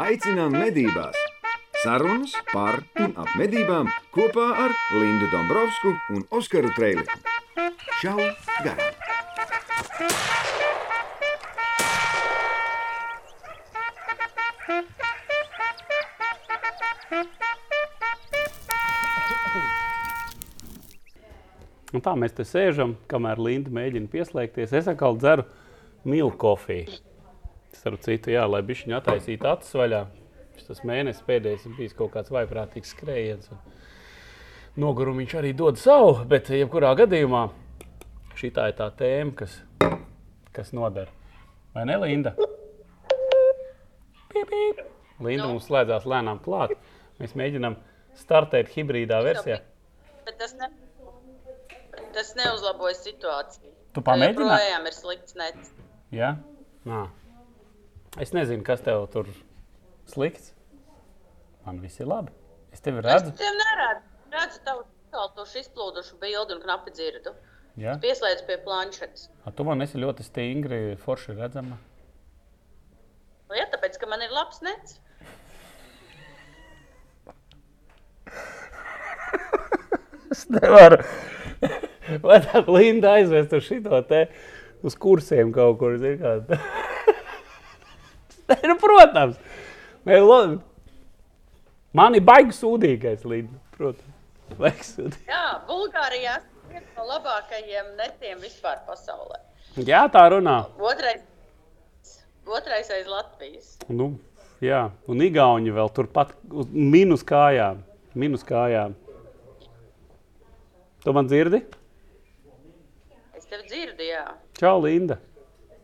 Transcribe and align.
aicinām 0.00 0.54
medībās! 0.56 1.14
Sarunas 1.84 2.32
par 2.50 2.80
un 2.98 3.12
ap 3.20 3.30
medībām 3.38 3.90
kopā 4.14 4.46
ar 4.64 4.74
Lindu 4.96 5.28
Dombrovskiju 5.30 6.16
un 6.16 6.24
Oskaru 6.34 6.72
Trēliņu. 6.74 7.18
Čau! 8.00 8.18
Garām! 8.64 8.90
Un 21.94 22.02
tā 22.02 22.16
mēs 22.18 22.34
te 22.34 22.42
sēžam, 22.42 22.96
kamēr 23.06 23.38
Linda 23.38 23.70
mēģina 23.70 24.10
pieslēgties. 24.10 24.74
Es 24.74 24.90
atkal 24.90 25.14
dzeru 25.20 25.46
milku 26.02 26.40
kofiju. 26.42 27.13
Starp 27.84 28.00
citu, 28.00 28.30
jā, 28.32 28.46
lai 28.48 28.62
bišķiņu 28.64 28.94
attaisītu 28.96 29.48
acis 29.52 29.74
vaļā. 29.76 29.98
Tas 30.64 30.78
mēnesis 30.88 31.24
pēdējais 31.26 31.66
ir 31.68 31.72
bijis 31.76 31.96
kaut 31.98 32.14
kāds 32.14 32.30
vaiprātīgs 32.32 32.94
skrējiens. 32.94 33.50
Nogurumu 34.80 35.20
viņš 35.20 35.34
arī 35.36 35.50
dod 35.52 35.76
savu, 35.76 36.14
bet 36.30 36.48
jebkurā 36.48 36.94
gadījumā 36.96 37.42
šī 38.38 38.48
ir 38.48 38.72
tā 38.78 38.86
tēma, 38.96 39.34
kas, 39.36 39.58
kas 40.56 40.72
noder. 40.72 41.10
Vai 41.74 41.84
ne, 41.90 41.98
Linda? 42.00 42.32
Pīp, 44.32 44.48
pīp. 44.48 44.80
Linda 45.20 45.50
mums 45.50 45.66
slēdzās 45.68 46.06
lēnām 46.08 46.40
klāt. 46.46 46.72
Mēs 47.20 47.36
mēģinām 47.36 47.76
startēt 48.16 48.72
hibrīdā 48.72 49.18
versijā. 49.26 49.58
Bet 50.24 50.40
tas, 50.40 50.56
ne, 50.56 50.70
tas 52.16 52.32
neuzlaboja 52.40 52.96
situāciju. 53.02 53.74
Tu 53.92 54.06
pamēģināji? 54.08 54.48
Projām 54.56 54.88
ir 54.88 54.96
slikts 54.96 55.36
nets. 55.36 55.76
Ja? 56.14 56.32
Nā. 56.88 57.04
Es 58.20 58.30
nezinu, 58.32 58.62
kas 58.66 58.80
tev 58.84 59.06
tur 59.12 59.26
slikts. 60.10 60.52
Man 61.66 61.80
viss 61.82 61.98
ir 62.00 62.06
labi. 62.06 62.30
Es 62.74 62.80
tevi 62.84 63.00
Es 63.00 63.06
redzu. 63.08 63.32
tev 63.38 63.56
neredzu. 63.58 64.04
Redzu 64.34 64.60
tavu 64.66 64.84
izkaltošu, 64.84 65.58
izplūdušu 65.64 66.18
bildi 66.22 66.54
un 66.56 66.62
knapi 66.62 66.92
dzirdu. 66.94 67.32
Ja? 67.80 67.96
Pieslēdz 68.02 68.44
pie 68.46 68.58
planšetes. 68.62 69.28
A, 69.46 69.50
tu 69.50 69.64
man 69.66 69.82
esi 69.82 69.98
ļoti 69.98 70.22
stingri, 70.26 70.80
forši 71.04 71.34
redzama. 71.40 71.78
Nu, 73.48 73.56
Ja, 73.58 73.66
tāpēc, 73.72 73.98
ka 74.00 74.06
man 74.10 74.22
ir 74.22 74.30
labs 74.34 74.60
nets. 74.62 75.00
Es 80.34 80.46
nevaru. 80.50 80.98
Vai 82.24 82.38
tā 82.44 82.62
Linda 82.68 83.14
aizvest 83.18 83.52
uz 83.56 83.64
šito 83.68 84.00
te 84.08 84.26
uz 84.84 84.96
kursiem 85.00 85.52
kaut 85.54 85.78
kur? 85.80 85.94
zini 86.00 86.18
kā? 86.20 86.32
Nē, 88.50 88.58
nu, 88.70 88.76
protams. 88.80 89.38
Nē, 90.04 90.20
lo... 90.24 90.40
Man 91.94 92.16
ir 92.18 92.24
baigi 92.26 92.54
sūdīgais, 92.56 93.22
Linda. 93.28 93.60
Protams. 93.76 94.10
Baigi 94.58 94.88
sūdīgais. 94.88 95.28
Jā, 95.30 95.44
Bulgārijā 95.68 96.36
ir 96.40 96.74
viens 96.74 96.98
no 96.98 97.06
labākajiem 97.08 97.94
netiem 97.98 98.42
vispār 98.42 98.82
pasaulē. 98.88 99.40
Jā, 99.86 100.04
tā 100.12 100.26
runā. 100.30 100.60
Otrais, 100.78 101.22
otrais 102.46 102.90
aiz 102.94 103.08
Latvijas. 103.10 103.72
Nu, 103.88 104.12
jā, 104.62 104.84
un 105.10 105.22
Igauni 105.24 105.72
vēl 105.74 105.90
turpat 105.94 106.34
uz 106.50 106.68
minus 106.70 107.24
kājām. 107.26 107.80
Minus 108.14 108.44
kājām. 108.46 108.94
Tu 111.04 111.12
man 111.12 111.26
dzirdi? 111.28 111.60
Es 113.34 113.48
tevi 113.50 113.66
dzirdu, 113.68 114.06
jā. 114.06 114.26
Čau, 114.56 114.78
Linda. 114.84 115.18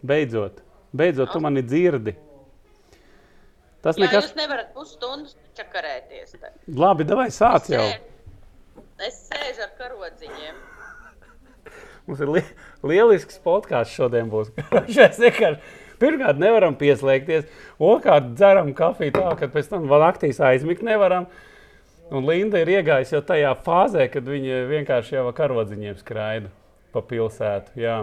Beidzot, 0.07 0.63
Beidzot 0.97 1.33
tu 1.35 1.41
mani 1.45 1.63
dzirdi. 1.63 2.15
Tas 3.81 3.97
Jā, 3.97 4.05
nekas. 4.05 4.27
jūs 4.29 4.37
nevarat 4.37 4.73
pusstundu 4.77 5.31
čakarēties. 5.57 6.35
te. 6.37 6.51
Labi, 6.77 7.07
davai 7.09 7.31
sāc 7.33 7.71
jau. 7.73 7.87
Es 9.01 9.17
sēžu 9.31 9.65
ar 9.65 9.71
karodziņiem. 9.79 10.59
Mums 12.09 12.21
ir 12.21 12.33
li 12.35 12.43
lielisks 12.91 13.39
podkāsts 13.45 13.95
šodien. 13.97 14.29
Pirmkārt, 16.01 16.41
nevaram 16.41 16.77
pieslēgties. 16.81 17.45
Otrkārt, 17.77 18.33
dzeram 18.37 18.73
kafiju 18.77 19.13
tā, 19.17 19.33
ka 19.37 19.49
pēc 19.53 19.69
tam 19.69 19.89
vēl 19.89 20.05
naktīs 20.07 20.41
aizmigt 20.41 20.85
nevaram. 20.87 21.27
Un 22.11 22.25
Linda 22.27 22.59
ir 22.63 22.73
iegājusi 22.81 23.15
jau 23.15 23.21
tajā 23.29 23.53
fāzē, 23.67 24.09
kad 24.13 24.25
viņa 24.27 24.63
vienkārši 24.71 25.19
jau 25.19 25.27
ar 25.29 25.37
karodziņiem 25.37 25.99
skraida 26.01 26.49
pa 26.91 27.05
pilsētu. 27.07 27.77
Jā. 27.79 27.99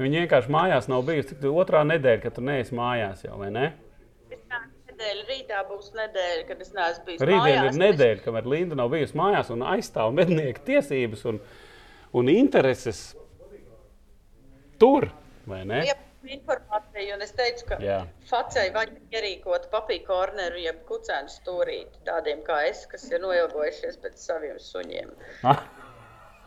Viņa 0.00 0.24
vienkārši 0.24 0.52
mājās 0.54 0.88
nav 0.88 1.04
bijusi. 1.08 1.36
Tu- 1.42 1.52
otrā 1.60 1.82
nedēļa, 1.84 2.22
kad 2.24 2.34
tu 2.38 2.44
neesi 2.46 2.74
mājās 2.76 3.24
jau, 3.26 3.36
vai 3.40 3.50
ne? 3.52 3.66
Nedēļa, 4.30 5.24
rītā 5.28 5.62
būs 5.68 5.90
nedēļa, 5.96 6.44
kad 6.48 6.60
es 6.64 6.72
neesmu 6.76 7.04
bijis 7.06 7.24
Rītdien 7.24 7.58
mājās. 7.62 7.74
ir 7.74 7.80
nedēļa, 7.84 8.22
kamēr 8.24 8.48
Linda 8.52 8.76
nav 8.80 8.90
bijusi 8.92 9.16
mājās 9.16 9.50
un 9.54 9.64
aizstāv 9.74 10.12
mednieku 10.16 10.60
tiesības 10.66 11.24
un, 11.30 11.38
un 12.20 12.28
intereses 12.32 13.00
tur, 14.80 15.08
vai 15.48 15.62
ne? 15.68 15.82
Iep 15.88 16.06
informāciju, 16.30 17.14
un 17.16 17.24
es 17.24 17.32
teicu, 17.36 17.64
ka 17.70 17.78
Jā. 17.82 18.00
Facei 18.28 18.68
vajag 18.74 18.98
ierīkot 19.16 19.70
papīra 19.72 20.04
korneru, 20.06 20.60
jeb 20.60 20.82
kucēnu 20.88 21.32
stūrīti 21.32 22.02
tādiem 22.06 22.42
kā 22.46 22.58
es, 22.68 22.84
kas 22.90 23.06
ir 23.10 23.22
noilgojušies 23.24 23.96
pēc 24.02 24.20
saviem 24.20 24.58
suņiem. 24.60 25.14
Ah, 25.48 25.64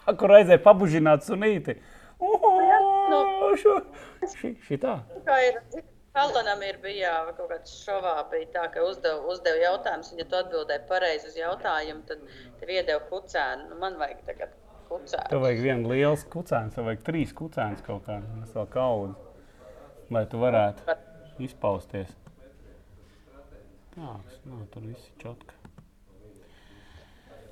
Kur 0.20 0.36
aizēja 0.38 0.62
pabužināt 0.62 1.26
sunīti? 1.26 1.78
Uhu, 2.24 3.54
šo, 3.60 3.80
ši, 4.36 4.54
šitā. 4.68 5.00
Kā 5.28 5.40
ir 5.48 5.60
Helenam 6.14 6.62
ir 6.62 6.78
bija 6.82 7.12
kaut 7.34 7.50
kāds 7.50 7.72
šovā, 7.82 8.14
bija 8.30 8.50
tā, 8.54 8.68
ka 8.76 8.84
uzdev, 8.86 9.24
uzdev 9.34 9.58
jautājumus, 9.64 10.12
un 10.14 10.22
ja 10.22 10.26
tu 10.30 10.38
atbildēji 10.38 10.84
pareizi 10.92 11.32
uz 11.32 11.40
jautājumu, 11.40 12.04
tad 12.10 12.22
tev 12.60 12.74
iedeva 12.76 13.02
kucēnu. 13.10 13.66
Nu, 13.72 13.80
man 13.82 13.98
vajag 13.98 14.22
tagad 14.28 14.54
kucēnu. 14.92 15.32
Tev 15.32 15.42
vajag 15.48 15.64
vienu 15.66 15.90
lielu 15.90 16.30
kucēnu, 16.36 16.76
tev 16.76 16.90
vajag 16.92 17.08
trīs 17.10 17.34
kucēnus 17.40 17.82
kaut 17.88 18.06
kā, 18.06 18.20
tas 18.44 18.54
vēl 18.60 18.70
kaudz, 18.78 19.18
lai 20.14 20.24
tu 20.30 20.44
varētu 20.44 20.98
izpausties. 21.50 22.14
Tā, 23.98 24.14
no, 24.46 24.64
tur 24.74 24.86
viss 24.86 25.10
ir 25.10 25.18
čotka. 25.26 25.63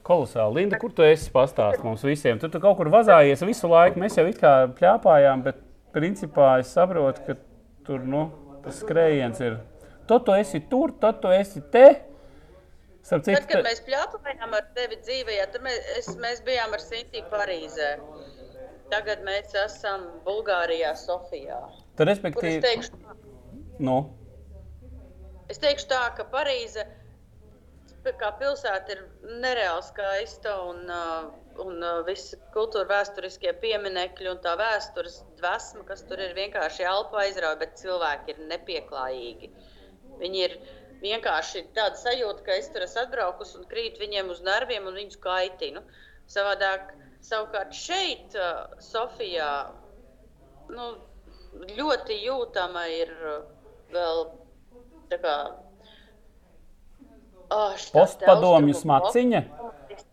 Kolosāli. 0.06 0.64
Linda, 0.64 0.80
kur 0.82 0.94
tu 0.96 1.06
esi 1.06 1.32
pastāstījis 1.34 1.86
mums 1.86 2.06
visiem? 2.06 2.40
Tu, 2.42 2.50
tu 2.52 2.62
kaut 2.64 2.78
kur 2.80 2.90
vazājies 2.94 3.44
visu 3.46 3.70
laiku. 3.72 4.02
Mēs 4.02 4.18
jau 4.18 4.26
it 4.30 4.40
kā 4.42 4.54
pļāpājām, 4.78 5.44
bet 5.46 5.60
principā 5.96 6.56
es 6.62 6.72
saprotu, 6.74 7.26
ka 7.28 7.36
tur 7.88 8.06
nu, 8.08 8.28
tas 8.66 8.80
skrējiens 8.82 9.42
ir. 9.46 9.60
Tad 10.10 10.26
tu 10.28 10.36
esi 10.36 10.64
tur, 10.72 10.94
tad 11.02 11.22
tu 11.24 11.32
esi 11.34 11.62
te. 11.74 11.86
Starp 13.02 13.24
Tad, 13.26 13.34
citu, 13.34 13.48
kad 13.50 13.66
mēs 13.66 13.82
pļāpājām 13.88 14.56
ar 14.58 14.66
tevi 14.78 14.98
dzīvē, 15.02 15.38
tad 15.54 15.64
mēs, 15.66 15.78
es, 15.98 16.10
mēs 16.22 16.42
bijām 16.46 16.74
ar 16.78 16.84
Sintīnu 16.84 17.32
Parīzē. 17.32 17.92
Tagad 18.92 19.24
mēs 19.26 19.56
esam 19.58 20.04
Bulgārijā, 20.26 20.92
Sofijā. 21.00 21.62
tad, 21.96 22.04
Kur 22.04 22.12
es 22.12 22.12
respektīvi, 22.12 22.60
teikšu, 22.66 23.00
nu, 23.88 23.96
es 25.50 25.62
teikšu 25.64 25.88
tā, 25.90 26.02
ka 26.18 26.28
Parīze 26.34 26.86
kā 28.10 28.32
pilsēta 28.40 28.96
ir 28.96 29.02
nereāli 29.44 29.84
skaista 29.86 30.56
un, 30.66 30.80
uh, 30.90 31.28
un 31.62 31.82
uh, 31.84 32.00
visi 32.08 32.40
kultūra 32.56 32.88
vēsturiskie 32.90 33.54
pieminekļi 33.62 34.32
un 34.32 34.40
tā 34.42 34.56
vēstures 34.60 35.20
dvēsma, 35.42 35.86
kas 35.90 36.02
tur 36.10 36.22
ir 36.24 36.34
vienkārši 36.38 36.88
elpa 36.90 37.22
aizrauja, 37.26 37.60
bet 37.62 37.78
cilvēki 37.82 38.34
ir 38.34 38.42
nepieklājīgi. 38.50 39.52
Viņi 40.22 40.44
ir 40.48 40.58
vienkārši 41.04 41.68
tāda 41.78 42.00
sajūta, 42.02 42.46
ka 42.48 42.58
es 42.58 42.72
tur 42.74 42.86
esmu 42.88 43.06
atbraukus 43.06 43.54
un 43.60 43.70
krīt 43.70 44.02
viņiem 44.02 44.34
uz 44.34 44.42
nerviem 44.46 44.90
un 44.90 44.98
viņus 44.98 45.22
kaitinu. 45.22 45.86
Savādāk, 46.32 46.94
savukārt 47.26 47.78
šeit, 47.78 48.34
uh, 48.34 48.66
Sofijā, 48.82 49.52
nu, 50.74 50.94
ļoti 51.78 52.18
jūtama 52.24 52.88
ir 52.96 53.12
vēl 53.92 54.26
tā 55.12 55.18
kā 55.22 55.36
Oh, 57.52 57.74
postpadomju 57.94 58.74
smaciņa. 58.80 59.42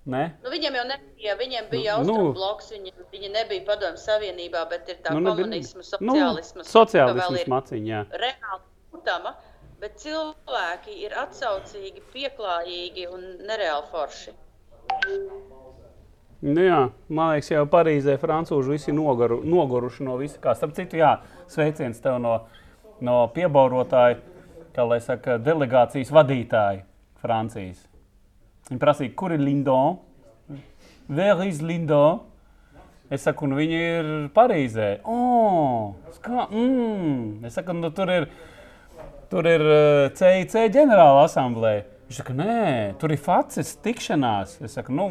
Ne? 0.08 0.22
Nu, 0.42 0.50
viņiem 0.50 0.74
jau 0.78 0.84
nebija, 0.88 1.34
viņiem 1.38 1.66
bija 1.70 1.92
Nu, 1.92 1.98
austrumu 2.00 2.30
nu. 2.30 2.32
bloks, 2.34 2.70
viņi, 2.72 2.92
viņi 3.12 3.28
nebija 3.34 3.64
padomju 3.68 4.00
savienībā, 4.00 4.62
bet 4.70 4.88
ir 4.88 4.96
tā 5.04 5.12
Nu, 5.12 5.20
nu, 5.20 5.30
nebija- 5.30 5.44
komunisma, 5.44 5.82
nu, 6.00 6.14
sociālisma. 6.14 6.64
sociālisms 6.64 7.46
maciņa, 7.52 7.86
jā. 7.92 8.00
Reāli 8.24 8.62
jūtama, 8.94 9.34
bet 9.80 10.00
cilvēki 10.02 10.96
ir 11.04 11.12
atsaucīgi, 11.22 12.02
pieklājīgi 12.14 13.06
un 13.12 13.20
nereāli 13.46 13.86
forši. 13.92 14.32
Nu, 16.40 16.60
jā, 16.62 16.80
man 17.10 17.32
liekas, 17.34 17.50
jau 17.50 17.64
Parīzē 17.66 18.16
francūži 18.22 18.70
visi 18.76 18.92
nogaru, 18.94 19.40
noguruši 19.44 20.04
no 20.06 20.16
visa. 20.20 20.38
Kā 20.42 20.54
starp 20.56 20.72
citu, 20.76 20.96
jā, 21.00 21.18
sveiciens 21.50 22.00
tev 22.00 22.18
no, 22.22 22.36
no 23.04 23.20
piebaurotāja, 23.34 24.20
kā 24.74 24.86
lai 24.88 25.00
saka, 25.04 25.38
delegācijas 25.38 26.10
vadītāja 26.14 26.84
Francijas. 27.22 27.80
Viņi 28.68 28.82
prasīja, 28.82 29.14
kur 29.18 29.32
ir 29.34 29.42
Lindon? 29.42 29.98
Where 31.08 31.46
is 31.48 31.62
Lindon? 31.64 32.24
Es 33.08 33.24
saku, 33.24 33.48
nu 33.48 33.56
viņi 33.56 33.78
ir 33.80 34.08
Parīzē. 34.36 34.98
Oh, 35.08 35.94
skā, 36.18 36.44
mm. 36.52 37.46
Es 37.48 37.56
saku, 37.56 37.76
nu 37.78 37.88
tur 37.96 38.12
ir 38.12 38.28
tur 39.30 39.48
ir 39.48 39.64
CIC 40.16 40.56
eh, 40.56 40.68
ģenerāla 40.72 41.24
asamblēja. 41.26 41.84
Viņš 42.08 42.20
saka, 42.22 42.34
nē, 42.36 42.60
tur 43.00 43.12
ir 43.12 43.20
facis 43.20 43.74
tikšanās. 43.84 44.56
Es 44.64 44.78
saku, 44.78 44.94
nu, 44.96 45.08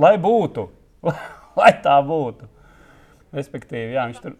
lai 0.00 0.14
būtu, 0.20 0.64
lai 1.60 1.72
tā 1.84 1.98
būtu. 2.06 2.48
Respektīvi, 3.36 3.96
jā, 3.96 4.06
viņš 4.08 4.22
tur 4.24 4.36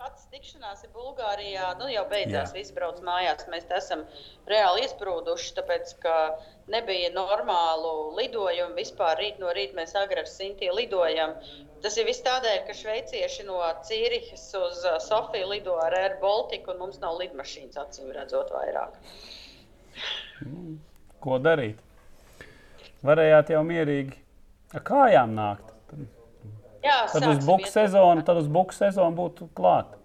pats 0.00 0.26
tikšanās 0.30 0.86
ir 0.86 0.89
Bulgārijā. 1.10 1.74
Nu, 1.80 1.88
jau 1.90 2.04
beidzās, 2.10 2.52
viss 2.54 2.74
brauc 2.74 3.00
mājās. 3.02 3.46
Mēs 3.50 3.66
esam 3.74 4.04
reāli 4.50 4.84
iesprūduši, 4.84 5.54
tāpēc 5.58 5.94
ka 6.02 6.14
nebija 6.70 7.10
normālu 7.14 8.14
lidojumu. 8.18 8.76
Vispār 8.78 9.18
rīt 9.18 9.40
no 9.42 9.50
rīta 9.56 9.74
mēs 9.78 9.96
agri 9.98 10.22
ar 10.22 10.30
Sintiju 10.30 10.76
lidojam. 10.78 11.34
Tas 11.82 11.96
ir 11.98 12.06
viss 12.06 12.22
tādēļ, 12.22 12.62
ka 12.66 12.76
šveicieši 12.76 13.46
no 13.48 13.58
Cīrihas 13.88 14.46
uz 14.60 14.84
uh, 14.84 14.98
Sofiju 15.02 15.50
lido 15.50 15.78
ar 15.80 15.96
Air 15.98 16.18
Baltica, 16.22 16.74
un 16.74 16.84
mums 16.84 17.00
nav 17.02 17.18
lidmašīnas, 17.18 17.78
acīm 17.80 18.12
redzot, 18.14 18.52
vairāk. 18.54 18.98
Ko 21.20 21.40
darīt? 21.42 21.80
Varējāt 23.04 23.54
jau 23.54 23.64
mierīgi 23.64 24.18
ar 24.76 24.84
kājām 24.84 25.32
nākt. 25.34 25.72
Jā, 26.84 27.00
tad 27.12 27.26
uz 27.28 27.40
buku 27.44 27.68
sezonu, 27.68 28.22
tad 28.24 28.38
uz 28.40 28.46
buku 28.48 28.76
sezonu 28.76 29.16
būtu 29.16 29.48
klāt. 29.56 29.99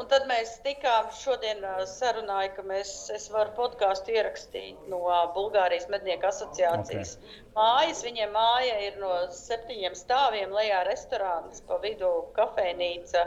Un 0.00 0.06
tad 0.08 0.24
mēs 0.28 0.54
tikām 0.64 1.08
šodien 1.12 1.60
sarunāja, 1.88 2.52
ka 2.56 2.62
mēs, 2.64 2.90
es 3.12 3.26
varu 3.32 3.52
podkāstu 3.58 4.14
ierakstīt 4.14 4.86
no 4.88 5.00
Bulgārijas 5.34 5.84
mednieku 5.92 6.30
asociācijas 6.30 7.16
okay. 7.18 7.42
mājas. 7.56 8.00
Viņiem 8.06 8.32
māja 8.32 8.78
ir 8.86 8.96
no 9.02 9.10
septiņiem 9.36 9.96
stāviem, 9.98 10.54
lejā 10.56 10.80
restorāns, 10.88 11.60
pa 11.68 11.76
vidu 11.84 12.12
kafejnīca. 12.38 13.26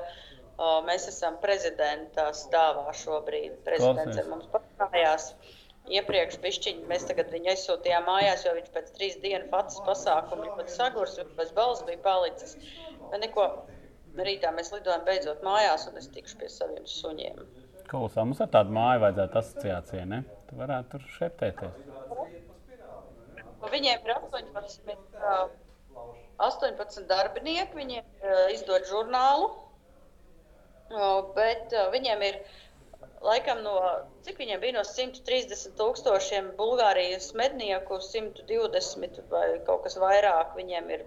Mēs 0.87 1.05
esam 1.11 1.37
prezidenta 1.43 2.31
stāvā 2.33 2.87
šobrīd. 2.97 3.59
Prezidents 3.67 4.17
ir 4.17 4.31
mums 4.31 4.49
pārējās. 4.55 5.29
Iepriekš 5.93 6.39
bišķiņi, 6.41 6.87
mēs 6.89 7.05
tagad 7.05 7.29
viņu 7.29 7.51
aizsūtījām 7.51 8.07
mājās, 8.09 8.41
jo 8.47 8.55
viņš 8.57 8.71
pēc 8.73 8.87
trīs 8.95 9.19
dienu 9.21 9.45
facis 9.51 9.83
pasākumu 9.85 10.47
ļoti 10.47 10.73
sagurs, 10.73 11.19
bez 11.37 11.51
balss 11.53 11.85
bija 11.85 12.01
palicis. 12.07 12.57
Neko 13.21 13.45
rītā 14.23 14.51
mēs 14.55 14.71
lidojam 14.73 15.03
beidzot 15.07 15.43
mājās, 15.45 15.87
un 15.89 15.99
es 16.01 16.07
tikšu 16.13 16.39
pie 16.41 16.49
saviem 16.51 16.85
suņiem. 16.87 17.41
Klausā, 17.89 18.23
mums 18.25 18.41
ar 18.41 18.49
tādu 18.53 18.73
māju 18.75 19.03
vajadzētu 19.03 19.39
asociācijai, 19.41 20.05
ne? 20.09 20.23
Tu 20.49 20.57
varētu 20.57 20.95
tur 20.95 21.05
šeptēties. 21.17 21.83
Viņiem 23.65 24.07
ir 24.07 24.13
18, 24.15 24.89
18 26.47 27.07
darbinieki, 27.09 27.77
viņiem 27.77 28.27
izdod 28.53 28.85
žurnālu, 28.89 29.51
bet 31.37 31.73
viņiem 31.93 32.25
ir 32.29 32.39
laikam 33.25 33.61
no, 33.65 33.75
cik 34.25 34.39
viņiem 34.41 34.61
bija 34.61 34.77
no 34.77 34.83
130 34.85 35.73
tūkstošiem 35.79 36.51
Bulgārijas 36.59 37.31
mednieku, 37.37 37.97
120 38.01 39.21
vai 39.31 39.45
kaut 39.67 39.85
kas 39.85 39.97
vairāk 40.01 40.53
viņiem 40.59 40.91
ir 40.97 41.05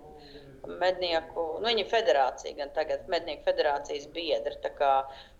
mednieku, 0.66 1.44
nu, 1.60 1.66
viņi 1.69 1.84
ir 1.84 1.90
federācija, 1.93 2.56
gan 2.58 2.72
tagad 2.76 3.08
mednieku 3.12 3.46
federācijas 3.49 4.08
biedri. 4.14 4.58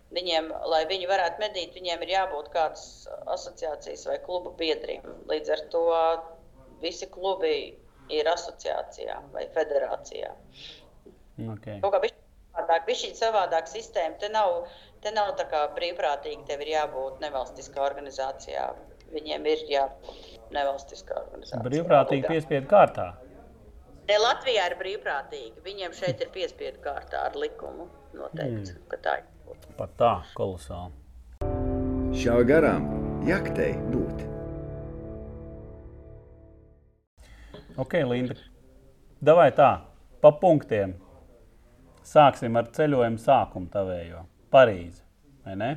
Viņiem, 0.09 0.47
lai 0.73 0.85
viņi 0.89 1.09
varētu 1.11 1.43
medīt, 1.43 1.75
viņiem 1.77 2.03
ir 2.07 2.15
jābūt 2.15 2.47
kādas 2.55 2.85
asociācijas 3.29 4.07
vai 4.09 4.17
klubu 4.25 4.55
biedriem. 4.57 5.05
Līdz 5.29 5.53
ar 5.53 5.65
to 5.75 5.83
visi 6.81 7.11
klubi 7.13 7.77
ir 8.09 8.31
asociācijā 8.33 9.19
vai 9.35 9.45
federācijā. 9.53 10.33
Okay. 11.39 11.77
Kaut 11.83 11.93
kā 11.93 12.01
savādāk, 12.09 12.87
bija 12.89 13.01
šī 13.03 13.13
savādāka 13.19 13.71
sistēma. 13.71 14.17
Te 14.19 14.33
nav, 14.33 14.67
te 15.05 15.13
nav 15.15 15.35
tā 15.39 15.47
kā 15.51 15.67
brīvprātīgi, 15.77 16.47
tev 16.49 16.65
ir 16.65 16.73
jābūt 16.73 17.21
nevalstiskā 17.23 17.85
organizācijā. 17.85 18.73
Viņiem 19.13 19.47
ir 19.49 19.65
jābūt 19.71 20.53
nevalstiskā 20.57 21.21
organizācijā. 21.23 21.65
Brīvprātīgi 21.69 22.29
piespiedu 22.29 22.69
kārtā. 22.69 23.13
Ne, 24.09 24.17
Latvijā 24.17 24.71
ir 24.71 24.75
brīvprātīgi. 24.81 25.59
Viņiem 25.61 25.93
šeit 25.93 26.23
ir 26.25 26.31
piespiedu 26.33 26.79
kārtā 26.81 27.27
ar 27.29 27.35
likumu 27.37 27.91
noteikts, 28.17 28.73
mm. 28.73 28.87
ka 28.89 28.99
tā 29.05 29.17
ir. 29.21 29.27
Pat 29.77 29.91
tā, 30.01 30.13
kolosāli. 30.37 30.95
Šā 32.17 32.39
garām 32.49 32.87
jaktei 33.29 33.75
būt. 33.93 34.23
Ok, 37.79 37.99
Linda. 38.09 38.39
Davai 39.21 39.51
tā, 39.53 39.69
pa 40.25 40.33
punktiem. 40.41 40.97
Sāksim 42.09 42.57
ar 42.57 42.71
ceļojumu 42.73 43.21
sākumu 43.21 43.69
tavējo. 43.75 44.25
Parīzi, 44.49 45.05
vai 45.45 45.59
ne? 45.61 45.71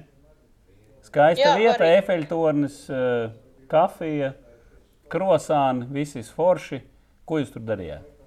Skaista 1.04 1.50
Jā, 1.50 1.58
vieta, 1.60 1.92
efeļtornis, 1.98 2.80
eh, 2.96 3.36
kafija, 3.68 4.32
krosāni, 5.12 5.92
visis 5.92 6.32
forši. 6.32 6.80
Ko 7.28 7.44
jūs 7.44 7.52
tur 7.52 7.68
darījāt? 7.68 8.21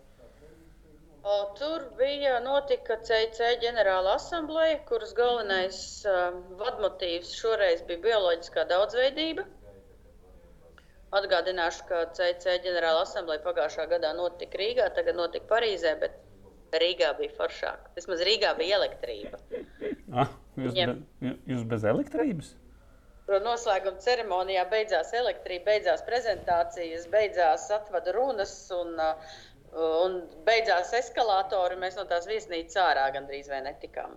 Tur 1.58 1.84
bija 1.96 2.34
notika 2.44 2.98
CIC 3.00 3.38
ģenerāla 3.62 4.18
asambleja, 4.18 4.76
kuras 4.88 5.14
galvenais 5.16 5.78
uh, 6.04 6.34
vadmotīvs 6.60 7.30
šoreiz 7.38 7.80
bija 7.88 8.02
bioloģiskā 8.02 8.66
daudzveidība. 8.68 9.46
Atgādināšu, 11.16 11.86
ka 11.88 12.02
CIC 12.18 12.44
ģenerāla 12.66 13.06
asambleja 13.06 13.40
pagājušā 13.46 13.86
gadā 13.94 14.10
notika 14.18 14.60
Rīgā, 14.60 14.90
tagad 14.98 15.16
notika 15.16 15.48
Parīzē, 15.54 15.94
bet 16.02 16.20
Rīgā 16.84 17.14
bija 17.16 17.32
foršāk. 17.38 17.88
Vismaz 17.96 18.20
Rīgā 18.28 18.52
bija 18.58 18.82
elektrība. 18.82 19.40
Ah, 20.12 20.28
jūs, 20.58 20.74
Viņiem... 20.74 20.94
be, 21.22 21.34
jūs 21.54 21.64
bez 21.72 21.88
elektrības? 21.88 22.52
Noslēguma 23.24 24.04
ceremonijā 24.04 24.66
beidzās 24.68 25.14
elektrība, 25.16 25.70
beidzās 25.70 26.04
prezentācijas, 26.04 27.08
beidzās 27.08 27.70
atvadu 27.72 28.12
runas 28.18 28.52
un 28.76 28.98
uh, 29.00 29.38
Un 29.74 30.20
beidzās 30.46 30.92
eskalātori, 30.94 31.78
mēs 31.80 31.96
no 31.98 32.04
tās 32.10 32.28
viesnīcas 32.30 32.76
ārā 32.78 33.08
gandrīz 33.16 33.48
vai 33.50 33.58
netikām. 33.64 34.12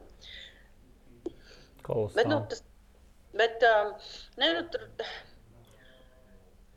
Kolosāli. 1.88 2.18
Bet, 2.20 2.30
nu, 2.30 2.38
tas, 2.52 2.62
bet 3.42 3.66
um, 3.66 3.94
ne, 4.38 4.52
nu, 4.54 4.64
tur, 4.74 4.86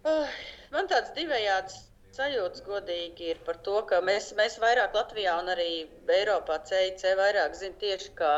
uh, 0.09 0.39
man 0.73 0.89
tāds 0.89 1.13
divējāds 1.19 1.77
sajūtas 2.17 2.65
godīgi 2.67 3.31
ir 3.35 3.43
par 3.47 3.61
to, 3.67 3.77
ka 3.91 4.01
mēs, 4.07 4.33
mēs 4.39 4.57
vairāk 4.63 4.97
Latvijā 4.97 5.37
un 5.43 5.53
arī 5.53 5.69
Eiropā 6.17 6.61
CIC 6.71 7.05
vairāk 7.21 7.59
zinām 7.59 7.79
tieši 7.83 8.15
kā 8.19 8.33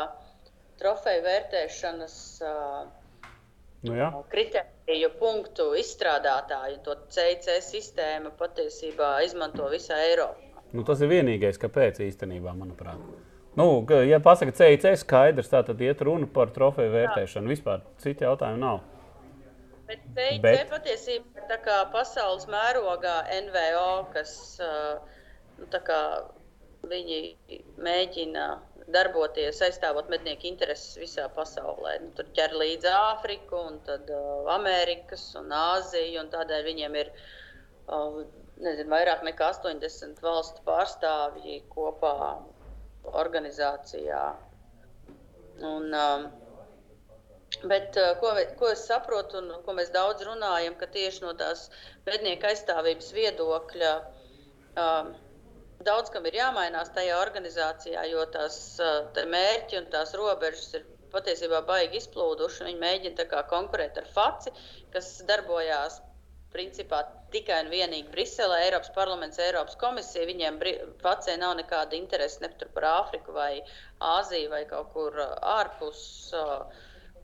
trofeju 0.81 1.23
vērtēšanas 1.23 2.17
uh, 2.43 2.83
nu, 3.87 3.97
jā. 3.97 4.09
kritēriju 4.31 5.11
punktu 5.19 5.69
izstrādātāji 5.79 6.79
to 6.85 6.95
CIC 7.13 7.49
sistēmu 7.65 8.33
patiesībā 8.39 9.17
izmanto 9.27 9.67
visā 9.71 9.99
Eiropā. 10.09 10.63
Nu, 10.73 10.81
tas 10.87 11.03
ir 11.05 11.11
vienīgais, 11.11 11.59
kāpēc 11.61 11.99
īstenībā, 12.01 12.55
manuprāt. 12.57 13.01
Nu, 13.59 13.67
ja 14.09 14.17
pasaka 14.23 14.55
CIC 14.57 14.87
skaidrs, 15.03 15.51
tā 15.51 15.61
tad 15.67 15.81
iet 15.85 16.01
runa 16.01 16.25
par 16.25 16.49
trofeju 16.55 16.89
vērtēšanu. 16.95 17.45
Jā. 17.45 17.53
Vispār 17.53 17.83
citu 18.01 18.25
jautājumu 18.25 18.61
nav. 18.63 18.79
Bet 19.85 20.01
CIC 20.15 20.41
Bet... 20.41 20.63
patiesībā 20.71 21.43
ir 21.45 21.59
kā 21.67 21.77
pasaules 21.93 22.47
mērogā 22.49 23.19
NVO, 23.45 23.91
kas 24.15 24.33
nu, 25.59 25.67
kā, 25.69 25.99
viņi 26.89 27.19
mēģina 27.83 28.47
darboties, 28.91 29.61
aizstāvot 29.63 30.09
mednieku 30.11 30.47
intereses 30.49 30.97
visā 30.99 31.27
pasaulē. 31.35 31.95
Nu, 32.03 32.11
tur 32.17 32.29
ķer 32.35 32.55
līdzi 32.59 32.91
Āfriku, 32.91 33.59
un 33.71 33.79
tad, 33.87 34.09
uh, 34.11 34.49
Amerikas 34.53 35.29
un 35.39 35.51
Āziju. 35.55 36.19
Un 36.23 36.31
tādēļ 36.33 36.67
viņiem 36.67 36.97
ir 36.99 37.11
uh, 37.13 38.21
nezinu, 38.63 38.89
vairāk 38.91 39.23
nekā 39.27 39.51
80 39.55 40.21
valstu 40.23 40.63
pārstāvji 40.67 41.61
kopā 41.73 42.15
organizācijā. 43.23 44.23
Un, 45.63 45.91
um, 45.93 46.31
Bet, 47.69 47.93
uh, 48.01 48.15
ko, 48.17 48.31
ko 48.57 48.71
es 48.73 48.81
saprotu, 48.89 49.37
un 49.37 49.61
ko 49.61 49.75
mēs 49.77 49.91
daudz 49.93 50.23
runājam, 50.25 50.73
ka 50.79 50.87
tieši 50.89 51.21
no 51.21 51.35
tās 51.37 51.67
mednieku 52.07 52.47
aizstāvības 52.49 53.11
viedokļa 53.13 53.91
um, 54.73 55.11
daudz 55.87 56.11
kam 56.13 56.25
ir 56.29 56.37
jāmainās 56.39 56.91
tajā 56.95 57.19
organizācijā, 57.21 58.05
jo 58.11 58.25
tās 58.33 58.57
mērķi 59.35 59.79
un 59.81 59.91
tās 59.93 60.15
robežas 60.19 60.73
ir 60.79 60.87
patiesībā 61.13 61.61
baigi 61.67 62.01
izplūduši. 62.01 62.65
Viņi 62.69 62.81
mēģina 62.81 63.43
konkurēt 63.51 63.99
ar 64.01 64.09
FACI, 64.15 64.53
kas 64.95 65.13
darbojās 65.29 66.01
principā 66.53 67.01
tikai 67.33 67.63
un 67.63 67.71
vienīgi 67.73 68.11
Briselē, 68.13 68.59
Eiropas 68.67 68.91
parlaments, 68.95 69.41
Eiropas 69.41 69.77
komisija. 69.81 70.27
Viņiem 70.29 70.59
FACI 71.01 71.37
nav 71.41 71.55
nekāda 71.59 71.97
interese 71.97 72.43
ne 72.43 72.51
par 72.75 72.89
Āfriku 72.91 73.33
vai 73.35 73.63
Āziju 74.13 74.51
vai 74.53 74.63
kaut 74.69 74.91
kur 74.93 75.17
ārpus 75.55 76.03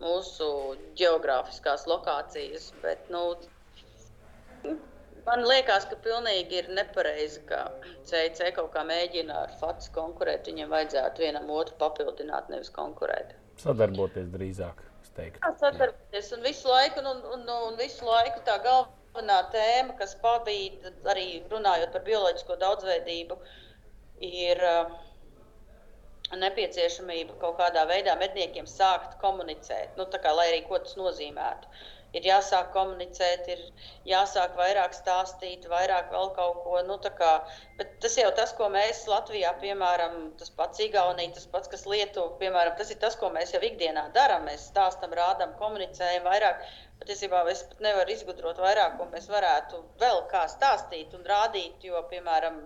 mūsu 0.01 0.49
geogrāfiskās 0.97 1.85
lokācijas. 1.91 2.71
Bet, 2.81 3.09
nu, 3.13 3.25
Man 5.29 5.43
liekas, 5.45 5.85
ka 5.89 5.97
pilnīgi 6.01 6.57
ir 6.57 6.69
nepareizi, 6.73 7.43
ka 7.49 7.59
CIC 8.09 8.39
kaut 8.55 8.71
kā 8.73 8.81
mēģina 8.87 9.35
ar 9.45 9.51
faktu 9.59 9.91
konkurēt. 9.93 10.47
Viņiem 10.49 10.71
vajadzētu 10.73 11.25
vienam 11.25 11.51
otru 11.53 11.75
papildināt, 11.81 12.49
nevis 12.49 12.71
konkurēt. 12.73 13.35
Sadarboties 13.61 14.31
drīzāk, 14.33 14.81
es 15.03 15.11
teikt. 15.17 15.37
Jā, 15.43 15.51
sadarboties 15.61 16.31
un 16.37 16.47
visu 16.47 16.71
laiku, 16.71 17.03
un, 17.03 17.21
un, 17.35 17.45
un 17.69 17.77
visu 17.77 18.07
laiku 18.09 18.41
tā 18.47 18.57
galvenā 18.65 19.37
tēma, 19.53 19.99
kas 19.99 20.17
pabīda 20.23 20.95
arī 21.13 21.27
runājot 21.53 21.93
par 21.93 22.07
bioloģisko 22.07 22.57
daudzveidību, 22.63 23.37
ir 24.25 24.65
uh, 24.65 24.97
nepieciešamība 26.37 27.37
kaut 27.41 27.57
kādā 27.61 27.85
veidā 27.89 28.15
medniekiem 28.19 28.67
sākt 28.69 29.17
komunicēt. 29.21 29.93
Nu, 29.97 30.09
kā, 30.09 30.33
lai 30.35 30.49
arī 30.51 30.65
ko 30.67 30.81
tas 30.81 30.97
nozīmētu. 30.99 31.69
Ir 32.17 32.25
jāsāk 32.25 32.71
komunicēt, 32.73 33.47
ir 33.53 33.59
jāsāk 34.09 34.55
vairāk 34.57 34.95
stāstīt, 34.97 35.67
vairāk 35.69 36.09
vēl 36.13 36.31
kaut 36.33 36.63
ko. 36.63 36.79
Nu, 36.87 36.97
kā, 37.19 37.33
tas 38.01 38.17
jau 38.17 38.31
tas, 38.39 38.53
ko 38.57 38.69
mēs 38.73 39.03
Latvijā, 39.11 39.51
piemēram, 39.61 40.15
tas 40.39 40.49
pats 40.57 40.81
Igaunija, 40.81 41.35
tas 41.37 41.45
pats, 41.53 41.69
kas 41.69 41.85
Lietuva, 41.85 42.33
piemēram, 42.41 42.73
tas 42.79 42.89
ir 42.89 42.97
tas, 43.03 43.17
ko 43.19 43.29
mēs 43.35 43.53
jau 43.53 43.61
ikdienā 43.69 44.07
darām. 44.17 44.49
Mēs 44.49 44.65
stāstam, 44.71 45.13
rādām, 45.21 45.53
komunicējam 45.61 46.25
vairāk. 46.25 46.65
Patiesībā 47.03 47.45
es 47.53 47.61
pat 47.69 47.85
nevaru 47.85 48.17
izgudrot 48.17 48.57
vairāk, 48.59 48.97
ko 48.97 49.05
mēs 49.13 49.29
varētu 49.31 49.85
vēl 50.01 50.25
kā 50.33 50.47
stāstīt 50.51 51.13
un 51.15 51.29
rādīt, 51.29 51.85
jo, 51.85 52.01
piemēram, 52.09 52.63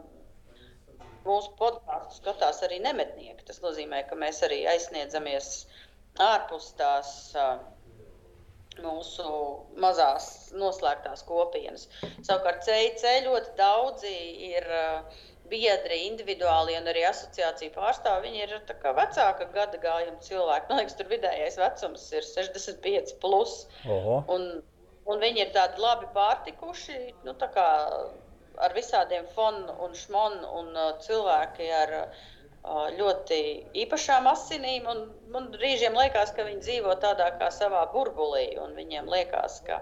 mūsu 1.27 1.51
podkāstu 1.59 2.21
skatās 2.21 2.63
arī 2.65 2.79
nemetnieki. 2.88 3.43
Tas 3.47 3.59
nozīmē, 3.63 4.05
ka 4.07 4.15
mēs 4.19 4.41
arī 4.47 4.63
aizsniedzamies 4.71 5.51
ārpus 6.23 6.71
tās 6.79 7.12
uh, 7.35 7.57
mūsu 8.82 9.27
mazās 9.82 10.30
noslēgtās 10.58 11.24
kopienas. 11.27 11.86
Savukārt 12.25 12.65
CIC 12.65 13.06
ļoti 13.27 13.53
daudzi 13.60 14.13
ir 14.50 14.68
biedri, 15.51 16.00
individuāli 16.08 16.77
un 16.80 16.89
arī 16.89 17.06
asociāciju 17.10 17.74
pārstāvji. 17.75 18.30
Viņi 18.30 18.44
ir 18.46 18.56
vecāka 18.98 19.50
gada 19.53 19.80
gājuma 19.84 20.20
cilvēki. 20.25 20.70
Man 20.70 20.82
liekas, 20.82 20.98
tur 21.00 21.12
vidējais 21.12 21.60
vecums 21.62 22.06
ir 22.15 22.27
65. 22.27 23.15
Plus, 23.24 23.58
un, 23.86 24.48
un 25.06 25.25
viņi 25.25 25.46
ir 25.46 25.56
tādi 25.56 25.84
labi 25.84 26.10
pārtikuši. 26.15 27.01
Nu, 27.27 27.36
tā 27.38 27.51
ar 28.63 28.74
visādiem 28.77 29.25
fonu 29.34 29.74
un 29.86 29.96
šmonu 29.98 30.50
un 30.60 30.75
cilvēki 31.01 31.70
ar 31.74 31.94
uh, 32.03 32.24
ļoti 32.63 33.39
īpašām 33.84 34.27
asinīm. 34.32 34.88
Un, 34.88 35.01
man 35.34 35.50
brīžiem 35.51 35.96
liekas, 35.98 36.32
ka 36.36 36.46
viņi 36.48 36.62
dzīvo 36.63 36.96
tādā 37.03 37.32
kā 37.39 37.50
savā 37.51 37.86
burbulī, 37.93 38.58
un 38.62 38.75
viņiem 38.75 39.10
liekas, 39.10 39.62
ka. 39.67 39.82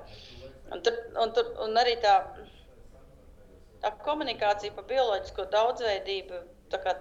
Un 0.71 0.81
tur, 0.81 0.97
un 1.19 1.33
tur, 1.35 1.51
un 1.65 1.77
arī 1.77 1.97
tā, 2.01 2.15
tā 3.83 3.91
komunikācija 4.05 4.73
par 4.73 4.87
bioloģisko 4.89 5.45
daudzveidību 5.51 6.41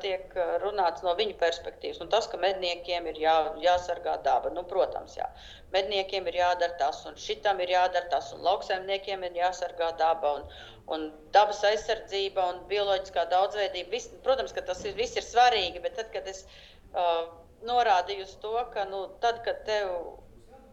tiek 0.02 0.34
runāts 0.62 1.04
no 1.06 1.14
viņu 1.18 1.36
perspektīvas. 1.40 2.00
Un 2.02 2.10
tas, 2.12 2.26
ka 2.30 2.40
medniekiem 2.40 3.06
ir 3.06 3.20
jā, 3.22 3.36
jāsargā 3.62 4.16
daba, 4.24 4.50
nu, 4.50 4.64
protams, 4.64 5.16
jā. 5.16 5.28
medniekiem 5.72 6.26
ir 6.26 6.40
jādara 6.40 6.76
tas, 6.78 7.04
un 7.06 7.14
šitam 7.16 7.60
ir 7.60 7.74
jādara 7.76 8.08
tas, 8.10 8.32
un 8.34 8.42
lauksaimniekiem 8.46 9.24
ir 9.24 9.40
jāsargā 9.42 9.92
daba. 9.98 10.34
Un, 10.40 10.48
un 10.94 11.10
dabas 11.34 11.62
aizsardzība 11.66 12.46
un 12.52 12.64
bioloģiskā 12.70 13.28
daudzveidība. 13.30 13.90
Vis, 13.94 14.08
protams, 14.24 14.54
ka 14.56 14.64
tas 14.66 14.82
ir, 14.84 14.96
viss 14.98 15.18
ir 15.18 15.26
svarīgi, 15.26 15.82
bet 15.84 15.94
tad, 16.00 16.10
kad 16.14 16.26
es 16.30 16.42
uh, 16.46 17.28
norādīju 17.66 18.26
uz 18.26 18.34
to, 18.42 18.56
ka 18.74 18.86
nu, 18.90 19.04
tad, 19.22 19.42
kad 19.46 19.62
tev 19.68 19.92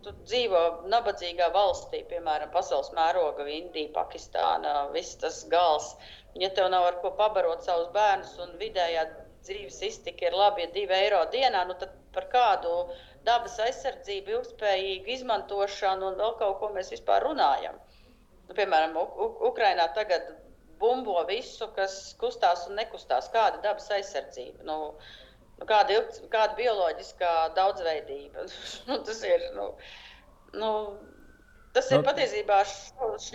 tu 0.06 0.14
dzīvo 0.24 0.62
nabadzīgā 0.92 1.50
valstī, 1.56 2.04
piemēram, 2.10 2.52
pasaules 2.54 2.92
mēroga, 2.96 3.48
Indija, 3.52 3.92
Pakistāna, 3.96 4.74
viss 4.94 5.18
tas 5.22 5.42
gals, 5.52 5.94
ja 6.36 6.50
tev 6.56 6.70
nav 6.74 6.86
ar 6.90 7.00
ko 7.04 7.14
pabarot 7.20 7.64
savus 7.66 7.90
bērnus 7.96 8.36
un 8.44 8.58
vidējā 8.62 9.06
dzīves 9.48 9.82
iztika 9.88 10.28
ir 10.28 10.36
labi, 10.36 10.66
ja 10.66 10.72
divi 10.74 10.96
eiro 10.98 11.22
dienā, 11.32 11.64
nu 11.68 11.76
tad 11.80 11.94
par 12.16 12.28
kādu 12.32 12.74
dabas 13.28 13.60
aizsardzību, 13.64 14.34
ilgspējīgu 14.38 15.14
izmantošanu 15.18 16.12
un 16.12 16.20
vēl 16.20 16.36
kaut 16.42 16.60
ko 16.62 16.72
mēs 16.76 16.92
vispār 16.96 17.26
runājam. 17.28 17.78
Nu, 18.48 18.56
piemēram, 18.56 18.96
Ukrainā 19.50 19.90
tagad 19.96 20.30
bumbo 20.80 21.18
visu, 21.28 21.68
kas 21.76 21.98
kustās 22.22 22.68
un 22.70 22.78
nekustās. 22.80 23.30
Kāda 23.34 23.60
dabas 23.64 23.90
aizsardzība? 23.92 24.64
Nu, 24.68 24.78
nu, 25.58 25.68
kāda, 25.68 25.98
ilg, 25.98 26.22
kāda 26.34 26.56
bioloģiskā 26.60 27.34
daudzveidība? 27.58 28.48
nu, 28.90 29.00
tas 29.10 29.24
ir. 29.28 29.50
Nu, 29.58 29.70
nu, 30.56 30.72
Tas 31.78 31.92
ir 31.94 32.02
nu, 32.02 32.08
patiesībā 32.08 32.60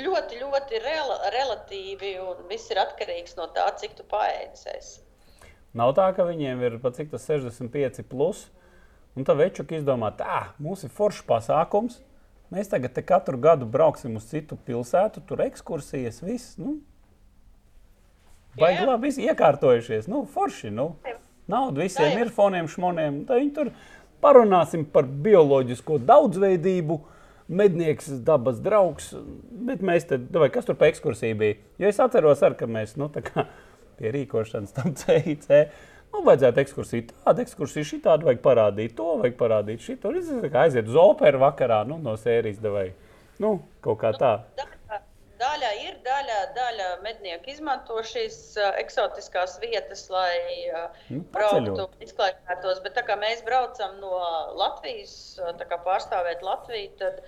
ļoti, 0.02 0.42
ļoti 0.42 0.82
rel 0.82 1.16
relatīvi, 1.36 2.14
un 2.26 2.44
viss 2.50 2.72
ir 2.74 2.82
atkarīgs 2.82 3.38
no 3.38 3.46
tā, 3.54 3.68
cik 3.78 3.94
tu 4.00 4.06
paēdies. 4.10 4.96
Nav 5.78 5.94
tā, 5.96 6.10
ka 6.16 6.26
viņiem 6.28 6.60
ir 6.66 6.80
pat 6.82 6.98
cik 6.98 7.14
tas 7.14 7.24
65, 7.30 8.02
plus, 8.10 8.48
un 9.16 9.28
tā 9.28 9.38
večuka 9.38 9.78
izdomā, 9.78 10.10
tā, 10.18 10.48
mums 10.60 10.82
ir 10.84 10.92
foršs 10.92 11.22
pasākums, 11.28 12.02
Mēs 12.52 12.68
tagad 12.68 12.98
katru 13.08 13.38
gadu 13.40 13.64
brauksim 13.64 14.18
uz 14.18 14.26
citu 14.28 14.58
pilsētu, 14.66 15.22
tur 15.24 15.40
ekskursijas, 15.40 16.18
viss. 16.20 16.58
Nu, 16.60 16.76
Baigi 18.60 18.84
labi 18.84 19.08
iekārtojušies. 19.24 20.08
Nu, 20.12 20.26
forši. 20.28 20.68
Nu. 20.74 20.90
Nauda 21.48 21.80
visiem 21.80 22.18
ir 22.20 22.28
foniem, 22.34 22.68
šmoniem. 22.68 23.22
Tā 23.28 23.38
viņi 23.40 23.54
tur 23.56 23.70
parunāsim 24.20 24.84
par 24.84 25.08
bioloģisko 25.08 25.96
daudzveidību. 26.10 26.98
Mednieks, 27.48 28.10
dabas 28.26 28.60
draugs. 28.62 29.12
Bet 29.66 29.82
mēs 29.84 30.06
te, 30.10 30.20
vai 30.38 30.50
kas 30.54 30.68
tur 30.68 30.78
pa 30.78 30.90
ekskursiju 30.90 31.38
bija? 31.40 31.58
Jo 31.82 31.90
es 31.90 32.02
atceros, 32.02 32.44
ar, 32.46 32.54
ka 32.58 32.68
mēs 32.70 32.94
nu, 33.00 33.10
kā, 33.12 33.46
pie 33.98 34.14
rīkošanas 34.14 34.76
tam 34.76 34.94
CIC 34.98 35.48
Nu, 36.12 36.20
vajadzētu 36.26 36.60
ekskursiju 36.60 37.04
tādu, 37.08 37.40
ekskursiju 37.46 37.88
šitādu, 37.88 38.26
vajag 38.28 38.42
parādīt 38.44 38.92
to, 38.98 39.06
vajag 39.22 39.36
parādīt 39.38 39.80
šito. 39.80 40.12
Es 40.18 40.28
kā 40.52 40.66
aiziet 40.66 40.90
uz 40.90 40.98
operu 41.00 41.40
vakarā, 41.40 41.80
nu, 41.88 41.96
no 42.02 42.18
sērijas 42.20 42.60
devai. 42.60 42.90
Nu, 43.40 43.54
kaut 43.84 44.02
kā 44.02 44.12
tā. 44.20 44.34
Nu, 44.60 44.66
ir, 45.82 45.98
daļa, 46.06 46.38
daļa 46.56 46.88
mednieku 47.04 47.52
izmanto 47.52 48.00
šīs 48.06 48.38
uh, 48.60 48.72
eksotiskās 48.80 49.58
vietas, 49.62 50.06
lai 50.12 50.34
uh, 50.70 51.00
nu, 51.10 51.22
brauktu, 51.34 51.88
izklaidētos. 52.04 52.82
Bet 52.84 52.96
tā 52.98 53.06
kā 53.08 53.16
mēs 53.20 53.44
braucam 53.46 53.98
no 54.02 54.18
Latvijas, 54.58 55.14
tā 55.60 55.68
kā 55.70 55.80
pārstāvēt 55.86 56.44
Latviju, 56.46 56.92
tad 57.02 57.22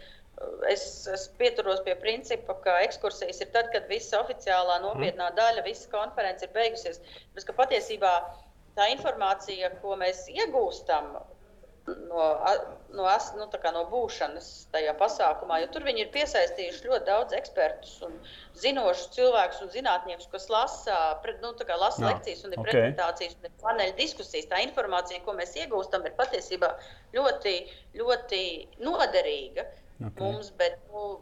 es, 0.70 0.86
es 1.10 1.28
pieturos 1.38 1.82
pie 1.86 1.94
principa, 2.00 2.56
ka 2.64 2.78
ekskursijas 2.86 3.42
ir 3.44 3.52
tad, 3.54 3.70
kad 3.74 3.86
visa 3.90 4.20
oficiālā 4.22 4.80
nopietnā 4.84 5.30
daļa, 5.38 5.66
visa 5.66 5.90
konference 5.92 6.46
ir 6.46 6.54
beigusies. 6.56 7.00
Bet 7.36 7.54
patiesībā 7.60 8.14
tā 8.78 8.90
informācija, 8.94 9.70
ko 9.82 9.98
mēs 10.00 10.26
iegūstam 10.32 11.14
no, 11.86 12.24
no, 12.96 13.06
nu, 13.36 13.46
no 13.76 13.82
būšanas 13.90 14.48
tajā 14.72 14.94
pasākumā, 15.00 15.58
jo 15.62 15.70
tur 15.74 15.84
viņi 15.86 16.04
ir 16.04 16.12
piesaistījuši 16.14 16.88
ļoti 16.88 17.08
daudz 17.08 17.36
ekspertus 17.36 17.98
un 18.06 18.16
zinošus 18.60 19.12
cilvēkus 19.16 19.60
un 19.66 19.72
zinātniekus, 19.74 20.30
kas 20.32 20.48
lasa, 20.52 20.98
nu, 21.42 21.52
lasa 21.80 22.04
Jā, 22.04 22.12
lekcijas 22.12 22.44
un 22.46 22.56
ir 22.56 22.62
okay. 22.62 22.70
prezentācijas 22.70 23.36
un 23.38 23.50
ir 23.50 23.54
paneļa 23.62 23.96
diskusijas. 24.00 24.48
Tā 24.52 24.62
informācija, 24.64 25.22
ko 25.26 25.36
mēs 25.36 25.56
iegūstam, 25.60 26.06
ir 26.08 26.16
patiesībā 26.18 26.72
ļoti, 27.16 27.54
ļoti 28.00 28.42
noderīga 28.84 29.68
okay. 29.68 30.18
mums, 30.22 30.52
bet 30.60 30.80
nu, 30.88 31.14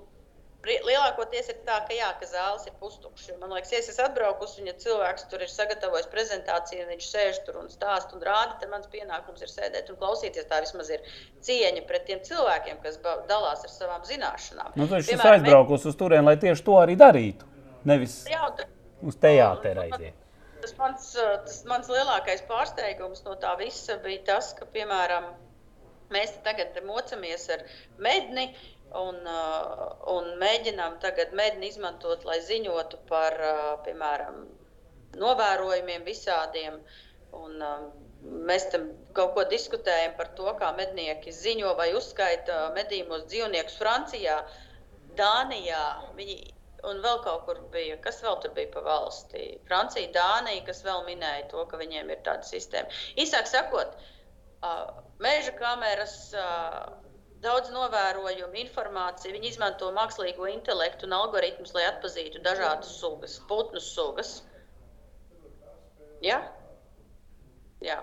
Lielākoties 0.62 1.48
ir 1.50 1.56
tā, 1.66 1.80
ka, 1.88 1.94
jā, 1.96 2.08
ka 2.20 2.26
zāles 2.30 2.68
ir 2.68 2.74
pustukšas. 2.78 3.34
Man 3.40 3.50
liekas, 3.50 3.72
ja 3.74 3.80
es 3.82 3.88
esmu 3.90 4.04
atbraukusi, 4.04 4.60
un 4.62 4.70
ja 4.70 4.74
cilvēks 4.78 5.26
tur 5.32 5.42
ir 5.42 5.50
sagatavojis 5.50 6.06
prezentāciju, 6.12 6.84
un 6.84 6.92
viņš 6.94 7.08
sēž 7.10 7.40
tur 7.46 7.58
un 7.64 7.70
stāsta 7.72 8.14
un 8.14 8.22
rāda, 8.22 8.60
tad 8.60 8.70
mans 8.70 8.86
pienākums 8.92 9.42
ir 9.42 9.50
sēdēt 9.50 9.90
un 9.90 9.98
klausīties. 9.98 10.46
Tā 10.50 10.60
vismaz 10.62 10.92
ir 10.94 11.02
cieņa 11.42 11.82
pret 11.88 12.06
tiem 12.06 12.22
cilvēkiem, 12.28 12.78
kas 12.84 13.00
dalās 13.30 13.66
ar 13.66 13.74
savām 13.74 14.06
zināšanām. 14.06 14.76
Nu, 14.78 14.86
viņš 14.92 15.10
ir 15.16 15.26
aizbraukusi 15.32 15.90
uz 15.90 15.98
turieni, 15.98 16.28
lai 16.30 16.38
tieši 16.46 16.66
to 16.68 16.78
arī 16.78 16.98
darītu. 17.00 17.50
Nevis 17.90 18.20
jā, 18.30 18.44
uz 19.02 19.18
teāteri 19.18 19.88
aiziet. 19.88 20.18
Tas 20.62 20.76
mans, 20.78 21.08
tas 21.18 21.56
mans 21.66 21.88
lielākais 21.90 22.44
pārsteigums 22.46 23.24
no 23.26 23.34
tā 23.42 23.56
visa 23.58 23.96
bija 24.04 24.22
tas, 24.28 24.52
ka, 24.54 24.68
piemēram, 24.70 25.26
mēs 26.14 26.36
tagad 26.46 26.76
mocamies 26.86 27.48
ar 27.50 27.64
medni, 27.98 28.52
un, 28.98 29.18
uh, 29.28 29.84
un 30.12 30.32
mēģinām 30.40 30.98
tagad 31.02 31.34
mēģināt 31.38 31.68
izmantot, 31.70 32.24
lai 32.28 32.38
ziņotu 32.44 33.00
par, 33.08 33.36
uh, 33.38 33.62
piemēram, 33.86 34.44
novērojumiem 35.20 36.04
visādiem. 36.06 36.80
Un, 37.36 37.60
um, 37.64 37.86
mēs 38.48 38.68
tam 38.72 38.90
kaut 39.16 39.34
ko 39.36 39.44
diskutējam 39.50 40.16
par 40.18 40.32
to, 40.38 40.48
kā 40.60 40.70
mednieki 40.76 41.32
ziņo 41.34 41.74
vai 41.78 41.90
uzskaita 41.98 42.68
medījumos 42.76 43.26
dzīvniekus 43.30 43.78
Francijā, 43.80 44.38
Dānijā. 45.18 45.84
Viņi 46.16 46.38
un 46.88 47.02
vēl 47.02 47.20
kaut 47.24 47.44
kur 47.46 47.60
bija, 47.74 47.98
kas 48.04 48.20
vēl 48.24 48.38
tur 48.42 48.54
bija 48.56 48.70
pa 48.74 48.82
valstī. 48.86 49.44
Francija, 49.68 50.10
Dānija, 50.14 50.64
kas 50.66 50.82
vēl 50.86 51.04
minēja 51.08 51.48
to, 51.52 51.64
ka 51.70 51.80
viņiem 51.80 52.10
ir 52.14 52.22
tāda 52.26 52.46
sistēma. 52.46 52.90
Īsāk 53.22 53.50
sakot, 53.50 53.96
uh, 54.62 55.02
meža 55.22 55.54
kameras 55.58 56.16
daudz 57.42 57.72
novērojumu, 57.74 58.54
informāciju. 58.62 59.34
Viņi 59.36 59.52
izmanto 59.52 59.90
mākslīgo 59.94 60.48
intelektu 60.52 61.08
un 61.08 61.16
algoritmus, 61.18 61.74
lai 61.76 61.88
atpazītu 61.90 62.42
dažādas 62.44 62.94
sugas, 63.00 63.38
putnu 63.50 63.82
sugas. 63.82 64.40
Ja? 66.22 66.38
Jā. 67.82 67.98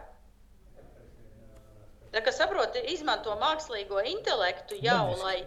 Tā 2.10 2.24
kā 2.26 2.34
saproti, 2.34 2.82
izmanto 2.92 3.36
mākslīgo 3.40 4.02
intelektu 4.12 4.80
jau, 4.82 5.14
lai 5.22 5.38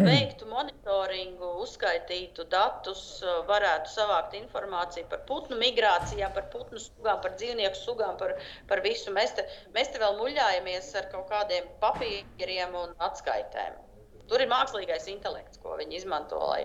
veiktu 0.00 0.46
monitoringu, 0.48 1.48
uzskaitītu 1.64 2.46
datus, 2.52 3.02
varētu 3.48 3.92
savākt 3.92 4.36
informāciju 4.38 5.08
par 5.10 5.22
putnu 5.28 5.58
migrācijām, 5.60 6.32
par 6.36 6.48
putnu 6.54 6.80
sugām, 6.80 7.20
par 7.24 7.36
dzīvnieku 7.36 7.76
sugām, 7.76 8.16
par, 8.20 8.34
par 8.70 8.82
visu. 8.86 9.12
Mēs 9.12 9.36
te, 9.36 9.46
mēs 9.76 9.92
te 9.92 10.00
vēl 10.02 10.16
muļājamies 10.20 10.92
ar 11.00 11.08
kaut 11.12 11.28
kādiem 11.32 11.68
papīriem 11.82 12.76
un 12.78 12.96
atskaitēm. 13.04 13.78
Tur 14.30 14.40
ir 14.40 14.48
mākslīgais 14.48 15.08
intelekts, 15.12 15.60
ko 15.60 15.76
viņi 15.76 15.98
izmanto, 15.98 16.38
lai 16.40 16.62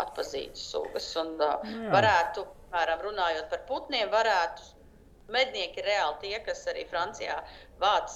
atpazītu 0.00 0.56
sugas. 0.56 1.08
Un, 1.20 1.34
uh, 1.42 1.72
varētu, 1.92 2.46
piemēram, 2.70 3.02
runājot 3.10 3.50
par 3.52 3.64
putniem, 3.68 4.08
varētu 4.12 4.68
mednieki 5.34 5.84
reāli 5.84 6.16
tie, 6.22 6.36
kas 6.46 6.64
arī 6.70 6.86
Francijā 6.90 7.36
vāc 7.82 8.14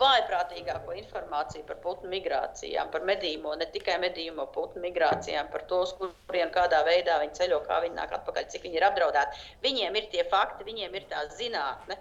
vājprātīgāko 0.00 0.94
informāciju 0.98 1.64
par 1.68 1.78
putnu 1.82 2.10
migrācijām, 2.10 2.90
par 2.90 3.04
medījumu, 3.06 3.54
ne 3.60 3.68
tikai 3.74 3.96
medījumu 4.02 4.46
putnu 4.54 4.82
migrācijām, 4.82 5.50
par 5.52 5.66
to, 5.70 5.82
uz 5.86 5.94
kurien 6.00 6.50
kādā 6.54 6.82
veidā 6.86 7.20
viņi 7.22 7.38
ceļo, 7.38 7.60
kā 7.68 7.80
viņi 7.84 7.98
nāk 7.98 8.14
atpakaļ, 8.18 8.48
cik 8.50 8.66
viņi 8.66 8.80
ir 8.80 8.88
apdraudēti. 8.88 9.44
Viņiem 9.66 9.98
ir 10.00 10.10
tie 10.14 10.26
fakti, 10.30 10.66
viņiem 10.66 10.98
ir 10.98 11.06
tā 11.12 11.26
zinātne. 11.38 11.98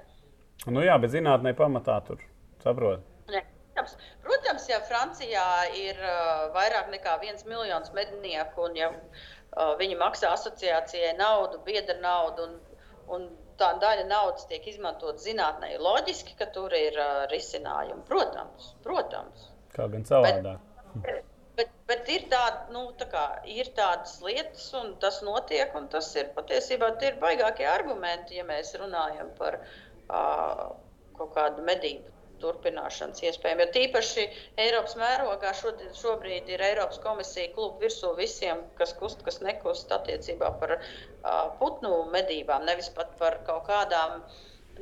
Nu 0.66 0.86
jā, 0.86 0.98
bet 1.02 1.14
zinātnē 1.14 1.54
pamatā 1.58 2.00
tur 2.08 2.22
saprot. 2.64 3.04
Ne. 3.32 3.44
Protams, 3.74 3.96
protams, 4.22 4.66
ja 4.70 4.78
Francijā 4.86 5.46
ir 5.74 5.98
uh, 5.98 6.50
vairāk 6.54 6.92
nekā 6.94 7.16
viens 7.24 7.42
miljons 7.50 7.90
mednieku, 7.96 8.68
un 8.68 8.76
ja 8.78 8.92
uh, 8.94 9.74
viņi 9.80 9.98
maksā 9.98 10.30
asociācijai 10.36 11.16
naudu, 11.18 11.58
biedra 11.66 11.98
naudu, 12.04 12.46
un, 12.46 12.84
un 13.16 13.26
tā 13.63 13.72
daļa 13.82 14.08
naudas 14.10 14.48
tiek 14.50 14.65
izmantot 14.67 15.22
zinātnē, 15.24 15.74
ir 15.75 15.84
loģiski, 15.84 16.36
ka 16.39 16.50
tur 16.55 16.74
ir 16.77 16.98
uh, 17.00 17.24
risinājumi. 17.32 18.03
Protams, 18.10 18.74
protams. 18.86 19.48
Kā 19.74 19.88
gan 19.93 20.05
savādāk. 20.08 20.60
Bet, 21.03 21.24
bet, 21.58 21.72
bet 21.89 22.12
ir, 22.13 22.27
tād, 22.34 22.67
nu, 22.75 22.86
tā 23.00 23.08
kā, 23.10 23.25
ir 23.50 23.72
tādas 23.77 24.20
lietas, 24.25 24.67
un 24.77 24.93
tas 25.01 25.22
notiek, 25.25 25.74
un 25.79 25.88
tas 25.93 26.12
ir 26.20 26.34
patiesībā 26.36 26.93
ir 27.08 27.20
baigākie 27.24 27.70
argumenti, 27.70 28.38
ja 28.38 28.46
mēs 28.50 28.75
runājam 28.82 29.32
par 29.39 29.62
uh, 29.63 30.67
kaut 31.17 31.34
kādu 31.38 31.65
medību 31.65 32.12
turpināšanas 32.44 33.24
iespējām. 33.26 33.64
Jo 33.64 33.70
tīpaši 33.78 34.26
Eiropas 34.66 34.98
mērogā 35.00 35.54
šodien, 35.60 35.94
šobrīd 35.98 36.52
ir 36.54 36.66
Eiropas 36.70 37.00
komisija 37.04 37.54
klubu 37.56 37.82
virsū 37.86 38.14
visiem, 38.20 38.66
kas 38.80 38.94
kust, 39.00 39.24
kas 39.28 39.42
nekust 39.46 39.92
attiecībā 39.96 40.52
par 40.62 40.78
uh, 40.78 40.84
putnu 41.62 41.96
medībām, 42.14 42.68
nevis 42.70 42.92
pat 42.98 43.16
par 43.22 43.40
kaut 43.48 43.66
kādām, 43.72 44.22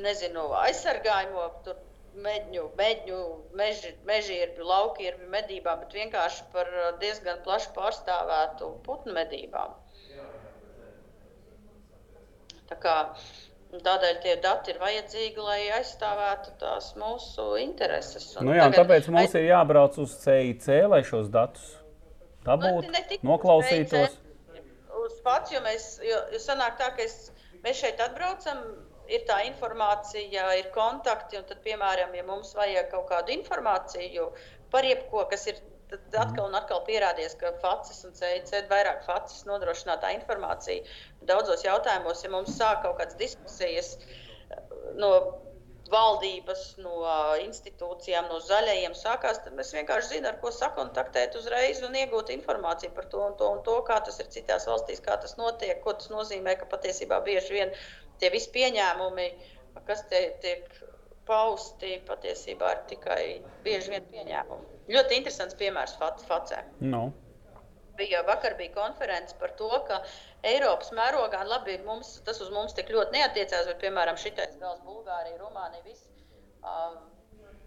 nezinu, 0.02 0.50
aizsargājumu. 0.66 1.48
Tur, 1.68 1.80
Meģņu, 2.12 2.62
meģņu, 2.76 3.18
meži, 3.56 3.94
mežģīrbi, 4.04 4.66
laukīrbi 4.68 5.30
medībām, 5.32 5.80
bet 5.86 5.94
vienkārši 5.96 6.50
par 6.52 6.68
diezgan 7.00 7.40
plaši 7.46 7.70
pārstāvētu 7.78 8.68
putnu 8.84 9.16
medībām. 9.16 9.78
Tā 12.68 12.78
kā 12.84 12.98
Tādēļ 13.72 14.18
tie 14.20 14.34
dati 14.44 14.74
ir 14.74 14.80
vajadzīgi, 14.82 15.40
lai 15.40 15.60
aizstāvētu 15.78 16.58
tās 16.60 16.90
mūsu 17.00 17.46
intereses. 17.62 18.26
Un 18.36 18.50
nu 18.50 18.58
jā, 18.58 18.66
un 18.68 18.76
tāpēc 18.76 19.08
mums 19.14 19.36
ir 19.40 19.48
jābrauc 19.48 19.96
uz 20.04 20.18
CIC, 20.26 20.68
lai 20.92 21.00
šos 21.08 21.30
datus 21.32 21.70
dabūtu, 22.44 22.92
noklausītos. 23.24 24.18
Uz 25.02 25.18
pats, 25.24 25.54
jo 25.56 25.64
mēs, 25.64 25.88
jo, 26.04 26.20
jo 26.34 26.42
sanāk 26.44 26.76
tā, 26.82 26.92
ka 26.98 27.06
es, 27.06 27.32
mēs 27.64 27.80
šeit 27.80 28.04
atbraucam, 28.04 28.60
ir 29.12 29.24
tā 29.30 29.40
informācija, 29.48 30.52
ir 30.60 30.70
kontakti, 30.76 31.40
un 31.40 31.48
tad, 31.48 31.64
piemēram, 31.66 32.12
ja 32.18 32.28
mums 32.28 32.52
vajag 32.58 32.92
kaut 32.92 33.08
kādu 33.12 33.34
informāciju 33.38 34.28
par 34.72 34.88
jebko, 34.88 35.26
kas 35.32 35.48
ir 35.52 35.64
tad 35.92 36.18
atkal 36.24 36.48
un 36.48 36.58
atkal 36.58 36.82
pierādījies, 36.88 37.38
ka 37.42 37.54
FACS 37.62 38.04
un 38.08 38.18
CIC 38.18 38.68
vairāk 38.72 39.06
FACS 39.08 39.46
nodrošinātā 39.50 40.14
informācija. 40.18 40.84
Daudzos 41.30 41.66
jautājumos, 41.68 42.24
ja 42.24 42.34
mums 42.34 42.58
sāk 42.58 42.84
kaut 42.86 43.00
kādas 43.02 43.20
diskusijas 43.20 43.96
eh, 44.00 44.62
no 45.00 45.14
valdības, 45.92 46.62
no 46.80 47.02
institūcijām, 47.42 48.30
no 48.32 48.40
zaļajiem 48.46 48.94
sākās, 48.96 49.42
tad 49.44 49.56
mēs 49.58 49.74
vienkārši 49.76 50.16
zinām, 50.16 50.36
ar 50.36 50.38
ko 50.44 50.52
sakontaktēt 50.56 51.36
uzreiz 51.40 51.82
un 51.84 51.98
iegūt 52.00 52.32
informāciju 52.36 52.94
par 52.96 53.10
to 53.12 53.24
un 53.26 53.36
to, 53.40 53.50
un 53.58 53.60
to 53.68 53.76
kā 53.90 54.00
tas 54.06 54.22
ir 54.24 54.30
citās 54.32 54.70
valstīs, 54.70 55.04
kā 55.04 55.18
tas 55.20 55.36
notiek, 55.42 55.82
ko 55.84 55.96
tas 56.00 56.08
nozīmē, 56.14 56.56
ka 56.62 56.70
patiesībā 56.72 57.20
bieži 57.28 57.58
vien 57.58 57.76
tie 58.24 58.32
visi 58.32 58.52
pieņēmumi, 58.56 59.28
kas 59.88 60.06
te 60.12 60.24
tiek 60.44 60.70
pausti, 61.28 61.96
patiesībā 62.08 62.72
ir 62.76 62.86
tikai 62.92 63.24
bieži 63.66 63.94
vien 63.94 64.08
pieņēmumi. 64.14 64.80
Ļoti 64.96 65.20
interesants 65.20 65.58
piemērs 65.60 65.98
Facē. 66.00 66.64
No. 66.94 67.10
Bija, 68.00 68.24
vakar 68.26 68.56
bija 68.58 68.74
konference 68.74 69.36
par 69.40 69.54
to, 69.60 69.70
ka 69.88 70.00
Eiropas 70.48 70.90
mērogā 70.98 71.44
labi, 71.46 71.78
mums, 71.86 72.16
tas 72.26 72.40
uz 72.42 72.50
mums 72.54 72.74
tik 72.78 72.90
ļoti 72.94 73.18
neatiecās, 73.18 73.68
bet, 73.70 73.82
piemēram, 73.84 74.18
šitais 74.18 74.56
gals 74.62 74.82
Bulgārija, 74.88 75.38
Rumānija, 75.42 75.84
viss. 75.86 76.08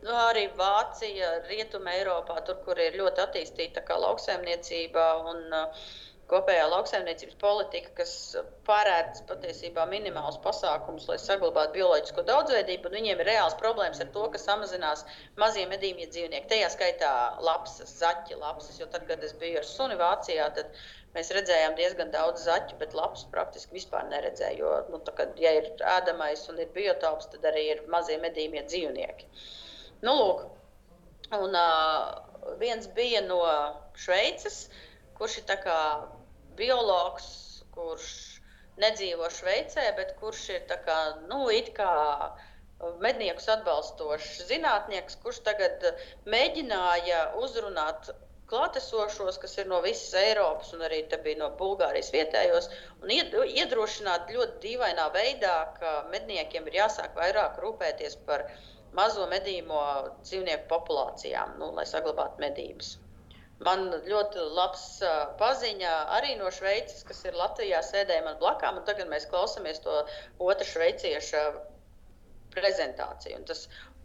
Nu, 0.05 0.13
arī 0.13 0.49
Vācija, 0.59 1.31
Rietuma 1.49 1.95
Eiropā, 1.97 2.41
tur, 2.49 2.59
kur 2.67 2.81
ir 2.83 2.99
ļoti 2.99 3.23
attīstīta 3.25 3.85
lauksaimniecība 4.05 5.05
un 5.31 5.47
uh, 5.61 5.87
kopējā 6.31 6.65
lauksaimniecības 6.73 7.37
politika, 7.41 7.91
kas 8.01 8.13
pārēdz 8.69 9.23
patiesībā 9.29 9.85
minimālus 9.91 10.39
pasākumus, 10.45 11.07
lai 11.11 11.19
saglabātu 11.21 11.77
bioloģisko 11.77 12.25
daudzveidību, 12.29 12.89
un 12.89 12.99
viņiem 12.99 13.23
ir 13.23 13.31
reāls 13.31 13.57
problēmas 13.61 14.01
ar 14.03 14.11
to, 14.15 14.25
ka 14.33 14.41
samazinās 14.41 15.05
mazie 15.41 15.67
medījumie 15.71 16.09
dzīvnieki. 16.11 16.49
Tajā 16.53 16.71
skaitā 16.75 17.13
lapsas, 17.45 17.93
zaķi, 18.01 18.39
lapsas, 18.41 18.81
jo 18.81 18.89
tad, 18.93 19.07
kad 19.11 19.25
es 19.27 19.37
biju 19.41 19.61
ar 19.61 19.69
suni 19.69 19.99
Vācijā, 20.01 20.49
tad 20.57 20.73
mēs 21.15 21.33
redzējām 21.37 21.77
diezgan 21.79 22.13
daudz 22.15 22.49
zaķu, 22.49 22.79
bet 22.81 22.97
lapsas 22.99 23.29
praktiski 23.35 23.79
vispār 23.79 24.09
neredzēju, 24.11 24.65
jo, 24.65 24.75
nu, 24.95 25.03
tā, 25.05 25.15
kad, 25.21 25.37
ja 25.41 25.53
ir 25.61 25.71
ēdamais 25.99 26.49
un 26.53 26.65
ir 26.65 26.73
biotops, 26.75 27.31
tad 27.35 27.47
arī 27.53 27.69
ir 27.75 27.85
mazie 27.93 28.19
medījumie 28.23 28.65
dzīvnieki. 28.71 29.29
Nu, 30.05 30.17
lūk, 30.19 30.47
un 31.37 31.55
uh, 31.57 32.57
viens 32.61 32.89
bija 32.97 33.23
no 33.29 33.41
Šveices, 33.99 34.65
kurš 35.19 35.39
ir 35.41 35.47
biologs, 36.59 37.29
kurš 37.75 38.09
nedzīvo 38.83 39.29
Šveicē, 39.31 39.87
bet 39.99 40.15
kurš 40.21 40.49
ir 40.57 40.67
kā, 40.87 40.99
nu, 41.31 41.47
kā 41.77 41.95
medniekus 43.03 43.49
atbalstošs 43.55 44.45
zinātnieks, 44.51 45.19
kurš 45.23 45.41
tagad 45.47 45.85
mēģināja 46.31 47.21
uzrunāt 47.41 48.11
klātesošos, 48.51 49.39
kas 49.41 49.57
ir 49.59 49.71
no 49.71 49.81
visas 49.85 50.13
Eiropas 50.21 50.73
un 50.77 50.85
arī 50.85 51.01
no 51.41 51.51
Bulgārijas 51.61 52.13
vietējos, 52.13 52.69
un 53.03 53.15
iedrošināt 53.15 54.31
ļoti 54.37 54.61
dīvainā 54.67 55.09
veidā, 55.15 55.55
ka 55.79 55.95
medniekiem 56.13 56.69
ir 56.69 56.81
jāsāk 56.83 57.17
vairāk 57.17 57.59
rūpēties 57.63 58.19
par 58.27 58.47
mazo 58.93 59.27
medījumu 59.31 59.81
dzīvnieku 60.23 60.69
populācijām, 60.69 61.57
nu, 61.59 61.73
lai 61.79 61.87
saglabātu 61.89 62.45
medības. 62.45 62.99
Man 63.65 63.87
ļoti 64.05 64.43
labs 64.57 64.85
uh, 65.05 65.31
paziņa 65.41 65.93
arī 66.17 66.35
no 66.41 66.51
Šveices, 66.53 67.05
kas 67.09 67.23
ir 67.25 67.37
Latvijā, 67.39 67.81
sēdēja 67.87 68.25
man 68.27 68.37
blakām, 68.41 68.81
tagad 68.89 69.09
mēs 69.09 69.29
klausāmies 69.31 69.81
to 69.85 70.03
otru 70.43 70.67
šveiciešu 70.69 71.45
prezentāciju. 72.55 73.39
Un 73.41 73.47
tas 73.49 73.65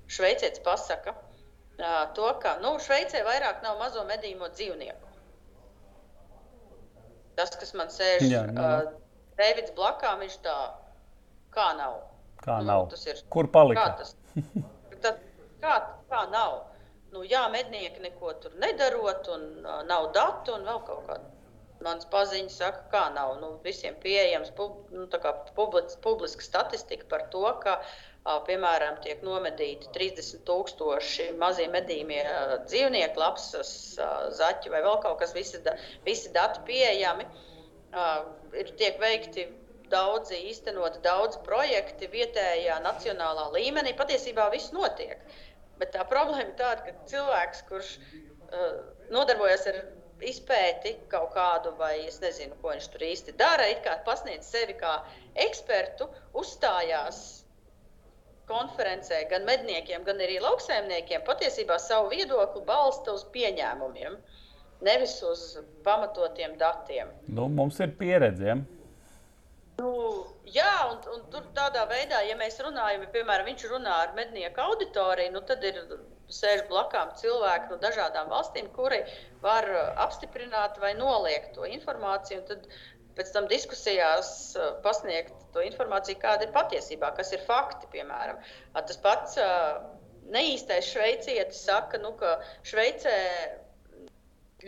šveicietis 0.10 0.64
pasaka 0.66 1.16
uh, 1.16 2.06
to, 2.16 2.30
ka 2.44 2.56
nu, 2.64 2.78
Šveicē 2.84 3.26
vairāk 3.28 3.64
nav 3.66 3.82
mazo 3.82 4.06
medījumu 4.08 4.52
dzīvnieku. 4.56 5.12
Tas, 7.40 7.52
kas 7.56 7.76
man 7.78 7.92
sēž 7.94 8.26
Jā, 8.28 8.46
uh, 8.52 8.90
Deivids 9.40 9.72
blakām, 9.76 10.20
viņš 10.24 10.40
tā 10.44 10.56
kā 11.56 11.70
nav. 11.80 12.02
Kā 12.44 12.60
nu, 12.64 12.72
nav? 12.72 12.98
Ir, 13.08 13.22
Kur 13.32 13.48
palika? 13.52 13.86
Kā, 13.86 14.02
tas, 14.02 14.16
tad, 15.04 15.24
kā, 15.64 15.78
kā 16.12 16.26
nav? 16.34 16.62
Nu, 17.14 17.24
jā, 17.28 17.42
mednieki 17.54 18.04
neko 18.04 18.34
tur 18.44 18.56
nedarot, 18.62 19.28
un 19.34 19.46
uh, 19.64 19.82
nav 19.90 20.12
datu 20.16 20.56
un 20.58 20.66
vēl 20.68 20.82
kaut 20.88 21.06
kāda. 21.10 21.36
Mans 21.86 22.04
paziņas 22.12 22.58
saka, 22.60 22.82
ka 22.92 23.02
nav 23.16 23.38
nu, 23.40 23.54
visiem 23.64 23.96
pieejams 24.04 24.50
pub, 24.58 24.82
nu, 24.92 25.06
publis, 25.56 25.96
publiska 26.04 26.44
statistika 26.44 27.08
par 27.14 27.24
to, 27.34 27.46
ka, 27.64 27.78
uh, 27.80 28.42
piemēram, 28.48 29.00
tiek 29.06 29.24
nomedīti 29.24 29.94
30,000 29.96 31.38
mazie 31.40 31.70
medījumie 31.72 32.20
uh, 32.26 32.58
dzīvnieki, 32.66 33.22
lapsas, 33.24 33.72
uh, 33.96 34.28
zaķi 34.42 34.76
vai 34.76 34.84
vēl 34.86 35.00
kaut 35.06 35.22
kas, 35.24 35.34
visi, 35.38 35.64
da, 35.64 35.78
visi 36.08 36.34
dati 36.36 36.66
pieejami. 36.68 37.30
Uh, 37.90 38.28
ir 38.60 38.76
tiek 38.78 39.00
veikti 39.02 39.48
daudzi 39.90 40.38
īstenot 40.52 41.00
daudz 41.02 41.40
projekti 41.48 42.12
vietējā, 42.12 42.76
nacionālā 42.84 43.48
līmenī. 43.56 43.96
Patiesībā 43.98 44.52
viss 44.54 44.76
notiek. 44.76 45.16
Uh, 45.24 45.49
Bet 45.80 45.94
tā 45.96 46.04
problēma 46.08 46.44
ir 46.46 46.56
tāda, 46.60 46.84
ka 46.86 47.10
cilvēks, 47.12 47.64
kurš 47.70 47.96
uh, 48.00 48.80
nodarbojas 49.14 49.68
ar 49.72 49.82
izpēti 50.26 50.96
kaut 51.12 51.32
kādu, 51.36 51.72
vai 51.80 51.94
es 52.06 52.20
nezinu, 52.24 52.58
ko 52.62 52.74
viņš 52.74 52.88
tur 52.94 53.06
īsti 53.08 53.36
dara, 53.40 53.70
it 53.72 53.84
kā 53.86 53.96
pasniedz 54.08 54.50
sevi 54.52 54.76
kā 54.80 54.98
ekspertu, 55.48 56.10
uzstājās 56.36 57.22
konferencē 58.50 59.22
gan 59.30 59.46
medniekiem, 59.48 60.04
gan 60.08 60.20
arī 60.26 60.40
lauksaimniekiem 60.42 61.24
patiesībā 61.28 61.78
savu 61.80 62.10
viedokli 62.14 62.64
balsta 62.68 63.14
uz 63.16 63.24
pieņēmumiem, 63.36 64.18
nevis 64.86 65.16
uz 65.24 65.46
pamatotiem 65.86 66.58
datiem. 66.60 67.14
Nu, 67.28 67.48
mums 67.48 67.80
ir 67.84 67.94
pieredze. 68.00 68.52
Ja? 68.52 68.58
Nu, 69.80 69.92
jā, 70.52 70.72
un, 70.92 71.02
un 71.16 71.26
tur 71.32 71.46
tādā 71.56 71.86
veidā, 71.90 72.20
ja 72.28 72.36
mēs 72.40 72.60
runājam, 72.64 73.06
ja, 73.06 73.12
piemēram, 73.14 73.48
viņš 73.48 73.66
runā 73.72 73.96
ar 74.06 74.16
mednieku 74.18 74.64
auditoriju, 74.66 75.34
nu, 75.36 75.42
tad 75.48 75.64
ir 75.68 75.80
sēž 76.34 76.66
blakām 76.70 77.14
cilvēki 77.20 77.72
no 77.72 77.78
dažādām 77.82 78.30
valstīm, 78.34 78.70
kuri 78.76 79.00
var 79.44 79.68
apstiprināt 80.06 80.78
vai 80.84 80.94
noliegt 80.98 81.56
to 81.56 81.66
informāciju. 81.70 82.44
Tad 82.50 82.68
pēc 83.18 83.32
tam 83.36 83.48
diskusijās 83.52 84.34
pasniegt 84.84 85.34
to 85.56 85.64
informāciju, 85.66 86.20
kāda 86.22 86.48
ir 86.48 86.54
patiesībā, 86.56 87.12
kas 87.18 87.34
ir 87.36 87.44
fakti. 87.48 87.90
Piemēram. 87.96 88.40
Tas 88.78 89.02
pats 89.04 89.40
neīstais 90.30 90.92
šveicietis 90.94 91.66
saka, 91.66 91.98
nu, 92.02 92.14
ka 92.20 92.38
Šveicē 92.68 93.18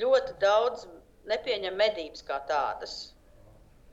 ļoti 0.02 0.38
daudz 0.41 0.88
nepieņem 1.30 1.78
medības 1.78 2.26
kā 2.26 2.41
tādas. 2.50 3.11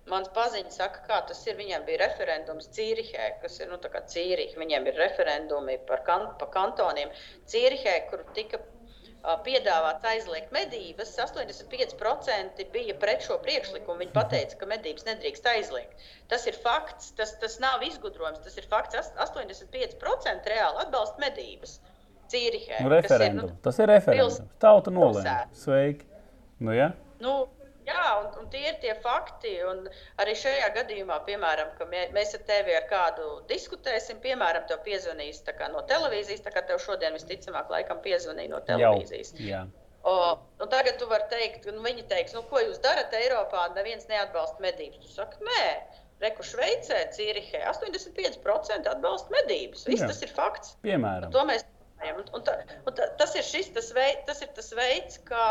Mans 0.08 0.30
paziņš 0.36 0.78
saka, 0.80 1.02
kā 1.08 1.18
tas 1.28 1.40
ir. 1.46 1.56
Viņiem 1.58 1.84
bija 1.86 2.02
referendums 2.04 2.70
Cīrihē, 2.76 3.28
kas 3.42 3.58
ir 3.60 3.70
nu, 3.72 3.78
Cīriha. 3.82 4.56
Viņiem 4.60 4.88
ir 4.88 4.98
referendumi 5.02 5.78
par, 5.88 6.02
kan, 6.06 6.26
par 6.40 6.50
kantoniem. 6.54 7.12
Cīrihē, 7.50 7.94
kur 8.10 8.24
tika 8.36 8.60
piedāvāts 9.44 10.06
aizliegt 10.06 10.52
medības, 10.54 11.10
85% 11.18 12.62
bija 12.72 12.94
pret 13.02 13.24
šo 13.26 13.36
priekšlikumu. 13.42 13.98
Viņi 14.04 14.24
teica, 14.30 14.58
ka 14.60 14.70
medības 14.70 15.06
nedrīkst 15.08 15.48
aizliegt. 15.52 16.08
Tas 16.30 16.46
ir 16.46 16.56
fakts, 16.62 17.12
tas, 17.18 17.34
tas 17.42 17.58
nav 17.60 17.84
izgudrojums. 17.86 18.40
Tas 18.44 18.56
ir 18.56 18.68
fakts. 18.70 19.12
85% 19.18 20.52
reāli 20.54 20.84
atbalsta 20.84 21.24
medības. 21.24 21.78
Cīrihē. 22.28 22.82
Referendum. 22.92 23.48
Ir, 23.48 23.54
nu, 23.54 23.60
tas 23.64 23.78
ir 23.80 23.88
referendums. 23.88 24.40
Tauta 24.60 24.92
nolēma. 24.92 25.36
Sveiki. 25.56 26.04
Nu, 26.58 26.74
ja? 26.74 26.90
nu, 27.22 27.46
un, 28.48 28.52
tie 28.54 28.64
ir 28.70 28.78
tie 28.82 28.94
fakti. 29.04 29.54
Un 29.68 29.84
arī 30.22 30.34
šajā 30.38 30.70
gadījumā, 30.76 31.20
piemēram, 31.28 31.74
mēs 32.16 32.34
ar 32.38 32.46
tevi 32.48 32.76
ar 32.76 32.88
kādu 32.90 33.42
diskutēsim, 33.50 34.22
piemēram, 34.24 34.66
tev 34.70 34.80
piezvanīs 34.86 35.44
no 35.72 35.84
televīzijas, 35.90 36.42
tā 36.46 36.54
kā 36.54 36.64
tev 36.66 36.80
šodien 36.82 37.16
visticamāk 37.16 37.70
laikam 37.70 38.00
piezvanīja 38.04 38.54
no 38.54 38.64
televīzijas. 38.66 39.34
Jau. 39.44 39.66
O, 40.08 40.38
un 40.62 40.68
tagad 40.72 40.96
tu 40.96 41.08
vari 41.10 41.26
teikt, 41.28 41.66
nu, 41.74 41.82
viņi 41.84 42.06
teiks, 42.08 42.32
nu, 42.32 42.44
ko 42.48 42.62
jūs 42.62 42.78
darat 42.80 43.12
Eiropā, 43.18 43.66
neviens 43.76 44.06
neatbalsta 44.08 44.62
medības. 44.64 45.02
Tu 45.02 45.10
saki, 45.12 45.42
nē, 45.44 45.64
Reku 46.22 46.46
Šveicē, 46.46 47.02
Cīrihē 47.14 47.64
85% 47.68 48.88
atbalsta 48.94 49.34
medības. 49.34 49.84
Viss 49.90 50.02
Jā. 50.02 50.08
tas 50.10 50.22
ir 50.24 50.32
fakts. 50.32 50.76
Piemēram. 50.86 51.28
Un 51.28 51.34
to 51.34 51.44
mēs 51.50 51.66
ta, 52.94 53.06
tas, 53.18 53.34
ir 53.34 53.46
šis, 53.46 53.72
tas, 53.74 53.90
veid, 53.94 54.22
tas 54.26 54.42
ir 54.42 54.50
tas 54.54 54.70
veids, 54.78 55.18
kā 55.26 55.46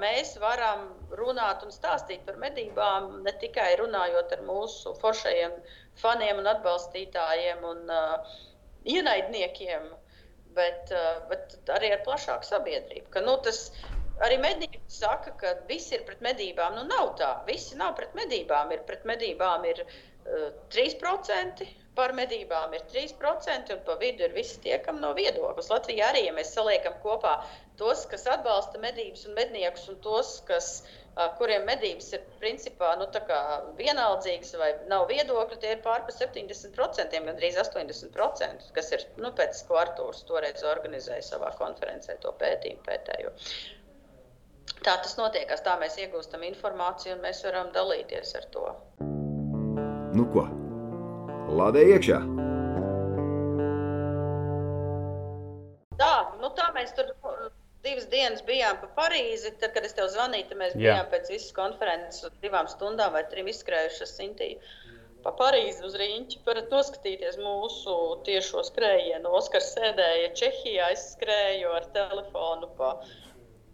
mēs 0.00 0.36
varam 0.40 0.88
runāt 1.18 1.62
un 1.64 1.70
stāstīt 1.70 2.24
par 2.26 2.36
medībām, 2.36 3.22
ne 3.22 3.32
tikai 3.40 3.76
runājot 3.78 4.32
ar 4.32 4.42
mūsu 4.42 4.94
foršajiem 5.00 5.52
faniem 6.00 6.38
un 6.38 6.46
atbalstītājiem 6.46 7.64
un 7.64 7.90
uh, 7.90 8.34
ienaidniekiem, 8.84 9.90
bet, 10.54 10.90
uh, 10.90 11.22
bet 11.30 11.56
arī 11.70 11.92
ar 11.94 12.02
plašāku 12.04 12.44
sabiedrību. 12.44 13.10
Ka, 13.10 13.20
nu, 13.20 13.36
tas, 13.46 13.70
arī 14.26 14.38
mednieki 14.42 14.80
saka, 14.88 15.36
ka 15.38 15.54
visi 15.68 15.94
ir 15.94 16.04
pret 16.04 16.20
medībām. 16.20 16.74
Nu, 16.74 16.84
nav 16.90 17.14
tā. 17.20 17.30
Visi 17.46 17.78
nav 17.78 17.94
pret 17.96 18.14
medībām. 18.14 18.72
Ir 18.74 18.82
pret 18.88 19.06
medībām 19.06 19.64
ir 19.70 19.84
uh, 19.86 20.50
3% 20.74 21.64
par 21.94 22.14
medībām 22.16 22.74
ir 22.74 22.82
3%, 22.90 23.70
un 23.74 23.82
pa 23.86 23.96
vidu 24.00 24.26
ir 24.26 24.34
visi 24.34 24.58
tie, 24.64 24.76
kam 24.82 25.00
nav 25.02 25.14
viedoklis. 25.18 25.70
Latvijā 25.70 26.10
arī, 26.10 26.24
ja 26.28 26.34
mēs 26.36 26.52
saliekam 26.54 26.96
kopā 27.02 27.36
tos, 27.78 28.04
kas 28.10 28.26
atbalsta 28.30 28.80
medības 28.82 29.26
un 29.28 29.36
medniekus, 29.38 29.86
un 29.92 30.00
tos, 30.02 30.36
kas, 30.48 30.70
kuriem 31.38 31.66
medības 31.68 32.10
ir 32.16 32.24
principā 32.42 32.94
nu, 32.98 33.06
vienaldzīgas 33.78 34.56
vai 34.58 34.72
nav 34.90 35.06
viedokļi, 35.10 35.60
tie 35.62 35.76
ir 35.76 35.84
pār 35.86 36.02
par 36.08 36.16
70%, 36.16 37.20
gandrīz 37.28 37.60
80%, 37.62 38.68
kas 38.74 38.92
ir 38.96 39.06
nu, 39.22 39.30
pēc 39.38 39.62
ko 39.68 39.78
Artūrs 39.82 40.26
toreiz 40.28 40.66
organizēja 40.74 41.22
savā 41.30 41.54
konferencē 41.60 42.18
to 42.22 42.34
pētījumu 42.42 42.82
pētējo. 42.88 43.34
Tā 44.84 44.98
tas 45.00 45.14
notiek, 45.16 45.48
tā 45.64 45.78
mēs 45.80 45.96
iegūstam 46.02 46.42
informāciju 46.50 47.14
un 47.16 47.24
mēs 47.24 47.44
varam 47.46 47.70
dalīties 47.72 48.34
ar 48.40 48.50
to. 48.52 48.66
Nu 50.14 50.28
ko? 50.34 50.44
Lādē 51.54 51.84
iekšā! 51.94 52.16
Tā, 56.00 56.14
nu 56.42 56.50
tā 56.58 56.70
mēs 56.74 56.90
tur 56.96 57.12
divas 57.84 58.08
dienas 58.10 58.42
bijām 58.48 58.80
pa 58.80 58.88
Parīzi. 58.96 59.52
Tad, 59.60 59.70
kad 59.76 59.86
es 59.86 59.94
tev 59.94 60.08
zvanīju, 60.10 60.48
tad 60.50 60.60
mēs 60.62 60.74
Jā. 60.74 60.96
bijām 60.96 61.12
pēc 61.12 61.30
visas 61.30 61.54
konferences 61.54 62.34
divām 62.42 62.66
stundām 62.70 63.14
vai 63.14 63.22
trim 63.30 63.50
izskrējušas 63.52 64.16
Sintīju. 64.18 64.58
Pa 65.24 65.32
Parīzi 65.38 65.86
uz 65.86 65.94
rīņķi 66.00 66.42
varat 66.44 66.74
noskatīties 66.74 67.38
mūsu 67.40 67.94
tiešo 68.26 68.64
skrējienu. 68.66 69.30
Oskars 69.38 69.70
sēdēja 69.76 70.34
Čehijā, 70.36 70.90
es 70.96 71.12
skrēju 71.14 71.70
ar 71.78 71.86
telefonu 71.94 72.68
pa 72.80 72.96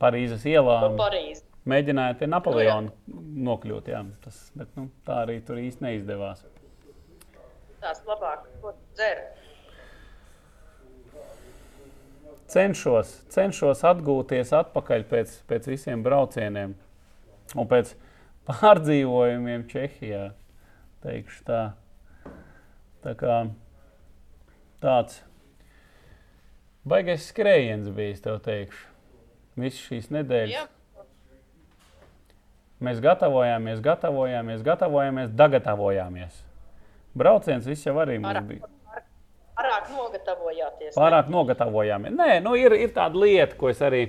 Parīzes 0.03 0.45
ielām. 0.53 0.85
Pa 0.85 1.07
Parīzi. 1.07 1.47
Mēģināju 1.71 2.21
pie 2.21 2.29
Napoleona 2.29 2.93
nu, 2.93 3.25
nokļūt, 3.51 3.91
jā, 3.93 4.05
tas, 4.25 4.47
bet 4.57 4.71
nu, 4.79 4.89
tā 5.09 5.25
arī 5.25 5.41
tur 5.45 5.59
īsti 5.61 5.85
neizdevās 5.85 6.45
tās 7.81 8.03
labāk 8.09 8.45
dzer. 8.97 9.23
Cenšos, 12.51 13.13
cenšos 13.31 13.85
atgūties 13.87 14.51
atpakaļ 14.59 15.05
pēc, 15.11 15.35
pēc 15.47 15.69
visiem 15.71 16.03
braucieniem 16.03 16.75
un 17.55 17.69
pēc 17.71 17.95
pārdzīvojumiem 18.51 19.69
Čehijā. 19.71 20.31
Teikšu 21.05 21.45
tā. 21.47 21.61
Tā 23.01 23.15
kā 23.17 23.37
tāds 24.83 25.23
baigais 26.85 27.31
skrējiens 27.31 27.89
bija, 27.97 28.19
tev 28.27 28.43
teikšu. 28.45 28.85
Visas 29.61 29.87
šīs 29.87 30.11
nedēļas. 30.13 30.53
Jā. 30.59 30.67
Mēs 32.81 33.01
gatavojāmies, 33.05 33.81
gatavojāmies, 33.85 34.63
gatavojāmies, 34.65 35.33
dagatavojāmies. 35.37 36.45
Brauciens 37.17 37.67
viss 37.67 37.87
jau 37.87 37.97
arī 38.01 38.19
mums 38.23 38.47
bija. 38.49 38.69
Pārāk 39.61 39.91
nogatavojāties. 39.93 40.95
Pārāk 40.97 41.29
ne? 41.29 41.35
nogatavojāmies. 41.35 42.17
Nē, 42.17 42.31
nu 42.45 42.55
ir, 42.57 42.75
ir 42.81 42.93
tāda 42.97 43.21
lieta, 43.21 43.57
ko 43.61 43.69
es 43.73 43.83
arī. 43.85 44.07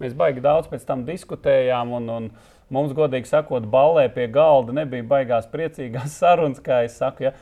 Mēs 0.00 0.14
baigi 0.16 0.40
daudz 0.44 0.70
pēc 0.70 0.84
tam 0.88 1.02
diskutējām, 1.04 1.90
un, 1.98 2.06
un 2.08 2.28
mums, 2.72 2.94
godīgi 2.96 3.28
sakot, 3.28 3.66
ballē 3.68 4.06
pie 4.14 4.28
galda 4.32 4.72
nebija 4.78 5.04
baigās 5.10 5.48
priecīgās 5.50 6.14
sarunas, 6.20 6.62
kā 6.64 6.84
es 6.86 6.96
saku. 7.00 7.28
Ja, 7.28 7.34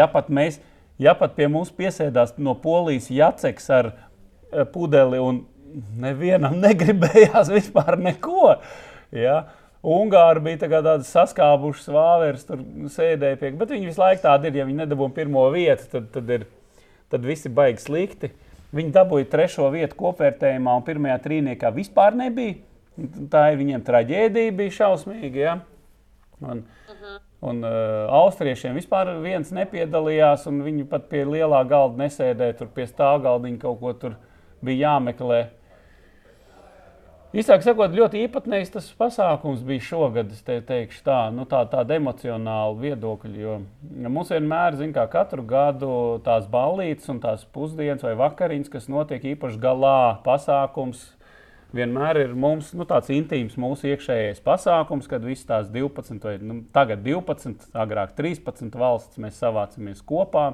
ja 0.00 0.08
pat 0.10 0.32
mēs, 0.32 0.58
ja 0.98 1.14
pat 1.18 1.36
pie 1.36 1.50
mums 1.52 1.70
piesēdās 1.76 2.38
no 2.40 2.56
polijas 2.58 3.10
jaceks 3.12 3.70
ar 3.76 3.92
eh, 3.92 4.64
pudeli, 4.72 5.20
un 5.22 5.44
nevienam 6.00 6.56
negribējās 6.64 7.52
vispār 7.52 7.98
neko. 8.00 8.56
Ja, 9.14 9.42
Ungāri 9.80 10.42
bija 10.44 10.68
tādi 10.68 11.06
saskābuši, 11.08 11.86
vāveres 11.94 12.44
tur 12.44 12.60
sēdēja 12.92 13.38
pie, 13.40 13.50
bet 13.56 13.70
viņi 13.72 13.88
visu 13.88 14.02
laiku 14.02 14.26
tādi 14.26 14.50
ir. 14.50 14.58
Ja 14.60 14.66
viņi 14.68 14.82
nedabūja 14.82 15.14
pirmo 15.16 15.46
vietu, 15.54 15.86
tad, 15.94 16.10
tad, 16.12 16.32
ir, 16.36 16.44
tad 17.12 17.24
viss 17.24 17.48
ir 17.48 17.54
baigi 17.56 17.86
slikti. 17.86 18.28
Viņi 18.76 18.92
dabūja 18.94 19.30
trešo 19.32 19.70
vietu 19.72 19.96
kopvērtējumā, 19.98 20.74
un 20.76 20.84
pirmajā 20.86 21.16
trīniekā 21.24 21.72
vispār 21.74 22.18
nebija. 22.18 22.58
Tā 23.32 23.46
ir 23.54 23.58
viņiem 23.62 23.82
traģēdija, 23.86 24.52
bija 24.58 24.76
šausmīga. 24.76 25.40
Ja? 25.40 25.56
Un, 26.44 26.60
uh 26.60 26.98
-huh. 26.98 27.16
un 27.48 27.64
uh, 27.64 28.12
austriešiem 28.20 28.76
vispār 28.76 29.14
viens 29.24 29.50
nepiedalījās, 29.50 30.44
un 30.46 30.60
viņi 30.62 30.84
pat 30.92 31.08
pie 31.08 31.24
lielā 31.24 31.64
galda 31.68 32.04
nesēdēja. 32.04 32.58
Tur 32.58 32.68
pie 32.74 32.86
stāvgaldiņa 32.86 33.58
kaut 33.58 33.80
ko 33.80 33.92
tur 33.92 34.16
bija 34.60 34.92
jāmeklē. 34.92 35.46
Īsāk 37.30 37.62
sakot, 37.62 37.92
ļoti 37.94 38.24
īpatnējs 38.24 38.72
tas 38.74 38.86
pasākums 38.98 39.60
bija 39.62 39.84
šogad. 39.86 40.32
Es 40.34 40.42
te 40.42 40.56
teikšu, 40.66 41.04
tā, 41.06 41.18
nu, 41.30 41.44
tā, 41.46 41.60
tāda 41.70 41.94
emocionāla 42.00 42.74
viedokļa. 42.80 43.36
Jo 43.38 43.52
mums 44.10 44.32
vienmēr, 44.34 44.74
zin, 44.80 44.90
kā 44.96 45.04
katru 45.12 45.44
gadu, 45.46 45.92
tās 46.26 46.48
ballītes 46.50 47.06
un 47.12 47.22
tās 47.22 47.44
pusdienas 47.54 48.02
vai 48.02 48.16
vakariņas, 48.18 48.72
kas 48.72 48.90
notiek 48.90 49.28
īpaši 49.36 49.62
galā, 49.62 50.18
pasākums. 50.26 51.06
Vienmēr 51.70 52.18
ir 52.24 52.34
mums 52.34 52.72
nu, 52.74 52.82
tāds 52.82 53.14
intīms 53.14 53.54
mūsu 53.54 53.92
iekšējais 53.92 54.42
pasākums, 54.42 55.06
kad 55.06 55.22
visas 55.22 55.46
tās 55.46 55.70
12, 55.70 56.18
vai 56.26 56.34
nu, 56.42 56.64
tagad 56.74 57.06
12, 57.06 57.70
agrāk 57.78 58.18
13 58.18 58.74
valsts 58.74 59.22
mēs 59.22 59.38
savācamies 59.38 60.02
kopā, 60.02 60.48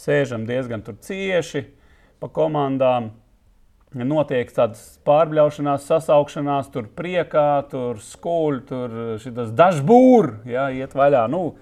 sēžam 0.00 0.48
diezgan 0.48 0.88
cieši 0.88 1.66
pa 2.16 2.32
komandām 2.32 3.12
notiek 3.94 4.50
tādas 4.54 4.98
pārbļaušanās, 5.06 5.86
sasaukšanās, 5.88 6.70
tur 6.74 6.86
priekā, 6.96 7.64
tur 7.70 7.98
skūļi, 8.04 8.60
tur 8.68 8.98
šis 9.22 9.54
dažbūri, 9.58 10.52
ja, 10.52 10.68
iet 10.74 10.94
vaļā. 10.94 11.24
Nu, 11.32 11.56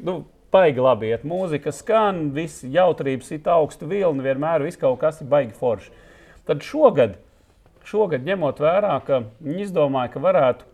nu, 0.00 0.22
baigi 0.54 0.82
labi 0.82 1.10
iet. 1.12 1.26
Mūzika 1.26 1.72
skan, 1.74 2.28
viss 2.36 2.64
jautrības 2.64 3.32
ir 3.34 3.48
augsta 3.54 3.88
vilna, 3.90 4.24
vienmēr 4.24 4.64
viss 4.64 4.80
kaut 4.80 5.00
kas 5.02 5.20
ir 5.20 5.30
baigi 5.30 5.56
forši. 5.58 5.90
Tad 6.48 6.64
šogad, 6.64 7.18
šogad 7.88 8.24
ņemot 8.26 8.60
vērā, 8.62 8.94
ka 9.06 9.24
viņi 9.40 9.66
izdomāja, 9.68 10.12
ka 10.14 10.22
varētu 10.24 10.70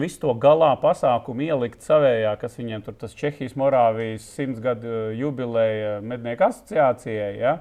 visu 0.00 0.22
to 0.22 0.32
galā 0.40 0.72
pasākumu 0.80 1.44
ielikt 1.44 1.84
savējā, 1.84 2.32
kas 2.40 2.56
viņiem 2.58 2.84
tur 2.86 2.96
tas 2.98 3.16
Čehijas 3.18 3.56
Morāvijas 3.58 4.24
simts 4.36 4.62
gadu 4.62 5.10
jubileja 5.18 5.98
mednieku 6.00 6.48
asociācijai. 6.48 7.34
Ja? 7.40 7.58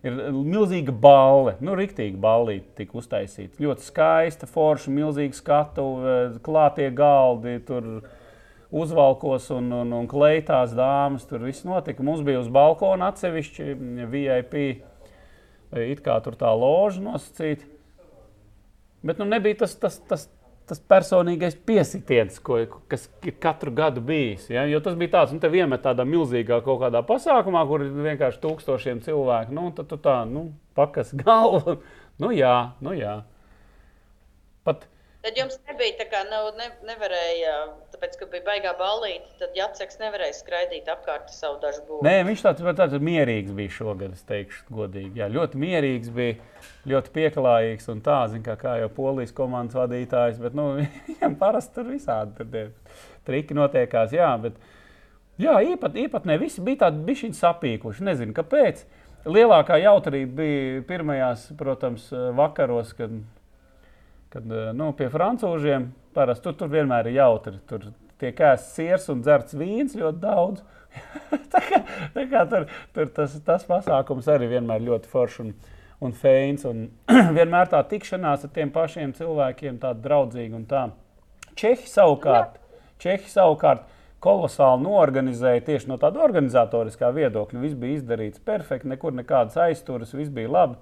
Ir 0.00 0.14
milzīga 0.32 0.94
balva, 0.96 1.58
nu, 1.60 1.74
rīktīva 1.76 2.16
balīte 2.22 2.72
tika 2.78 2.96
uztaisīta. 2.96 3.60
Ļoti 3.60 3.84
skaista, 3.84 4.48
forša, 4.48 4.92
milzīga 4.96 5.36
skatu, 5.36 5.84
klātie 6.46 6.86
galdi, 6.96 7.58
tur 7.68 7.88
uzvalkos 8.72 9.50
un, 9.52 9.68
un, 9.82 9.92
un 9.98 10.08
kleitās 10.08 10.72
dāmas. 10.76 11.26
Tur 11.28 11.44
viss 11.44 11.66
notika. 11.68 12.04
Mums 12.06 12.24
bija 12.24 12.40
uz 12.40 12.48
balkona 12.52 13.10
atsevišķi 13.12 13.76
VIP, 14.08 14.56
it 15.84 16.00
kā 16.06 16.16
tur 16.24 16.38
tā 16.40 16.54
loža 16.56 17.04
nosacīta. 17.04 17.68
Bet 19.04 19.20
nu, 19.20 19.28
nebija 19.28 19.62
tas, 19.62 19.76
tas, 19.80 20.00
tas, 20.08 20.28
tas 20.70 20.80
personīgais 20.92 21.56
piesitiens, 21.66 22.38
ko, 22.46 22.60
kas 22.90 23.08
ir 23.26 23.34
katru 23.42 23.72
gadu 23.74 24.02
bijis. 24.06 24.46
Ja? 24.52 24.62
Jo 24.70 24.78
tas 24.84 24.94
bija 24.98 25.16
tāds, 25.16 25.34
nu, 25.34 25.42
te 25.42 25.50
vienmēr 25.50 25.82
tādā 25.82 26.06
milzīgā 26.06 26.60
kaut 26.66 26.80
kādā 26.84 27.02
pasākumā, 27.06 27.64
kur 27.66 27.84
ir 27.86 27.96
vienkārši 28.06 28.40
tūkstošiem 28.44 29.02
cilvēku. 29.06 29.54
Nu, 29.56 29.68
tad 29.74 29.90
tu 29.90 29.98
tā, 30.00 30.20
nu, 30.30 30.50
pakas 30.78 31.10
galvu. 31.18 31.80
nu, 32.22 32.30
jā, 32.36 32.54
nu, 32.84 32.94
jā. 32.96 33.20
Pat, 34.66 34.86
Tad 35.20 35.36
jums 35.36 35.58
nebija 35.68 35.98
tā, 35.98 36.06
kā 36.08 36.20
nav, 36.30 36.46
ne, 36.56 36.70
nevarēja, 36.88 37.54
tāpēc, 37.92 38.14
ka 38.16 38.26
bija 38.32 38.44
baigā 38.46 38.70
ballīte, 38.78 39.26
tad 39.36 39.56
Jaceks 39.58 39.98
nevarēja 40.00 40.32
skraidīt 40.38 40.86
apkārt 40.88 41.28
savu 41.34 41.58
dažu 41.60 41.82
būvu. 41.84 41.98
Nē, 42.06 42.22
viņš 42.24 42.44
tāds, 42.46 42.64
tāds 42.78 42.96
mierīgs 43.04 43.52
bija 43.56 43.74
šogad, 43.74 44.14
es 44.16 44.24
teikšu, 44.30 44.62
godīgi. 44.72 45.20
Jā, 45.20 45.26
ļoti 45.34 45.60
mierīgs 45.60 46.08
bija, 46.16 46.38
ļoti 46.88 47.12
pieklājīgs 47.18 47.90
un 47.92 48.00
tā, 48.06 48.16
zin, 48.32 48.40
kā, 48.46 48.54
kā 48.62 48.78
jau 48.80 48.88
polijas 48.96 49.34
komandas 49.36 49.76
vadītājs, 49.76 50.38
bet 50.40 50.56
nu, 50.56 50.70
viņam 51.10 51.36
parasti 51.42 51.76
tur 51.76 51.90
visādi 51.90 52.32
tur 52.38 52.48
tie 52.54 52.62
triki 53.28 53.56
notiekās, 53.58 54.14
jā, 54.16 54.30
bet 54.40 54.56
jā, 55.42 55.58
īpat, 55.74 55.98
īpat 56.06 56.30
ne 56.30 56.38
visi 56.40 56.64
bija 56.64 56.86
tādi 56.86 57.04
bišķiņi 57.10 57.36
sapīkuši, 57.42 58.06
nezinu, 58.08 58.36
kāpēc. 58.40 58.86
Lielākā 59.28 59.76
jautrība 59.82 60.32
bija 60.38 60.80
pirmajās, 60.88 61.50
protams, 61.60 62.06
vakaros, 62.40 62.94
kad 62.96 63.20
kad 64.30 64.46
nu, 64.76 64.92
pie 64.96 65.08
frančūžiem 65.10 65.90
parasti 66.14 66.46
tur, 66.46 66.56
tur 66.58 66.70
vienmēr 66.72 67.10
ir 67.10 67.18
jautri. 67.18 67.58
Tur 67.70 67.90
tiek 68.20 68.40
ēsts 68.50 68.76
siers 68.76 69.08
un 69.12 69.24
dzerts 69.24 69.56
vīns 69.58 69.96
ļoti 69.98 70.22
daudz. 70.22 70.64
tā 71.52 71.62
kā, 71.66 71.82
tā 72.14 72.24
kā 72.30 72.46
tur, 72.50 72.66
tur 72.94 73.12
tas, 73.16 73.36
tas 73.46 73.66
pasākums 73.68 74.28
arī 74.30 74.50
vienmēr 74.54 74.82
ļoti 74.86 75.10
foršs 75.10 75.44
un, 75.44 75.52
un 76.06 76.16
feins. 76.16 76.66
Un 76.68 76.88
vienmēr 77.38 77.70
tā 77.72 77.82
tikšanās 77.90 78.46
ar 78.46 78.54
tiem 78.54 78.72
pašiem 78.74 79.14
cilvēkiem, 79.18 79.80
tāda 79.82 80.02
draudzīga 80.06 80.58
un 80.58 80.66
tā. 80.70 80.88
Čehi 81.58 81.88
savukārt, 81.90 82.58
Čehi 83.00 83.30
savukārt 83.32 83.88
kolosāli 84.20 84.84
norganizēja 84.84 85.64
tieši 85.64 85.88
no 85.88 85.96
tāda 86.00 86.20
organizatoriskā 86.24 87.10
viedokļa. 87.16 87.62
Viss 87.62 87.78
bija 87.80 87.98
izdarīts 87.98 88.42
perfekti, 88.44 88.90
nekur 88.92 89.14
nekādas 89.16 89.56
aizturas, 89.64 90.12
viss 90.16 90.32
bija 90.32 90.52
labi. 90.52 90.76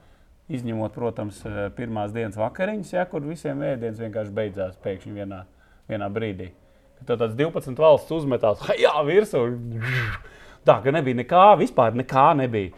Izņemot, 0.48 0.94
protams, 0.96 1.42
eh, 1.44 1.68
pirmās 1.76 2.12
dienas 2.14 2.38
vakariņas, 2.40 2.92
ja, 2.94 3.04
kur 3.04 3.20
visiem 3.20 3.61
ēdienas 3.61 4.00
vienkārši 4.00 4.32
beidzās 4.32 4.78
pēkšņi 4.84 5.12
vienā, 5.12 5.42
vienā 5.90 6.08
brīdī. 6.08 6.50
Tad 7.04 7.20
tāds 7.20 7.37
12 7.37 7.78
valsts 7.78 8.14
uzmetās, 8.16 8.62
jā, 8.80 8.94
virsū. 9.04 9.44
Tā, 10.66 10.80
ka 10.82 10.92
nebija 10.92 11.20
nekā, 11.20 11.44
vispār 11.61 11.92
nekā 11.96 12.30
nebija. 12.40 12.72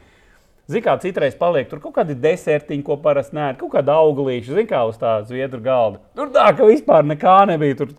Ziniet, 0.70 0.84
kā 0.84 0.92
citreiz 1.02 1.34
paliek 1.34 1.66
tur 1.66 1.80
kaut 1.82 1.96
kādi 1.96 2.14
desertiņi, 2.14 2.84
ko 2.86 2.94
parasti 3.02 3.34
nē, 3.34 3.48
kaut 3.58 3.72
kāda 3.72 3.96
auglīša, 3.98 4.52
zināmā 4.52 4.70
kā 4.70 4.82
uz 4.86 4.98
tā 5.00 5.16
zviedru 5.26 5.58
galda. 5.64 5.98
Tur 6.14 6.30
tā, 6.30 6.44
ka 6.54 6.68
vispār 6.68 7.06
nekā 7.10 7.36
nebija. 7.50 7.80
Tur 7.80 7.94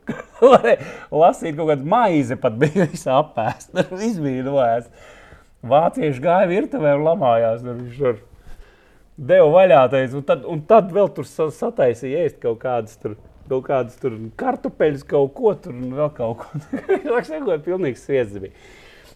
lasīt 1.24 1.58
kaut 1.58 1.74
kādu 1.74 1.90
maizi, 1.92 2.38
pat 2.40 2.56
bija 2.62 2.88
visā 2.92 3.18
apēst. 3.20 3.74
Tur 3.76 3.92
viss 4.00 4.22
bija 4.24 4.46
noēst. 4.48 4.92
Vācieši 5.68 6.24
gāja 6.24 6.48
virtuvē 6.54 6.96
un 6.96 7.04
lamājās. 7.10 7.66
Tur 7.66 7.82
viņš 7.82 8.00
tur 8.00 8.22
deva 9.18 9.50
vaļā. 9.56 9.82
Teic, 9.92 10.16
un, 10.18 10.26
tad, 10.28 10.46
un 10.48 10.64
tad 10.68 10.92
vēl 10.96 11.12
tur 11.16 11.28
sataisīja 11.28 12.26
ēst 12.28 12.42
kaut 12.44 12.62
kādas 12.64 12.98
tur. 13.02 13.18
Kaut 13.52 13.66
kādas 13.68 13.98
tur 14.00 14.14
kartupeļus, 14.40 15.02
kaut 15.10 15.34
ko 15.36 15.52
tur 15.60 15.74
un 15.76 15.96
vēl 15.98 16.12
kaut 16.16 16.44
ko. 16.44 16.60
Tas 17.04 17.32
bija 17.34 17.58
pilnīgs 17.66 18.06
sviedzi. 18.06 18.46
Bija. 18.46 18.54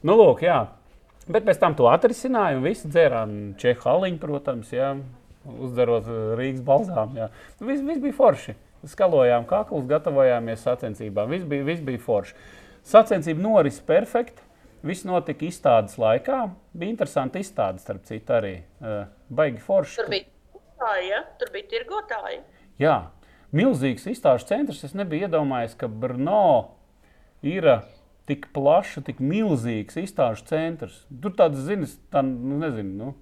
Nu, 0.04 0.18
lūk, 0.20 0.42
jā. 0.44 0.58
Bet 1.32 1.46
pēc 1.48 1.62
tam 1.62 1.78
to 1.78 1.88
atrisināja 1.90 2.58
un 2.58 2.66
visi 2.66 2.90
dzērām 2.92 3.32
čehu 3.62 3.88
aliņu, 3.90 4.20
protams, 4.22 4.74
jā, 4.76 4.92
uzdarot 5.46 6.10
Rīgas 6.38 6.62
balzām. 6.66 7.16
Viss 7.62 7.86
vis 7.86 8.02
bija 8.04 8.18
forši. 8.18 8.58
Skalojām 8.86 9.48
kaklus, 9.50 9.88
gatavojāmies 9.90 10.66
sacensībām. 10.68 11.32
Viss 11.32 11.48
bija, 11.50 11.66
vis 11.66 11.82
bija 11.86 12.02
forši. 12.04 12.36
Sacensība 12.86 13.42
noris 13.42 13.80
perfekti. 13.88 14.45
Viss 14.86 15.06
notika 15.08 15.48
izstādes 15.48 15.96
laikā. 16.02 16.50
Bija 16.76 16.94
interesanti 16.94 17.42
izstāde, 17.42 17.82
starp 17.82 18.06
citu, 18.06 18.36
arī. 18.36 18.56
Baigi 19.34 19.62
forši. 19.64 19.98
Tur 20.02 20.12
bija 20.12 20.26
tirgotāji, 20.28 21.10
ja? 21.10 21.22
Tur 21.40 21.52
bija 21.54 21.70
tirgotāji. 21.72 22.40
Jā, 22.82 22.96
milzīgs 23.56 24.08
izstāžu 24.12 24.50
centrs. 24.50 24.84
Es 24.86 24.96
nebiju 24.98 25.30
iedomājies, 25.30 25.78
ka 25.80 25.88
Brno 25.88 26.76
ir 27.46 27.70
tik 28.30 28.50
plašs, 28.54 29.00
tik 29.08 29.22
milzīgs 29.24 29.98
izstāžu 30.02 30.46
centrs. 30.50 31.04
Tur 31.22 31.34
tādas, 31.38 31.66
zinas, 31.68 31.96
tā, 32.14 32.22
nu, 32.26 32.60
nezinu, 32.62 32.94
nu, 33.00 33.14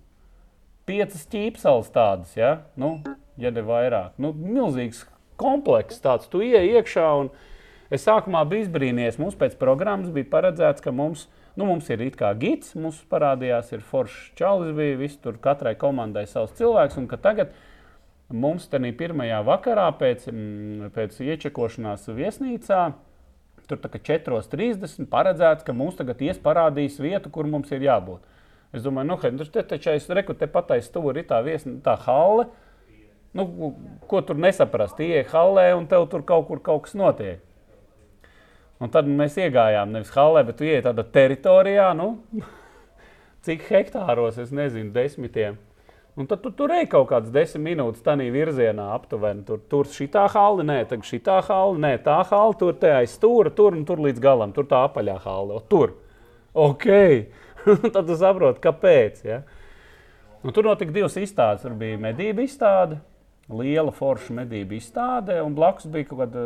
piecas 0.90 1.28
ķīpseles 1.32 1.92
tādas, 1.96 2.34
ja, 2.40 2.54
nu, 2.80 2.98
ja 3.40 3.52
ne 3.54 3.64
vairāk. 3.68 4.18
Nu, 4.22 4.34
milzīgs 4.34 5.06
komplekss 5.40 6.04
tāds, 6.04 6.28
tu 6.32 6.44
ieej 6.44 6.80
iekšā 6.80 7.08
un 7.22 7.32
es 7.94 8.04
sākumā 8.08 8.44
biju 8.50 8.68
izbrīnījies. 8.68 9.20
Mums 9.22 9.38
pēc 9.40 9.56
programmas 9.60 10.12
bija 10.16 10.32
paredzēts, 10.32 10.84
ka 10.84 10.96
mums 10.96 11.28
ir 11.28 11.43
Nu, 11.54 11.68
mums 11.70 11.86
ir 11.94 12.02
it 12.02 12.16
kā 12.18 12.32
gids, 12.38 12.72
mums 12.74 13.04
parādījās, 13.12 13.70
ir 13.76 13.84
foršs 13.86 14.32
čalis, 14.40 14.72
bija 14.74 14.98
viss 14.98 15.20
tur 15.22 15.38
katrai 15.42 15.76
komandai 15.78 16.26
savs 16.30 16.56
cilvēks. 16.58 16.98
Tagad 17.22 17.54
mums 18.34 18.66
tajā 18.72 18.90
pirmajā 18.98 19.44
vakarā 19.46 19.86
pēc, 20.00 20.26
mm, 20.32 20.90
pēc 20.96 21.20
iečekošanās 21.22 22.10
viesnīcā. 22.10 22.82
Tur 23.70 23.80
tā 23.80 23.92
kā 23.94 24.02
4.30 24.02 25.06
paredzēts, 25.14 25.64
ka 25.64 25.78
mums 25.78 25.96
tagad 25.96 26.20
ies 26.26 26.42
parādīs 26.42 26.98
vietu, 27.00 27.30
kur 27.30 27.48
mums 27.48 27.72
ir 27.72 27.86
jābūt. 27.86 28.26
Es 28.74 28.82
domāju, 28.82 29.12
nu, 29.14 29.18
tur 29.38 29.54
te, 29.54 29.62
taču 29.62 29.94
es 29.94 30.10
reku 30.10 30.34
te 30.34 30.50
patais 30.50 30.90
stūri, 30.90 31.22
ir 31.22 31.30
tā, 31.30 31.40
viesni, 31.46 31.78
tā 31.86 31.94
hale. 32.08 32.50
Nu, 33.38 33.46
ko 34.10 34.22
tur 34.26 34.42
nesaprast? 34.42 35.00
Iet 35.00 35.30
hallē 35.32 35.70
un 35.78 35.86
tev 35.90 36.10
tur 36.10 36.26
kaut 36.26 36.50
kur 36.50 36.60
kaut 36.66 36.88
kas 36.88 36.98
notiek. 36.98 37.42
Un 38.84 38.92
tad 38.92 39.08
mēs 39.08 39.38
iegājām 39.40 39.94
nevis 39.96 40.12
halē, 40.12 40.42
bet 40.44 40.60
ienākām 40.60 40.90
tādā 40.90 41.06
teritorijā, 41.16 41.94
nu, 41.96 42.18
cik 43.48 43.64
hektāros, 43.70 44.40
es 44.42 44.52
nezinu, 44.52 44.92
desmitiem. 44.92 45.56
Un 46.20 46.28
tad 46.30 46.44
tu 46.44 46.52
tur 46.54 46.70
ej 46.76 46.84
kaut 46.92 47.08
kādas 47.10 47.32
desmit 47.34 47.72
minūtes 47.72 48.04
tādā 48.06 48.28
virzienā, 48.30 48.92
aptuveni. 48.94 49.42
Tur 49.48 49.64
tur 49.72 49.88
šitā 49.90 50.28
hala, 50.30 50.66
nē, 50.68 50.84
tā 50.90 51.00
šitā 51.02 51.40
hala, 51.48 51.80
nē, 51.88 51.94
tā 52.06 52.20
hala, 52.30 52.54
tur 52.60 52.76
te 52.78 52.92
aiz 52.94 53.16
stūra, 53.18 53.50
tur 53.56 53.74
un 53.74 53.82
tur 53.88 54.04
līdz 54.04 54.22
galam, 54.22 54.52
tur 54.54 54.68
tā 54.70 54.84
apaļā 54.90 55.16
hala. 55.24 55.64
Tur. 55.72 55.96
Ok. 56.54 56.86
tad 57.96 58.04
tu 58.06 58.20
saproti, 58.20 58.62
kāpēc. 58.62 59.24
Ja? 59.26 59.40
Un 60.44 60.54
tur 60.54 60.68
notika 60.68 60.94
divas 60.94 61.18
izstādes. 61.18 61.64
Tur 61.64 61.74
bija 61.80 61.98
medību 62.04 62.46
izstāde 62.46 63.00
liela 63.52 63.92
forša 63.92 64.36
medību 64.38 64.78
izstāde, 64.78 65.40
un 65.44 65.56
blakus 65.58 65.90
bija 65.92 66.08
kaut 66.08 66.24
kāda 66.24 66.44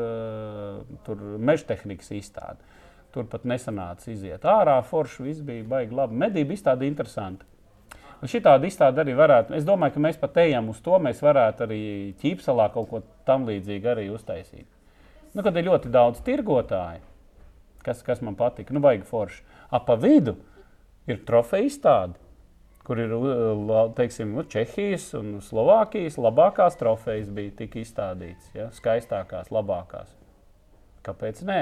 uh, 1.14 1.28
meža 1.38 1.68
tehnikas 1.74 2.10
izstāde. 2.16 2.58
Tur 3.14 3.28
pat 3.30 3.46
nesanāca 3.48 4.10
iziet 4.12 4.46
ārā, 4.46 4.80
forša 4.86 5.26
viss 5.26 5.46
bija 5.46 5.66
baigi 5.68 5.96
labi. 5.96 6.18
Medību 6.26 6.54
izstāde 6.58 6.90
interesanti. 6.90 7.46
Un 8.18 8.30
šī 8.30 8.42
tāda 8.46 8.66
izstāde 8.66 9.04
arī 9.04 9.14
varētu, 9.18 9.54
es 9.54 9.66
domāju, 9.66 9.94
ka 9.94 10.02
mēs 10.08 10.18
pat 10.18 10.40
ejam 10.42 10.72
uz 10.74 10.80
to, 10.82 10.98
mēs 11.02 11.22
varētu 11.22 11.68
arī 11.68 11.82
ķīpselā 12.22 12.72
kaut 12.74 12.90
ko 12.90 13.02
tam 13.30 13.46
līdzīgu 13.46 13.92
arī 13.94 14.08
uztaisīt. 14.10 14.66
Nu, 15.38 15.44
kad 15.46 15.58
ir 15.58 15.68
ļoti 15.68 15.92
daudz 15.94 16.24
tirgotāju, 16.26 17.04
kas, 17.86 18.02
kas 18.06 18.24
man 18.26 18.38
patika, 18.40 18.74
nu, 18.74 18.82
baigi 18.82 19.06
forši. 19.06 19.44
Ap 19.70 19.92
vidu 20.02 20.34
ir 21.06 21.22
trofeja 21.28 21.68
izstāde 21.70 22.18
kur 22.88 23.02
ir 23.04 23.12
teiksim, 23.98 24.32
nu, 24.38 24.46
Čehijas 24.48 25.10
un 25.20 25.42
Slovākijas 25.44 26.16
labākās 26.24 26.80
trofejas 26.80 27.28
bija 27.36 27.52
tik 27.60 27.76
izstādītas, 27.82 28.48
ja? 28.56 28.70
skaistākās, 28.76 29.52
labākās. 29.52 30.14
Kāpēc 31.04 31.44
nē? 31.48 31.60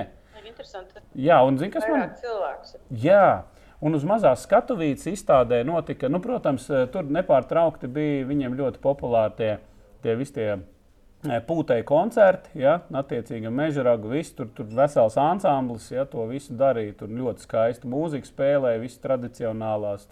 Jā, 1.17 1.39
un 1.47 1.57
zini, 1.57 1.71
kas 1.73 1.87
man 1.89 2.13
cilvēks? 2.21 2.77
Jā. 3.01 3.45
Un 3.85 3.97
uz 3.97 4.05
mazās 4.07 4.45
skatuvītes 4.45 5.09
izstādē 5.11 5.59
notika, 5.67 6.07
nu, 6.09 6.21
protams, 6.23 6.69
tur 6.93 7.09
nepārtraukti 7.11 7.89
bija 7.91 8.23
viņiem 8.29 8.55
ļoti 8.57 8.79
populāri 8.81 9.35
tie, 9.39 9.51
tie 10.05 10.15
visi 10.17 10.37
tie 10.37 10.47
Pūtēji 11.25 11.85
koncerti, 11.89 12.51
ja, 12.61 12.75
attiecīgi 12.93 13.49
meža 13.49 13.81
ragu, 13.87 14.11
viss 14.13 14.35
tur, 14.37 14.45
tur 14.53 14.67
vesels 14.77 15.15
ansamblis, 15.17 15.87
ja, 15.89 16.03
to 16.05 16.21
visu 16.29 16.53
darīja. 16.57 16.99
Tur 16.99 17.13
ļoti 17.17 17.45
skaista 17.47 17.89
mūzika 17.89 18.29
spēlēja, 18.29 18.83
visas 18.83 19.01
tradicionālās 19.01 20.05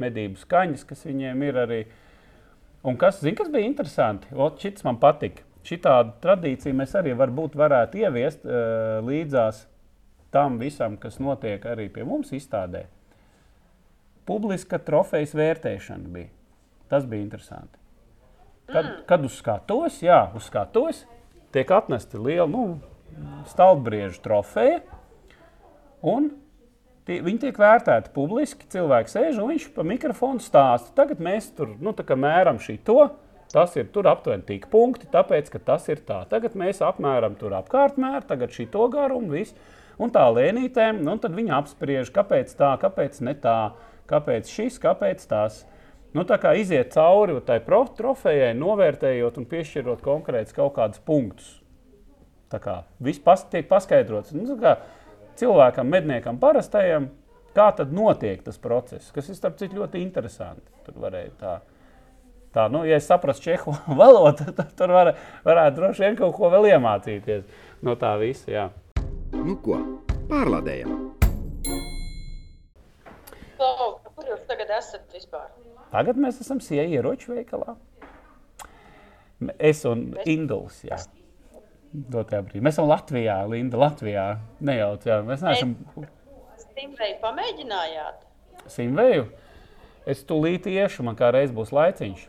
medību 0.00 0.40
skaņas, 0.40 0.84
kas 0.88 1.04
viņiem 1.08 1.42
ir 1.48 1.58
arī. 1.64 1.80
Un 2.88 2.96
kas, 2.98 3.20
zin, 3.22 3.36
kas 3.38 3.50
bija 3.52 3.68
interesanti? 3.68 4.32
Ot, 4.34 4.58
šis 4.62 4.84
man 4.86 4.98
patika. 5.02 5.44
Šitādu 5.62 6.16
tradīciju 6.24 6.74
mēs 6.74 6.96
arī 6.98 7.12
varbūt 7.14 7.54
varētu 7.58 8.00
ieviest 8.00 8.42
uh, 8.42 8.98
līdzās 9.06 9.66
tam 10.34 10.56
visam, 10.58 10.96
kas 10.98 11.20
notiek 11.22 11.62
arī 11.68 11.86
pie 11.92 12.02
mums 12.08 12.32
izstādē. 12.34 12.86
Publiska 14.26 14.80
trofejas 14.82 15.36
vērtēšana 15.38 16.10
bija. 16.10 16.32
Tas 16.90 17.06
bija 17.06 17.22
interesanti. 17.22 17.78
Kad, 18.66 18.84
mm. 18.84 19.04
kad 19.06 19.24
uz 19.26 19.36
skatuves, 19.38 20.00
jā, 20.02 20.24
uz 20.34 20.48
skatuves 20.48 21.04
tiek 21.54 21.70
atnesta 21.74 22.18
liela 22.18 22.48
nu, 22.50 22.80
stalbriežu 23.50 24.22
trofeja, 24.24 24.80
un 26.02 26.30
tie, 27.08 27.18
viņi 27.24 27.42
tiek 27.46 27.58
vērtēti 27.58 28.12
publiski. 28.14 28.68
Cilvēks 28.72 29.16
sēž 29.16 29.42
un 29.42 29.52
viņš 29.52 29.68
pa 29.76 29.84
mikrofonu 29.86 30.42
stāsta. 30.42 30.94
Tagad 30.96 31.22
mēs 31.22 31.50
tur 31.56 31.74
nu, 31.80 31.94
mēram 31.96 32.60
šī 32.62 32.78
to. 32.86 33.10
Tas 33.52 33.74
ir 33.76 33.90
tur 33.92 34.06
aptuveni 34.08 34.46
tik 34.48 34.70
punkti, 34.72 35.10
tāpēc, 35.12 35.50
ka 35.52 35.58
tas 35.60 35.84
ir 35.92 36.00
tā. 36.08 36.22
Tagad 36.30 36.54
mēs 36.56 36.80
apmēram 36.80 37.34
tur 37.36 37.52
apkārtmēru, 37.58 38.24
tagad 38.24 38.54
šī 38.54 38.70
to 38.72 38.86
garumu, 38.88 39.34
viss. 39.34 39.52
Un 40.00 40.08
tā 40.08 40.22
lēnītēm, 40.32 41.02
nu, 41.04 41.18
tad 41.20 41.36
viņi 41.36 41.52
apspriež, 41.58 42.08
kāpēc 42.14 42.54
tā, 42.56 42.70
kāpēc 42.80 43.20
ne 43.26 43.34
tā, 43.36 43.74
kāpēc 44.08 44.48
šis, 44.48 44.80
kāpēc 44.80 45.26
tas. 45.28 45.66
Nu, 46.16 46.24
tā 46.28 46.38
kā 46.40 46.54
iziet 46.56 46.92
cauri 46.96 47.36
tai 47.44 47.58
trofejai, 47.60 48.54
novērtējot 48.56 49.36
un 49.40 49.48
piešķirot 49.48 50.00
konkrētus 50.04 50.56
kaut 50.56 50.74
kādus 50.80 51.04
punktus. 51.04 51.52
Tā 52.52 52.60
kā 52.60 52.82
viss 53.00 53.20
pas, 53.20 53.44
tiek 53.52 53.68
paskaidrots. 53.68 54.32
Nu, 54.36 54.56
kā 54.60 54.78
cilvēkam, 55.40 55.90
medniekam, 55.92 56.38
parastajam, 56.42 57.10
kā 57.56 57.68
tad 57.76 57.92
notiek 57.94 58.42
tas 58.44 58.58
process, 58.60 59.12
kas 59.14 59.28
ir 59.28 59.38
starp 59.38 59.60
citu 59.60 59.80
ļoti 59.80 60.02
interesanti. 60.02 60.68
Tur 60.86 60.98
varēja 61.04 61.36
tā 61.40 61.58
Tā, 62.52 62.66
nu, 62.68 62.82
ja 62.84 62.98
es 63.00 63.06
saprastu 63.08 63.48
čehu 63.48 63.72
valodu, 64.00 64.52
tad 64.52 64.74
tur 64.76 64.92
var, 64.92 65.14
varētu 65.46 65.78
droši 65.78 66.04
vien 66.04 66.18
kaut 66.18 66.34
ko 66.36 66.50
vēl 66.52 66.68
iemācīties 66.74 67.46
no 67.86 67.94
tā 67.96 68.12
visa. 68.20 68.50
Jā. 68.52 68.64
Nu, 69.32 69.56
ko 69.64 69.78
pārlādējam? 70.28 70.98
Kur 73.56 74.28
jūs 74.28 74.44
tagad 74.50 74.74
esat 74.76 75.16
vispār? 75.16 75.48
Tagad 75.94 76.20
mēs 76.20 76.42
esam 76.44 76.60
sievieti 76.60 76.98
ieroču 76.98 77.32
veikalā. 77.32 77.76
Es 79.56 79.82
un 79.88 80.10
Induls. 80.28 80.82
Jā. 80.84 81.00
Mēs 81.92 82.72
esam 82.72 82.88
Latvijā, 82.88 83.36
Linda, 83.48 83.76
Latvijā. 83.80 84.26
Nejauc, 84.64 85.04
jā. 85.06 85.20
Mēs 85.26 85.44
neesam. 85.44 85.74
Simveju 86.72 87.18
pamēģinājāt? 87.20 88.22
Simveju? 88.72 89.26
Es 90.08 90.22
tūlīt 90.26 90.66
iešu, 90.72 91.04
man 91.06 91.18
kā 91.18 91.28
reiz 91.34 91.52
būs 91.54 91.72
laiciņš. 91.74 92.28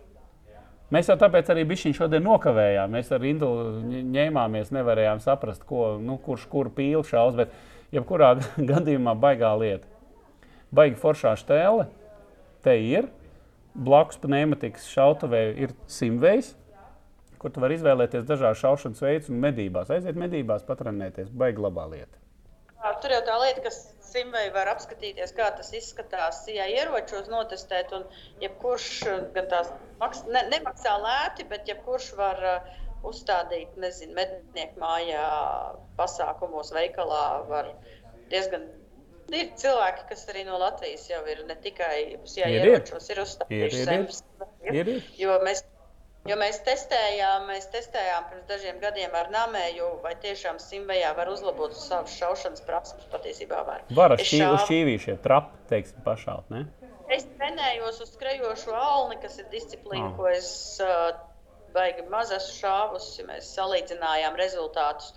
Mēs 0.94 1.08
jau 1.10 1.16
tāpēc 1.18 1.48
arī 1.50 1.64
bijām 1.66 1.96
šodien 1.96 2.22
nokavējām. 2.28 2.92
Mēs 2.94 3.10
ar 3.16 3.24
Indu 3.26 3.50
ņēmāmies, 3.88 4.74
nevarējām 4.76 5.24
saprast, 5.24 5.64
ko, 5.66 5.96
nu, 6.02 6.20
kurš 6.22 6.46
kuru 6.52 6.70
pīli 6.76 7.02
šaus. 7.08 7.38
Bet, 7.40 7.56
jebkurā 7.96 8.36
gadījumā, 8.72 9.16
baigā 9.18 9.56
lieta. 9.58 9.90
Baigi 10.74 11.00
foršā 11.02 11.34
stēle 11.40 11.88
te 12.66 12.76
ir. 12.82 13.10
Blakus 13.74 14.20
pneumatikas 14.22 14.86
šautavē 14.92 15.48
ir 15.66 15.72
simvejs, 15.90 16.52
kur 17.44 17.54
tu 17.54 17.64
vari 17.64 17.78
izvēlēties 17.80 18.28
dažādas 18.30 18.62
šaušanas 18.64 19.04
veidus 19.04 19.32
un 19.34 19.42
medībās. 19.44 19.92
Aiziet 19.94 20.20
medībās, 20.20 20.66
patrenēties. 20.68 21.32
Baigi 21.44 21.64
labā 21.64 21.88
lieta. 21.92 22.22
Tur 23.04 23.14
jau 23.16 23.22
tā 23.24 23.36
lieta, 23.40 23.62
kas 23.64 23.78
simvei 24.04 24.50
var 24.56 24.68
apskatīties, 24.74 25.32
kā 25.38 25.50
tas 25.56 25.70
izskatās, 25.76 26.42
ja 26.52 26.66
ieročos 26.72 27.30
notestēt. 27.32 27.94
Un 27.96 28.04
jebkurš 28.44 28.90
gan 29.36 29.48
tās 29.52 29.72
maks, 30.02 30.26
ne, 30.28 30.44
nemaksā 30.52 30.98
lēti, 31.04 31.48
bet 31.52 31.70
jebkurš 31.72 32.10
var 32.20 32.44
uh, 32.44 32.74
uzstādīt, 33.08 33.76
nezinu, 33.80 34.16
mednieku 34.18 34.80
mājā, 34.82 35.26
pasākumos, 36.00 36.72
veikalā. 36.76 37.24
Diezgan 38.32 38.68
ir 39.34 39.52
cilvēki, 39.60 40.08
kas 40.12 40.26
arī 40.32 40.46
no 40.48 40.60
Latvijas 40.62 41.06
jau 41.12 41.22
ir 41.32 41.44
ne 41.50 41.58
tikai 41.64 41.96
ieročos, 42.14 43.10
ir 43.12 43.24
uzstādījuši 43.24 43.86
zemes. 43.90 44.24
Jo 45.20 45.40
mēs 45.44 45.64
Jo 46.24 46.38
mēs 46.40 46.62
testējām, 46.64 47.50
mēs 47.50 47.66
testējām 47.74 48.30
pirms 48.30 48.46
dažiem 48.48 48.78
gadiem 48.80 49.16
ar 49.20 49.28
namēju, 49.34 49.90
vai 50.06 50.14
tiešām 50.24 50.60
simvejā 50.64 51.10
var 51.18 51.28
uzlabot 51.28 51.76
savas 51.76 52.14
šaušanas 52.16 52.64
prasības. 52.64 53.10
Patiesībā 53.12 53.60
var. 53.68 53.84
Var 53.92 54.16
ar 54.16 54.24
šī, 54.24 54.40
šāv... 54.40 54.56
uz 54.56 54.64
šķīvīšiem 54.70 55.20
trapi, 55.26 55.60
teiksim, 55.72 56.00
pašaut, 56.06 56.48
ne? 56.54 56.64
Es 57.12 57.28
trenējos 57.36 58.00
uz 58.06 58.14
skrejošo 58.14 58.78
alni, 58.80 59.18
kas 59.20 59.36
ir 59.44 59.50
disciplīna, 59.52 60.14
oh. 60.14 60.16
ko 60.16 60.30
es 60.32 60.48
uh, 60.86 61.12
baigi 61.76 62.08
maz 62.14 62.32
esmu 62.32 62.56
šāvusi. 62.62 63.28
Mēs 63.28 63.52
salīdzinājām 63.58 64.40
rezultātus. 64.40 65.12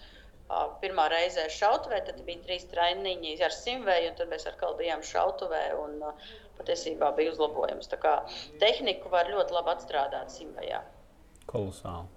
Uh, 0.47 0.75
pirmā 0.83 1.07
reize 1.11 1.47
šautavē, 1.55 2.03
tad 2.07 2.19
bija 2.27 2.43
trīs 2.43 2.67
treniņi 2.75 3.39
ar 3.47 3.55
simvēju, 3.55 4.11
un 4.11 4.19
tad 4.19 4.35
mēs 4.35 4.51
atkal 4.51 4.75
bijām 4.83 5.07
šautavē. 5.07 5.63
Un, 5.85 5.97
uh, 6.03 6.35
patiesībā 6.59 7.15
bija 7.15 7.31
uzlabojums. 7.35 7.89
Tā 7.93 7.99
kā 8.03 8.19
tehniku 8.63 9.13
var 9.13 9.31
ļoti 9.31 9.55
labi 9.55 9.75
atstrādāt 9.77 10.35
simvējā. 10.35 10.83
Kolosāli. 11.57 12.13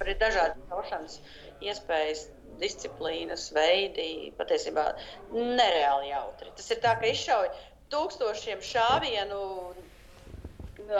Ir 0.00 0.16
dažādi 0.20 0.62
kaušanas 0.70 1.18
iespējas, 1.60 2.28
disciplīnas, 2.60 3.50
veidi. 3.56 4.30
Patiesībā 4.38 4.86
nereāli 5.34 6.12
jautri. 6.12 6.52
Tas 6.56 6.70
ir 6.72 6.80
tā, 6.84 6.94
ka 7.00 7.10
izšauj 7.10 7.50
tūkstošiem 7.92 8.62
šāvienu 8.64 9.40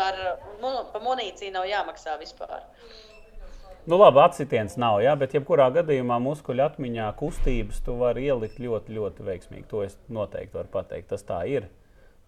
ar 0.00 0.18
munīciju 1.02 1.54
nav 1.54 1.68
jāmaksā 1.70 2.16
vispār. 2.20 2.66
Nu, 3.88 3.96
labi, 3.96 4.20
atsitiens 4.20 4.76
nav, 4.78 4.98
jā, 5.00 5.14
bet 5.18 5.32
jebkurā 5.34 5.70
gadījumā 5.72 6.18
muskuļu 6.20 6.66
atmiņā 6.66 7.06
kustības 7.18 7.80
tu 7.86 7.96
vari 7.98 8.26
ielikt 8.28 8.60
ļoti, 8.60 8.92
ļoti 8.98 9.24
veiksmīgi. 9.26 9.68
To 9.70 9.80
es 9.86 9.96
noteikti 10.12 10.58
varu 10.58 10.68
pateikt. 10.74 11.08
Tas 11.14 11.24
tā 11.26 11.40
ir. 11.48 11.70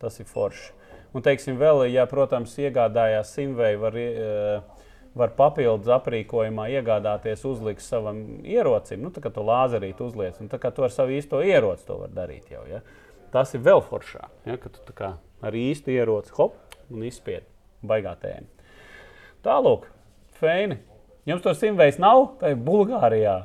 Tas 0.01 0.17
ir 0.19 0.27
forši. 0.27 0.73
Un, 1.13 1.23
teiksim, 1.23 1.59
vēl, 1.61 1.85
ja, 1.93 2.07
protams, 2.11 2.57
iegādājās 2.59 3.35
simvēju, 3.37 3.83
var 3.85 3.99
uh, 4.01 4.82
var 5.19 5.33
papildus 5.37 5.91
aprīkojumā 5.93 6.69
iegādāties, 6.79 7.45
uzlikt 7.49 7.85
savam 7.85 8.23
ierocim, 8.49 9.03
nu, 9.05 9.13
tā 9.13 9.21
kā 9.25 9.33
to 9.35 9.45
lāzerītu 9.45 10.09
uzliec, 10.09 10.39
un 10.41 10.49
tā 10.53 10.61
kā 10.63 10.73
to 10.73 10.87
ar 10.87 10.95
savu 10.95 11.13
īsto 11.17 11.43
ieroci 11.45 11.87
to 11.89 11.99
var 12.01 12.15
darīt 12.17 12.53
jau. 12.53 12.63
Ja? 12.71 12.81
Tas 13.33 13.53
ir 13.57 13.65
vēl 13.65 13.83
foršāk, 13.85 14.31
ja? 14.49 14.57
ka 14.61 14.73
tu 14.73 14.97
kā 14.97 15.15
ar 15.43 15.59
īstu 15.59 15.93
ieroci 15.93 16.33
hop 16.39 16.57
un 16.93 17.05
izspied 17.09 17.45
baigā 17.85 18.15
tēma. 18.23 18.49
Tālāk, 19.45 19.89
Feini, 20.39 20.79
jums 21.29 21.43
to 21.45 21.53
simveids 21.57 22.01
nav, 22.03 22.37
tā 22.41 22.55
ir 22.55 22.63
Bulgārijā. 22.63 23.43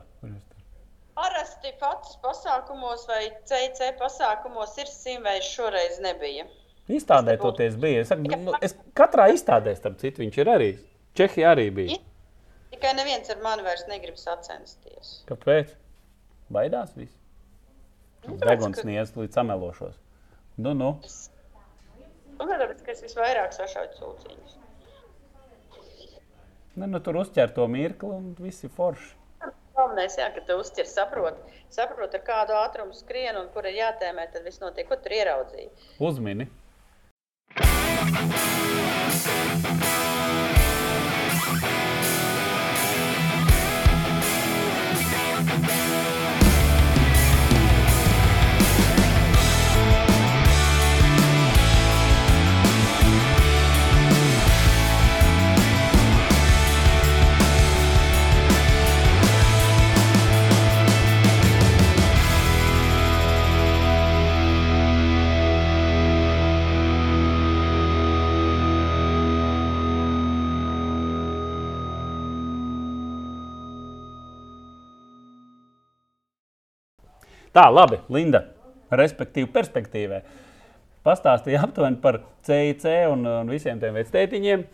Parasti 1.17 1.71
pats 1.82 2.13
pasākumos 2.21 3.08
vai 3.10 3.23
CC 3.49 3.89
pasākumos 3.97 4.75
ir 4.77 4.89
simveids, 4.91 5.49
šoreiz 5.49 5.97
nebija. 6.03 6.45
Izstādē 6.88 7.36
toties 7.41 7.75
bija. 7.82 8.03
Es, 8.03 8.12
saku, 8.12 8.30
nu, 8.45 8.53
es 8.63 8.77
katrā 8.95 9.25
izstādē, 9.34 9.73
starp 9.75 9.97
citu, 9.99 10.21
viņš 10.23 10.38
ir 10.39 10.51
arī. 10.53 10.69
Čehija 11.17 11.53
arī 11.56 11.69
bija. 11.73 11.97
Tikai 12.73 12.91
neviens 12.97 13.30
ar 13.34 13.39
mani 13.41 13.63
vairs 13.65 13.88
negrib 13.89 14.19
sacensties. 14.21 15.21
Kāpēc? 15.30 15.71
Baidās 16.53 16.93
viss. 16.97 17.15
Nu, 18.27 18.36
Deguns 18.41 18.84
niedz 18.86 19.15
līdz 19.17 19.39
samelošos. 19.39 19.97
Nu, 20.62 20.75
nu. 20.77 20.91
Es... 21.08 21.27
Tāpēc, 22.38 22.84
ka 22.86 22.93
es 22.93 23.01
visvairāk 23.06 23.56
sašauju 23.56 23.95
sūciņus. 23.97 24.58
Ne, 26.77 26.86
nu, 26.86 26.99
tur 27.01 27.17
uzķer 27.23 27.56
to 27.56 27.65
mirkli 27.71 28.12
un 28.13 28.30
viss 28.38 28.67
ir 28.67 28.73
forši. 28.75 29.15
Galvenais, 29.77 30.17
jā, 30.17 30.27
ka 30.34 30.41
tu 30.45 30.58
uzķer, 30.62 30.86
saprot, 30.89 31.41
saprot, 31.73 32.13
ar 32.17 32.23
kādu 32.25 32.58
ātrumu 32.58 32.97
skrien 32.97 33.38
un 33.41 33.49
kur 33.53 33.65
ir 33.69 33.77
jātēmē, 33.77 34.25
tad 34.34 34.45
viss 34.45 34.62
notiek. 34.62 34.89
Ko 34.89 34.97
tur 35.01 35.17
ieraudzīji? 35.17 35.69
Uzmini. 36.01 36.49
Tā, 77.58 77.63
labi, 77.73 77.97
Linda, 78.13 78.43
respektīvi, 78.93 79.49
perspektīvē. 79.49 80.21
Pastāstīja 81.08 81.63
aptuveni 81.65 81.97
par 82.03 82.19
CIC 82.45 82.85
un, 83.10 83.25
un 83.25 83.49
visiem 83.49 83.79
tiem 83.81 83.97
vectētiņiem. 83.97 84.65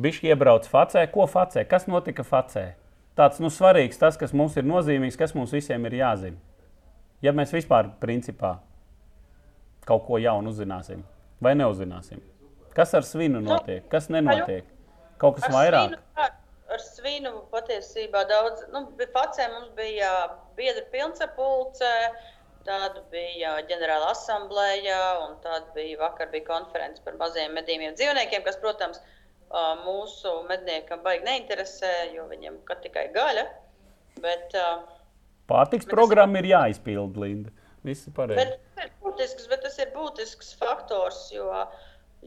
Viņš 0.00 0.20
iebrauc 0.30 0.68
facē. 0.70 1.02
Ko 1.12 1.26
facē? 1.28 1.66
Kas 1.68 1.84
notika 1.90 2.24
facē? 2.24 2.70
Tāds 3.18 3.42
nu, 3.42 3.50
svarīgs, 3.52 4.00
tas, 4.00 4.16
kas 4.16 4.32
mums 4.32 4.56
ir 4.56 4.64
nozīmīgs, 4.64 5.18
kas 5.20 5.34
mums 5.36 5.52
visiem 5.52 5.84
ir 5.90 5.98
jāzina. 5.98 6.38
Ja 7.20 7.34
mēs 7.36 7.52
vispār, 7.52 7.90
principā, 8.00 8.54
kaut 9.84 10.06
ko 10.06 10.16
jaunu 10.22 10.54
uzzināsim 10.54 11.02
vai 11.44 11.52
neuzzināsim. 11.58 12.22
Kas 12.76 12.94
ar 12.96 13.04
svinu 13.04 13.42
notiek? 13.44 13.84
Kas 13.92 14.08
nenotiek? 14.12 14.64
Kaut 15.20 15.36
kas 15.36 15.50
Ar 15.50 15.56
vairāk. 15.56 15.96
svinu, 15.98 16.28
ar 16.70 16.84
svinu 16.84 17.32
patiesībā 17.52 18.22
daudz. 18.30 18.62
Nu, 18.72 18.86
Facē 19.12 19.50
mums 19.52 19.74
bija 19.76 20.12
biedra 20.60 20.84
pilnsapulce, 20.92 21.92
tāda 22.66 23.02
bija 23.12 23.56
ģenerāla 23.68 24.12
asamblēja, 24.12 25.00
un 25.24 25.38
tāda 25.44 25.64
bija 25.76 25.98
vakar 26.04 26.30
bija 26.32 26.48
konference 26.50 27.02
par 27.04 27.16
maziem 27.20 27.56
medījumiem 27.56 27.96
dzīvniekiem, 27.98 28.44
kas, 28.46 28.60
protams, 28.60 29.00
mūsu 29.84 30.36
medniekam 30.48 31.02
baigi 31.02 31.26
neinteresē, 31.26 31.94
jo 32.14 32.28
viņam 32.30 32.60
ka 32.68 32.76
tikai 32.84 33.08
gaļa. 33.14 33.46
Bet, 34.22 34.54
Pārtiks 35.50 35.88
programma 35.90 36.38
ir 36.38 36.52
jāizpild, 36.52 37.16
Linda. 37.18 37.50
Viss 37.86 38.06
ir 38.06 38.14
pareizi. 38.14 38.44
bet, 38.44 38.60
tas 38.76 38.84
ir 38.84 38.92
būtisks, 39.00 39.46
bet 39.48 39.62
tas 39.64 39.78
ir 39.80 39.88
būtisks 39.94 40.52
faktors, 40.60 41.20
jo, 41.32 41.48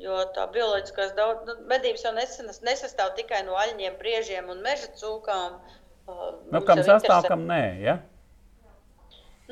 jo 0.02 0.18
tā 0.36 0.48
bioloģiskās 0.56 1.14
daudz, 1.18 1.46
nu, 1.48 1.56
medības 1.70 2.08
jau 2.08 2.14
nesanas, 2.16 2.64
nesastāv 2.66 3.14
tikai 3.20 3.44
no 3.46 3.54
aļņiem, 3.62 4.00
briežiem 4.00 4.50
un 4.50 4.64
meža 4.66 4.90
cūkām. 4.98 5.60
Nu, 6.52 6.64
kam 6.66 6.82
sastāv, 6.84 7.30
kam 7.30 7.46
nē. 7.48 7.62
Ja? 7.86 8.00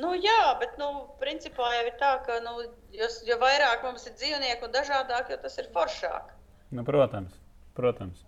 Nu, 0.00 0.14
jā, 0.16 0.54
bet 0.60 0.78
nu, 0.80 0.88
principā 1.20 1.68
jau 1.74 1.84
ir 1.84 1.96
tā, 2.00 2.14
ka 2.24 2.38
nu, 2.40 2.62
jo, 2.96 3.08
jo 3.28 3.36
vairāk 3.42 3.82
mums 3.84 4.06
ir 4.08 4.14
dzīvnieku 4.16 4.68
un 4.68 4.72
dažādāk, 4.72 5.28
jo 5.34 5.36
tas 5.42 5.58
ir 5.60 5.68
foršāk. 5.74 6.32
Nu, 6.72 6.84
protams, 6.88 7.36
protams. 7.76 8.24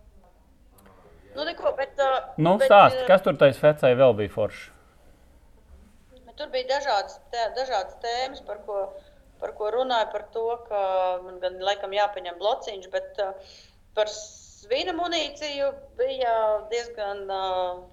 Nu, 1.35 1.47
neko, 1.49 1.73
bet, 1.79 1.97
uh, 1.99 2.37
Nu, 2.37 2.59
bet, 2.61 2.69
stāsti, 2.69 3.01
uh, 3.01 3.09
kas 3.09 3.25
tur 3.25 3.41
tajā 3.41 3.57
vecai 3.63 3.95
vēl 3.97 4.13
bija 4.21 4.35
forši? 4.37 4.71
Tur 6.35 6.51
bija 6.53 6.67
dažādas, 6.67 7.17
tē, 7.33 7.49
dažādas 7.57 7.97
tēmas, 8.03 8.41
par 8.45 8.61
ko, 8.67 8.79
par 9.41 9.53
ko 9.57 9.71
runāja. 9.71 10.09
Par 10.11 10.25
to, 10.35 10.47
ka 10.69 10.81
man 11.23 11.39
gan 11.43 11.61
laikam 11.63 11.95
jāpaņem 11.95 12.41
blociņš, 12.41 12.89
bet 12.93 13.21
uh, 13.23 13.53
par 13.97 14.11
svina 14.11 14.93
munīciju 14.99 15.71
bija 15.97 16.33
diezgan 16.73 17.23
uh, 17.31 17.85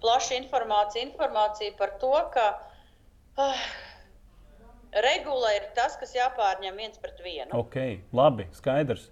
plaša 0.00 0.40
informācija, 0.40 1.04
informācija 1.04 1.76
par 1.76 1.92
to, 2.00 2.14
ka 2.32 2.46
uh, 2.54 2.72
regula 5.06 5.52
ir 5.56 5.68
tas, 5.76 5.96
kas 6.00 6.14
jāpārņem 6.16 6.80
viens 6.80 6.98
pret 7.00 7.20
vienu. 7.24 7.50
Ok, 7.56 7.78
labi, 8.16 8.48
skaidrs. 8.56 9.10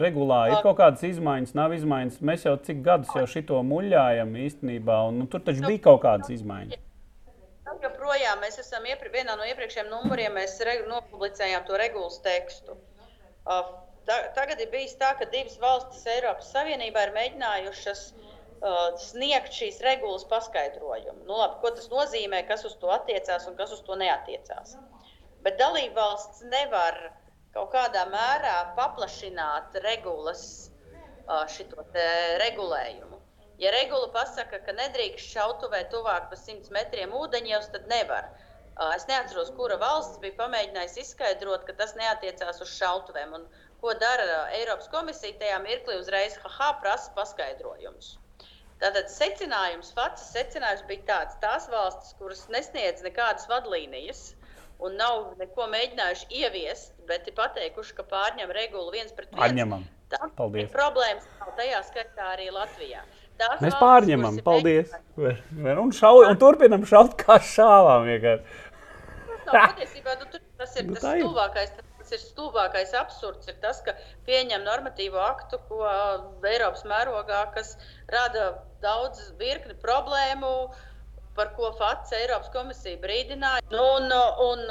Regulā 0.00 0.40
ir 0.50 0.58
kaut 0.62 0.76
kādas 0.78 1.02
izmaiņas, 1.08 1.54
nav 1.56 1.72
izmaiņas. 1.74 2.20
Mēs 2.22 2.44
jau 2.46 2.52
cik 2.66 2.82
gadus 2.84 3.10
jau 3.16 3.24
šito 3.26 3.58
muļājam 3.66 4.34
īstenībā, 4.44 4.98
un 5.08 5.22
nu, 5.22 5.26
tur 5.30 5.42
taču 5.46 5.64
bija 5.64 5.82
kaut 5.88 6.02
kādas 6.04 6.30
izmaiņas. 6.34 6.82
Joprojām 7.80 8.42
mēs 8.44 8.58
esam 8.60 8.84
iepri, 8.84 9.08
vienā 9.14 9.38
no 9.40 9.46
iepriekšējiem 9.48 9.88
numuriem, 9.88 10.34
mēs 10.36 10.58
re, 10.66 10.74
nopublicējām 10.90 11.64
to 11.64 11.78
regulas 11.80 12.18
tekstu. 12.20 12.76
Uh, 13.48 13.70
ta, 14.04 14.18
tagad 14.36 14.60
ir 14.60 14.68
bijis 14.74 14.92
tā, 15.00 15.14
ka 15.16 15.24
divas 15.32 15.56
valstis 15.62 16.04
Eiropas 16.12 16.50
Savienībā 16.52 17.06
ir 17.06 17.14
mēģinājušas 17.16 18.02
uh, 18.10 18.29
sniegt 19.00 19.54
šīs 19.56 19.80
regulas 19.84 20.26
paskaidrojumu. 20.28 21.24
Nu, 21.24 21.38
labi, 21.40 21.60
ko 21.62 21.70
tas 21.76 21.88
nozīmē, 21.92 22.42
kas 22.48 22.66
uz 22.68 22.74
to 22.82 22.90
attiecās 22.92 23.46
un 23.48 23.56
kas 23.56 23.72
uz 23.72 23.80
to 23.86 23.96
neatiecās. 23.96 24.76
Bet 25.46 25.56
dalība 25.60 26.02
valsts 26.02 26.44
nevar 26.52 26.98
kaut 27.54 27.72
kādā 27.72 28.04
mērā 28.12 28.74
paplašināt 28.76 29.78
regulas 29.86 30.44
uh, 30.68 31.46
šito 31.48 31.86
regulējumu. 32.44 33.16
Ja 33.60 33.72
regula 33.72 34.08
pasaka, 34.12 34.60
ka 34.64 34.76
nedrīkst 34.76 35.32
šautavē 35.32 35.86
tuvāk 35.92 36.28
par 36.28 36.38
100 36.38 36.72
metriem 36.76 37.16
ūdeņos, 37.16 37.72
tad 37.72 37.88
nevar. 37.88 38.28
Uh, 38.28 38.46
Es 38.96 39.02
neatceros, 39.08 39.50
kura 39.56 39.76
valsts 39.80 40.20
bija 40.22 40.36
pamēģinājusi 40.38 41.02
izskaidrot, 41.02 41.66
ka 41.68 41.74
tas 41.80 41.90
neatiecās 41.98 42.62
uz 42.64 42.70
šautuvēm. 42.78 43.34
Un 43.36 43.42
ko 43.82 43.92
dara 44.02 44.24
uh, 44.28 44.54
Eiropas 44.56 44.88
komisija 44.92 45.36
tajā 45.42 45.58
mirklī 45.64 45.98
uzreiz 46.00 46.36
haha, 46.44 46.70
prasa 46.80 47.12
paskaidrojumus. 47.18 48.14
Tātad 48.80 49.10
secinājums, 49.12 49.90
pats 49.96 50.22
secinājums 50.32 50.84
bija 50.88 51.02
tāds, 51.10 51.34
tās 51.42 51.66
valstis, 51.68 52.14
kuras 52.18 52.46
nesniedz 52.48 53.02
nekādas 53.04 53.44
vadlīnijas 53.50 54.34
un 54.80 54.94
nav 54.96 55.34
neko 55.38 55.66
mēģinājuši 55.68 56.30
ieviest, 56.40 56.94
bet 57.10 57.26
ir 57.28 57.34
pateikuši, 57.36 57.92
ka 57.98 58.06
pārņem 58.08 58.52
regulu 58.56 58.90
viens 58.94 59.12
pret 59.12 59.28
vienu. 59.34 59.44
Atņemam. 59.50 59.82
Tam 60.10 60.30
Paldies. 60.38 60.70
problēmas 60.72 61.26
nav 61.38 61.52
tajā 61.58 61.82
skaitā 61.90 62.30
arī 62.32 62.48
Latvijā. 62.50 63.02
Tās 63.40 63.60
Mēs 63.60 63.72
valstis, 63.72 63.80
pārņemam, 63.84 64.40
paldies. 64.44 64.90
mēģinājušas- 65.16 65.78
Un, 65.84 65.92
šau, 65.92 66.24
un 66.28 66.36
turpinam 66.40 66.82
šaut 66.88 67.14
kā 67.20 67.36
šāvām. 67.38 68.08
vienkārši. 68.08 68.44
Tas 69.28 69.46
nav 69.46 69.76
patiesībā, 69.76 70.16
nu, 70.20 70.40
tas 70.58 70.76
ir 70.76 70.84
Nu, 70.88 70.94
tas 70.94 71.04
tā 71.04 71.14
ir. 71.18 71.24
Tas 72.10 72.18
ir 72.18 72.26
stulbākais 72.26 72.90
absurds, 72.98 73.46
ir 73.46 73.58
tas, 73.62 73.78
ka 73.86 73.94
pieņem 74.26 74.64
normatīvo 74.66 75.20
aktu, 75.22 75.60
ko 75.68 75.84
Eiropas 76.50 76.82
mērogā, 76.90 77.44
kas 77.54 77.76
rada 78.10 78.48
daudz 78.82 79.28
virkni 79.38 79.76
problēmu, 79.78 80.50
par 81.36 81.52
ko 81.54 81.70
FATS 81.78 82.16
Eiropas 82.18 82.50
komisija 82.50 82.98
brīdināja. 83.04 83.62
Nu, 83.70 83.84
un, 84.00 84.10
un, 84.48 84.64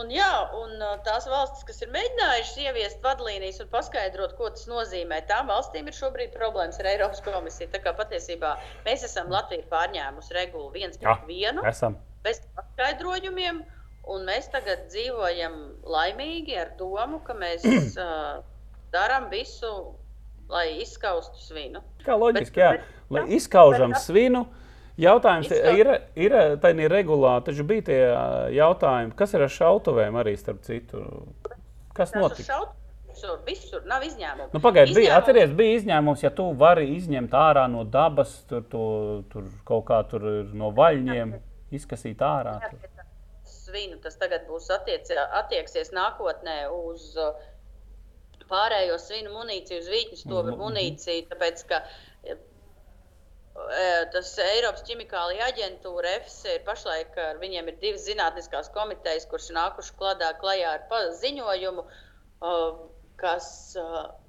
un, 0.00 0.10
jā, 0.10 0.30
un 0.58 0.82
tās 1.06 1.28
valstis, 1.30 1.62
kas 1.68 1.80
ir 1.84 1.94
mēģinājušas 1.94 2.58
ieviest 2.66 3.06
vadlīnijas 3.06 3.62
un 3.62 3.70
paskaidrot, 3.72 4.34
ko 4.38 4.50
tas 4.54 4.66
nozīmē, 4.70 5.22
tām 5.30 5.50
valstīm 5.54 5.90
ir 5.90 5.96
šobrīd 5.96 6.34
problēmas 6.34 6.82
ar 6.82 6.90
Eiropas 6.96 7.22
komisiju. 7.26 7.70
Tā 7.70 7.82
kā 7.86 7.94
patiesībā 8.02 8.56
mēs 8.88 9.06
esam 9.06 9.30
Latviju 9.30 9.68
pārņēmusi 9.70 10.38
regulu 10.40 10.72
viens 10.74 10.98
pret 10.98 11.28
vienu 11.30 11.62
esam. 11.70 12.00
bez 12.26 12.42
paskaidrojumiem. 12.58 13.62
Un 14.08 14.24
mēs 14.26 14.48
tagad 14.50 14.86
dzīvojam 14.90 15.58
laimīgi 15.84 16.56
ar 16.58 16.70
domu, 16.78 17.20
ka 17.26 17.34
mēs 17.34 17.64
uh, 18.00 18.40
darām 18.94 19.28
visu, 19.30 19.94
lai 20.50 20.80
izskaustu 20.82 21.38
svinu. 21.44 21.82
Kā 22.06 22.16
loģiski, 22.18 22.56
Bet- 22.56 22.64
jā. 22.64 22.70
bet- 22.78 22.96
Lai 23.10 23.24
izskaužam 23.34 23.90
bet- 23.94 24.02
svinu. 24.06 24.46
Jautājums 25.00 25.48
Izskauž- 25.48 25.78
ir, 25.80 25.88
ir 26.14 26.32
tādā 26.60 26.88
regulā, 26.92 27.38
taču 27.42 27.64
bija 27.64 27.82
tie 27.86 28.00
jautājumi, 28.52 29.14
kas 29.16 29.32
ir 29.34 29.42
ar 29.46 29.48
šautuvēm 29.48 30.18
arī 30.20 30.34
starp 30.36 30.60
citu. 30.66 31.00
Kas 31.96 32.12
notika? 32.12 32.58
Visur, 33.08 33.38
visur 33.46 33.82
nav 33.88 34.02
izņēmumu. 34.06 34.50
Nu, 34.52 34.60
Pagaidiet, 34.60 34.94
bija, 34.96 35.16
atceries, 35.18 35.50
bija 35.56 35.78
izņēmums, 35.80 36.22
ja 36.22 36.30
tu 36.30 36.50
vari 36.52 36.84
izņemt 36.98 37.32
ārā 37.34 37.64
no 37.70 37.82
dabas, 37.84 38.42
tur, 38.48 38.62
to, 38.70 38.84
tur 39.32 39.48
kaut 39.66 39.86
kā 39.88 40.02
tur 40.08 40.22
ir 40.42 40.52
no 40.54 40.68
vaļņiem, 40.76 41.32
izkasīt 41.74 42.20
ārā. 42.22 42.58
Tur. 42.68 42.99
Svinu. 43.70 43.96
Tas 44.04 44.18
tagad 44.20 44.46
būs 44.50 44.68
attiec, 44.74 45.08
attieksies 45.40 45.94
nākotnē 45.96 46.60
uz 46.74 47.14
uh, 47.16 47.32
pārējo 48.50 48.98
svinu 49.00 49.32
munīciju, 49.34 49.80
uz 49.84 49.90
vītņu 49.94 50.20
stobra 50.24 50.54
Mhm. 50.54 50.62
munīciju. 50.64 51.26
Tāpēc, 51.30 51.64
ka 51.70 51.82
e, 52.30 52.36
tas 54.14 54.30
Eiropas 54.44 54.84
ķimikālija 54.88 55.50
aģentūra 55.52 56.14
EFSA 56.20 56.56
ir 56.56 56.64
pašlaik, 56.66 57.18
ar 57.18 57.42
viņiem 57.42 57.68
ir 57.70 57.80
divas 57.82 58.06
zinātniskās 58.08 58.70
komitejas, 58.74 59.28
kuras 59.30 59.50
kladā, 59.98 60.32
klajā 60.40 60.74
ar 60.76 61.12
ziņojumu, 61.22 61.84
uh, 61.86 62.80
kas 63.20 63.76
uh, 63.78 63.84
uh, 63.84 64.19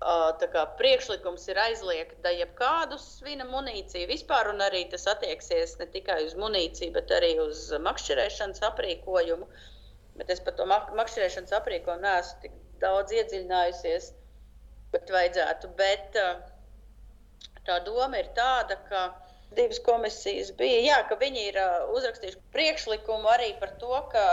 kā 0.00 0.62
priekšlikums 0.78 1.48
ir 1.48 1.58
aizliegt 1.58 2.24
jebkādu 2.24 2.98
svina 2.98 3.44
munīciju 3.44 4.08
vispār, 4.08 4.48
un 4.48 4.60
arī 4.60 4.88
tas 4.90 5.06
attieksies 5.06 5.78
ne 5.78 5.86
tikai 5.86 6.24
uz 6.24 6.34
munīciju, 6.34 6.92
bet 6.92 7.10
arī 7.10 7.38
uz 7.40 7.70
makšķerēšanas 7.78 8.62
aprīkojumu. 8.70 9.46
Bet 10.16 10.30
es 10.30 10.40
par 10.40 10.54
to 10.56 10.66
mak 10.66 10.92
makšķerēšanas 10.96 11.52
aprīkojumu 11.60 12.02
neesmu 12.02 12.40
tik 12.42 12.52
daudz 12.80 13.12
iedziļinājusies, 13.12 14.12
bet 14.92 15.10
vajadzētu. 15.10 15.68
Bet 15.76 16.16
tā 17.66 17.78
doma 17.84 18.18
ir 18.18 18.32
tāda, 18.36 18.76
ka 18.88 19.04
divas 19.54 19.80
komisijas 19.84 20.52
bija, 20.56 20.80
jā, 20.86 20.98
ka 21.08 21.16
viņi 21.20 21.46
ir 21.50 21.60
uzrakstījuši 21.92 22.40
priekšlikumu 22.54 23.28
arī 23.28 23.52
par 23.60 23.76
to, 23.82 23.92
ka 24.12 24.24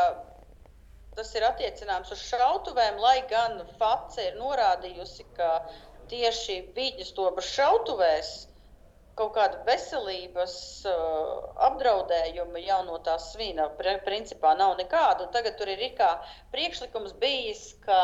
tas 1.18 1.34
ir 1.36 1.46
attiecināms 1.48 2.12
uz 2.14 2.22
šautuvēm, 2.30 3.00
lai 3.02 3.18
gan 3.32 3.64
FACE 3.80 4.30
ir 4.30 4.38
norādījusi, 4.42 5.26
ka 5.38 5.50
tieši 6.12 6.60
vīģņu 6.76 7.08
stobra 7.10 7.44
šautuvēs 7.44 8.36
kaut 9.18 9.34
kāda 9.34 9.64
veselības 9.66 10.56
uh, 10.86 11.48
apdraudējuma 11.68 12.62
jau 12.62 12.84
no 12.86 13.00
tās 13.06 13.32
svina 13.34 13.66
pri- 13.80 13.98
principā 14.06 14.54
nav 14.60 14.76
nekāda. 14.78 15.26
Tagad 15.34 15.58
tur 15.58 15.72
ir 15.74 15.82
kā 15.98 16.12
priekšlikums 16.54 17.16
bijis, 17.24 17.72
ka 17.86 17.98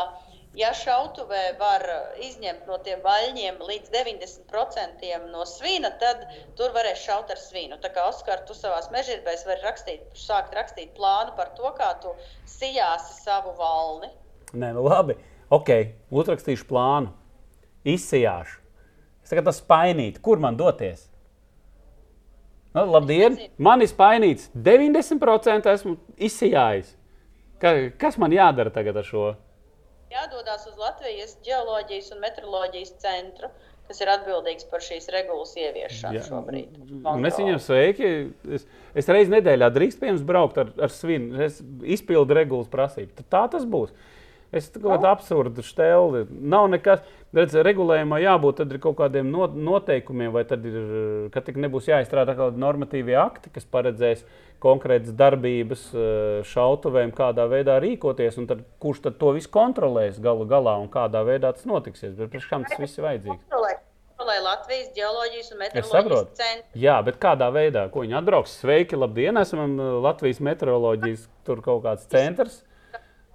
Ja 0.54 0.68
šautavē 0.78 1.56
var 1.58 1.82
izņemt 2.22 2.68
no 2.70 2.76
tiem 2.86 3.00
vaļņiem 3.02 3.56
līdz 3.58 3.90
90% 3.90 5.08
no 5.32 5.42
svina, 5.50 5.90
tad 5.98 6.20
tur 6.54 6.70
varēs 6.76 7.02
šaut 7.02 7.32
ar 7.34 7.40
svinu. 7.42 7.78
Tā 7.82 7.90
kā 7.94 8.04
Oskar, 8.06 8.44
tu 8.46 8.54
savā 8.54 8.78
mežģīnēs 8.94 9.42
vari 9.48 9.64
rakstīt, 9.66 10.04
sākt 10.14 10.54
rakstīt 10.54 10.92
plānu 10.94 11.34
par 11.34 11.50
to, 11.58 11.72
kā 11.74 11.90
tu 12.02 12.14
sijāsi 12.46 13.18
savu 13.24 13.56
valni. 13.58 14.12
Nē, 14.54 14.70
nu 14.76 14.84
labi. 14.86 15.18
Ok, 15.50 15.72
uzrakstīšu 16.14 16.68
plānu. 16.70 17.10
Izsijāšu. 17.84 18.60
Es 19.24 19.32
tagad 19.32 19.48
tas 19.48 19.58
spainīt. 19.58 20.22
Kur 20.22 20.38
man 20.38 20.56
doties? 20.56 21.08
Nu, 22.74 22.86
labdien! 22.90 23.36
Man 23.58 23.82
ir 23.82 23.90
spainīts. 23.90 24.48
90% 24.54 25.70
esmu 25.72 25.96
izsijājis. 26.14 26.94
Ka, 27.62 27.74
kas 27.98 28.18
man 28.22 28.34
jādara 28.34 28.72
tagad 28.74 29.02
ar 29.02 29.06
šo? 29.06 29.26
Jādodas 30.14 30.66
uz 30.70 30.80
Latvijas 30.80 31.36
geoloģijas 31.46 32.12
un 32.14 32.22
meteoroloģijas 32.24 32.94
centru, 33.02 33.50
kas 33.88 34.00
ir 34.00 34.10
atbildīgs 34.14 34.66
par 34.70 34.84
šīs 34.84 35.10
regulas 35.12 35.52
ieviešanu 35.60 36.16
Jā. 36.16 36.24
šobrīd. 36.28 36.78
Un 37.10 37.28
es 37.28 37.36
viņam 37.40 37.60
sveiki. 37.60 38.10
Es, 38.56 38.64
es 38.96 39.10
reizi 39.12 39.34
nedēļā 39.34 39.68
drīkst 39.74 40.00
pie 40.00 40.12
jums 40.12 40.24
braukt 40.24 40.60
ar, 40.62 40.72
ar 40.80 40.92
svinu. 40.92 41.36
Es 41.44 41.60
izpildu 41.96 42.36
regulas 42.38 42.70
prasību. 42.72 43.26
Tā 43.28 43.44
tas 43.52 43.66
būs. 43.68 43.92
Es 44.54 44.68
kaut 44.70 44.86
kādu 44.86 45.08
absurdu 45.10 45.64
stēli. 45.66 46.24
Nav 46.30 46.68
nekas, 46.72 47.02
redz, 47.34 47.56
regulējumā 47.66 48.20
jābūt 48.22 48.64
kaut 48.82 48.98
kādiem 49.00 49.30
noteikumiem, 49.32 50.32
vai 50.34 50.44
tad 50.48 50.66
ir, 50.68 51.30
ka 51.34 51.42
tik 51.44 51.58
nebūs 51.62 51.88
jāizstrādā 51.90 52.36
kādi 52.38 52.62
normatīvie 52.62 53.16
akti, 53.18 53.52
kas 53.54 53.66
paredzēs 53.70 54.24
konkrētas 54.64 55.14
darbības 55.16 55.88
eh, 55.92 56.42
šautuvēm, 56.48 57.12
kādā 57.16 57.46
veidā 57.50 57.78
rīkoties, 57.84 58.38
un 58.40 58.48
tad, 58.50 58.62
kurš 58.82 59.02
tad 59.08 59.18
to 59.20 59.34
visu 59.36 59.50
kontrolēs 59.54 60.20
galu 60.24 60.46
galā 60.48 60.76
un 60.80 60.88
kādā 60.92 61.24
veidā 61.26 61.52
tas 61.56 61.66
notiksies. 61.68 62.14
Bet 62.18 62.32
priekš 62.32 62.48
kam 62.52 62.64
tas 62.68 62.80
viss 62.80 63.00
ir 63.00 63.08
vajadzīgs? 63.08 63.82
Lai 64.24 64.38
Latvijas 64.40 64.86
geoloģijas 64.96 65.50
un 65.52 65.58
meteoroloģijas 65.60 66.28
centrs. 66.38 66.68
Jā, 66.80 66.94
bet 67.04 67.18
kādā 67.20 67.50
veidā? 67.52 67.82
Ko 67.92 68.06
viņi 68.06 68.14
atbrauks? 68.22 68.54
Sveiki, 68.62 68.96
labdien! 68.96 69.36
Esam 69.42 69.74
eh, 69.74 69.90
Latvijas 70.06 70.40
meteoroloģijas 70.48 71.26
tur 71.44 71.60
kaut 71.66 71.82
kāds 71.84 72.06
centrs. 72.08 72.62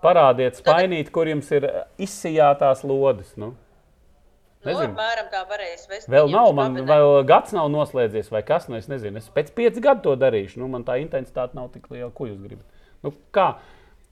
Parādiet, 0.04 0.60
spainīt, 0.60 1.10
kur 1.12 1.28
jums 1.28 1.50
ir 1.52 1.66
izsijātās 2.00 2.86
lodes. 2.88 3.34
Nu. 3.40 3.54
Nu, 4.68 4.76
varēs 5.48 5.86
vest. 5.88 6.10
Vēl 6.12 6.28
nav, 6.32 6.52
man 6.56 6.76
vēl 6.88 7.22
gads 7.28 7.54
nav 7.56 7.70
noslēdzies, 7.72 8.28
vai 8.32 8.42
kas, 8.48 8.68
nu 8.72 8.76
es 8.80 8.90
nezinu. 8.92 9.22
Es 9.22 9.32
pēc 9.32 9.54
pieciem 9.56 9.86
gadiem 9.86 10.04
to 10.04 10.16
darīšu. 10.20 10.60
Nu, 10.60 10.68
man 10.72 10.84
tā 10.88 10.98
intensitāte 11.00 11.56
nav 11.56 11.70
tik 11.72 11.88
liela, 11.94 12.12
ko 12.16 12.28
jūs 12.28 12.40
gribat. 12.44 12.66
Nu, 13.06 13.14
kā? 13.36 13.54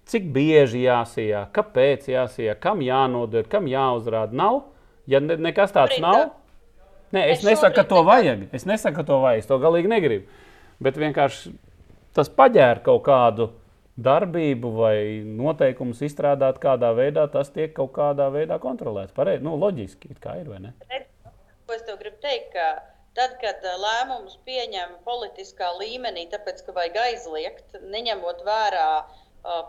Cik 0.08 0.30
bieži 0.32 0.86
jāsijā, 0.86 1.44
kāpēc 1.56 2.08
jāsijā, 2.08 2.56
kam 2.64 2.80
jānodod, 2.84 3.50
kam 3.52 3.68
jāuzrāda? 3.68 4.36
Nav. 4.40 4.62
Ja 5.08 5.20
ne, 5.24 5.36
nekas 5.40 5.76
tāds 5.76 6.00
nav, 6.04 6.30
Nē, 7.16 7.24
es, 7.32 7.40
es 7.40 7.46
nesaku, 7.48 7.76
ka 7.78 7.86
to 7.88 8.02
vajag. 8.04 8.48
Es 8.56 8.66
nesaku, 8.68 9.00
ka 9.00 9.08
to 9.08 9.22
vajag. 9.24 9.44
Es 9.44 9.48
to 9.48 9.58
galīgi 9.64 9.92
negribu. 9.92 10.28
Bet 10.84 11.00
vienkārši 11.00 11.54
tas 12.18 12.30
paģēra 12.34 12.84
kaut 12.84 13.04
kādu 13.06 13.52
darbību 13.98 14.72
vai 14.78 14.98
noteikumus 15.26 16.04
izstrādāt 16.06 16.60
kādā 16.62 16.92
veidā, 16.98 17.26
tas 17.34 17.50
tiek 17.54 17.74
kaut 17.78 17.96
kādā 17.96 18.30
veidā 18.34 18.60
kontrolēts. 18.62 19.16
Pareizi, 19.18 19.46
nu, 19.46 19.56
loģiski, 19.58 20.14
kā 20.22 20.38
ir 20.42 20.52
vai 20.54 20.62
ne? 20.68 20.74
Ko 21.68 21.76
es 21.76 21.86
tev 21.88 21.98
gribu 22.02 22.22
teikt, 22.24 22.54
ka 22.54 22.68
tad, 23.18 23.38
kad 23.42 23.66
lēmumus 23.82 24.38
pieņem 24.48 25.00
politiskā 25.08 25.72
līmenī, 25.80 26.28
tāpēc, 26.34 26.62
ka 26.66 26.76
vajag 26.78 27.00
aizliegt, 27.08 27.80
neņemot 27.96 28.44
vērā 28.46 28.90
uh, 29.02 29.16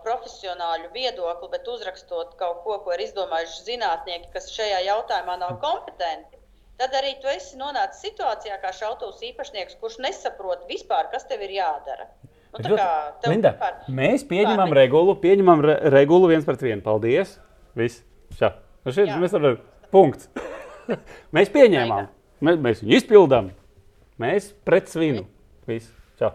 profesionāļu 0.04 0.92
viedokli, 0.94 1.48
bet 1.56 1.70
uzrakstot 1.72 2.36
kaut 2.40 2.60
ko, 2.66 2.78
ko 2.84 2.94
ir 2.94 3.06
izdomājuši 3.08 3.64
zinātnieki, 3.72 4.32
kas 4.36 4.52
šajā 4.52 4.84
jautājumā 4.90 5.38
nav 5.40 5.56
kompetenti, 5.64 6.36
tad 6.78 6.94
arī 7.00 7.16
tu 7.22 7.32
esi 7.32 7.56
nonācis 7.58 8.04
situācijā 8.04 8.60
kā 8.62 8.76
šautavas 8.76 9.24
īpašnieks, 9.32 9.80
kurš 9.80 10.02
nesaprot 10.04 10.68
vispār, 10.68 11.08
kas 11.14 11.24
tev 11.32 11.42
ir 11.48 11.56
jādara. 11.62 12.12
Nu, 12.56 12.76
kā, 12.80 12.88
Linda, 13.28 13.52
par... 13.60 13.82
mēs 13.92 14.24
pieņemam 14.28 14.70
pār... 14.70 14.78
regulu, 14.80 15.14
pieņemam 15.20 15.60
re 15.66 15.74
regulu 15.92 16.30
viens 16.30 16.46
pret 16.48 16.62
vienu. 16.64 16.80
Paldies! 16.84 17.36
Viss. 17.76 18.00
Šā. 18.38 18.54
Nu 18.86 18.94
šeit 18.94 19.12
mēs 19.20 19.34
varam. 19.36 19.58
Punkts. 19.92 20.30
mēs 21.36 21.52
pieņēmām. 21.52 22.08
Mēs, 22.44 22.60
mēs 22.64 22.80
viņu 22.82 22.96
izpildām. 22.96 23.50
Mēs 24.22 24.48
pret 24.66 24.88
svinu. 24.90 25.26
Viss. 25.68 25.92
Šā. 26.18 26.32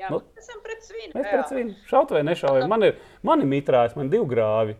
Jā, 0.00 0.08
nu, 0.10 0.22
mēs 0.24 0.48
esam 0.48 0.64
pret 0.64 0.88
svinu. 0.88 1.12
Mēs 1.12 1.28
pret 1.28 1.52
svinu. 1.52 1.76
Šaut 1.90 2.16
vai 2.16 2.24
nešaujam. 2.26 2.66
Man 2.72 2.88
ir, 2.88 2.96
man 3.26 3.44
ir 3.44 3.50
mitrājs, 3.52 3.94
man 3.98 4.08
ir 4.08 4.16
divi 4.16 4.30
grāvi. 4.32 4.78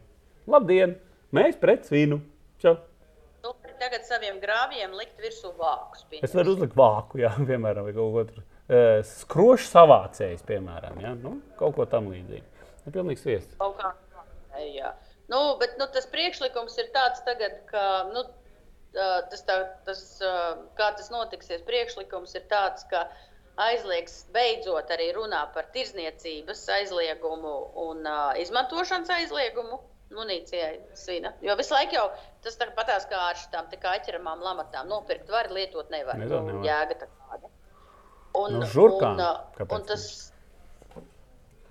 Labdien! 0.50 0.96
Mēs 1.34 1.60
pret 1.60 1.86
svinu. 1.88 2.22
Čau! 2.62 2.74
Nu, 3.44 3.52
tagad 3.80 4.08
saviem 4.08 4.40
grāviem 4.42 4.96
likt 4.96 5.20
virsū 5.20 5.52
vākus. 5.60 6.06
Pieņems. 6.08 6.26
Es 6.26 6.34
varu 6.36 6.56
uzlikt 6.56 6.76
vāku, 6.78 7.20
jā, 7.22 7.30
piemēram, 7.50 7.86
vai 7.86 7.94
kaut 7.94 8.10
ko 8.16 8.24
otru 8.24 8.44
skrošu 9.04 9.68
savācējs, 9.68 10.44
piemēram, 10.48 11.00
ja? 11.02 11.12
nu, 11.18 11.36
kaut 11.58 11.76
ko 11.76 11.88
tam 11.90 12.08
līdzīgu. 12.12 12.68
Nu, 12.84 12.92
pilnīgs 12.92 13.26
viests. 13.26 13.58
Kaut 13.60 13.76
kā 13.80 13.92
jā. 14.72 14.94
Nu, 15.28 15.56
bet 15.60 15.76
nu, 15.80 15.86
tas 15.92 16.06
priekšlikums 16.12 16.76
ir 16.80 16.90
tāds, 16.94 17.22
tagad, 17.26 17.60
ka 17.70 17.84
nu, 18.12 18.24
tas, 18.94 19.44
tā, 19.48 19.56
tas, 19.86 20.02
kā 20.78 20.90
tas 20.98 21.08
notiksies, 21.12 21.64
priekšlikums 21.68 22.36
ir 22.38 22.44
tāds, 22.50 22.84
ka 22.90 23.06
aizliegs 23.64 24.24
beidzot 24.34 24.90
arī 24.90 25.12
runā 25.14 25.44
par 25.54 25.68
tirzniecības 25.74 26.64
aizliegumu 26.78 27.54
un 27.84 28.02
uh, 28.02 28.32
izmantošanas 28.42 29.12
aizliegumu 29.14 29.78
munīcijai 30.14 30.74
svina. 30.98 31.32
Jo 31.42 31.54
visu 31.58 31.74
laiku 31.74 31.96
jau 31.96 32.08
tas 32.44 32.58
tāpatās 32.60 33.06
kā 33.10 33.20
ar 33.30 33.38
šīm 33.38 33.70
kaķeramām 33.82 34.42
lamatām. 34.44 34.90
Nopirkt 34.90 35.30
var, 35.30 35.50
lietot 35.54 35.90
nevar. 35.94 36.18
nevar, 36.18 36.42
nevar. 36.48 36.66
Jēga 36.66 36.98
tāda. 37.06 37.53
Un, 38.34 38.60
no 38.60 38.68
žurkām. 38.70 39.20
Un, 39.20 39.66
un, 39.68 39.84
tas, 39.88 40.06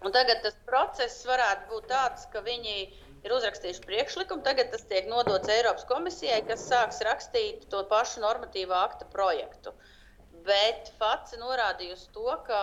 un 0.03 0.14
tagad 0.16 0.43
tas 0.45 0.55
process 0.68 1.26
varētu 1.28 1.70
būt 1.72 1.89
tāds, 1.91 2.28
ka 2.32 2.43
viņi 2.45 2.78
ir 3.24 3.36
uzrakstījuši 3.36 3.84
priekšlikumu, 3.88 4.43
tagad 4.45 4.72
tas 4.72 4.84
tiek 4.88 5.07
nodots 5.11 5.51
Eiropas 5.51 5.88
komisijai, 5.89 6.41
kas 6.47 6.66
sāks 6.70 7.03
rakstīt 7.07 7.68
to 7.72 7.84
pašu 7.91 8.24
normatīvā 8.24 8.84
akta 8.89 9.07
projektu. 9.11 9.76
Bet 10.47 10.91
FACE 10.99 11.39
norādīja 11.39 11.95
uz 11.95 12.07
to, 12.16 12.28
ka 12.47 12.59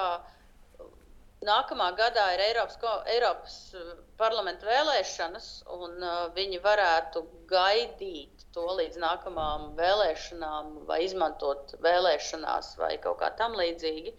Nākamā 1.41 1.87
gadā 1.97 2.27
ir 2.35 2.43
Eiropas, 2.51 2.77
Eiropas 3.09 3.55
uh, 3.73 3.93
parlamenta 4.21 4.67
vēlēšanas, 4.69 5.47
un 5.73 5.95
uh, 6.05 6.27
viņi 6.37 6.59
varētu 6.61 7.23
gaidīt 7.49 8.40
to 8.55 8.67
līdz 8.81 8.99
nākamajām 9.03 9.67
vēlēšanām, 9.79 10.71
vai 10.89 11.01
izmantot 11.07 11.75
vēlēšanās, 11.85 12.75
vai 12.81 12.95
kaut 13.03 13.21
kā 13.23 13.31
tam 13.39 13.57
līdzīgi. 13.59 14.15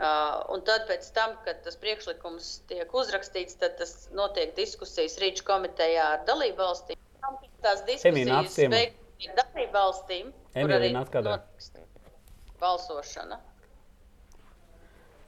Uh, 0.00 0.40
un 0.54 0.62
tad, 0.64 0.88
tam, 1.14 1.34
kad 1.44 1.60
tas 1.66 1.76
priekšlikums 1.80 2.48
tiek 2.70 2.94
uzrakstīts, 2.96 3.58
tad 3.60 3.76
tas 3.76 4.08
notiek 4.16 4.54
diskusijas 4.56 5.18
Rīča 5.20 5.44
komitejā 5.44 6.06
ar 6.14 6.24
dalību 6.28 6.56
valstīm. 6.62 7.00
Tās 7.60 7.82
diskusijas 7.84 8.56
beigās 8.72 9.28
ar 9.28 9.36
dalību 9.42 9.74
valstīm, 9.76 10.32
kur 10.56 10.76
arī 10.78 10.94
notiks 10.96 11.72
balsošana. 12.60 13.40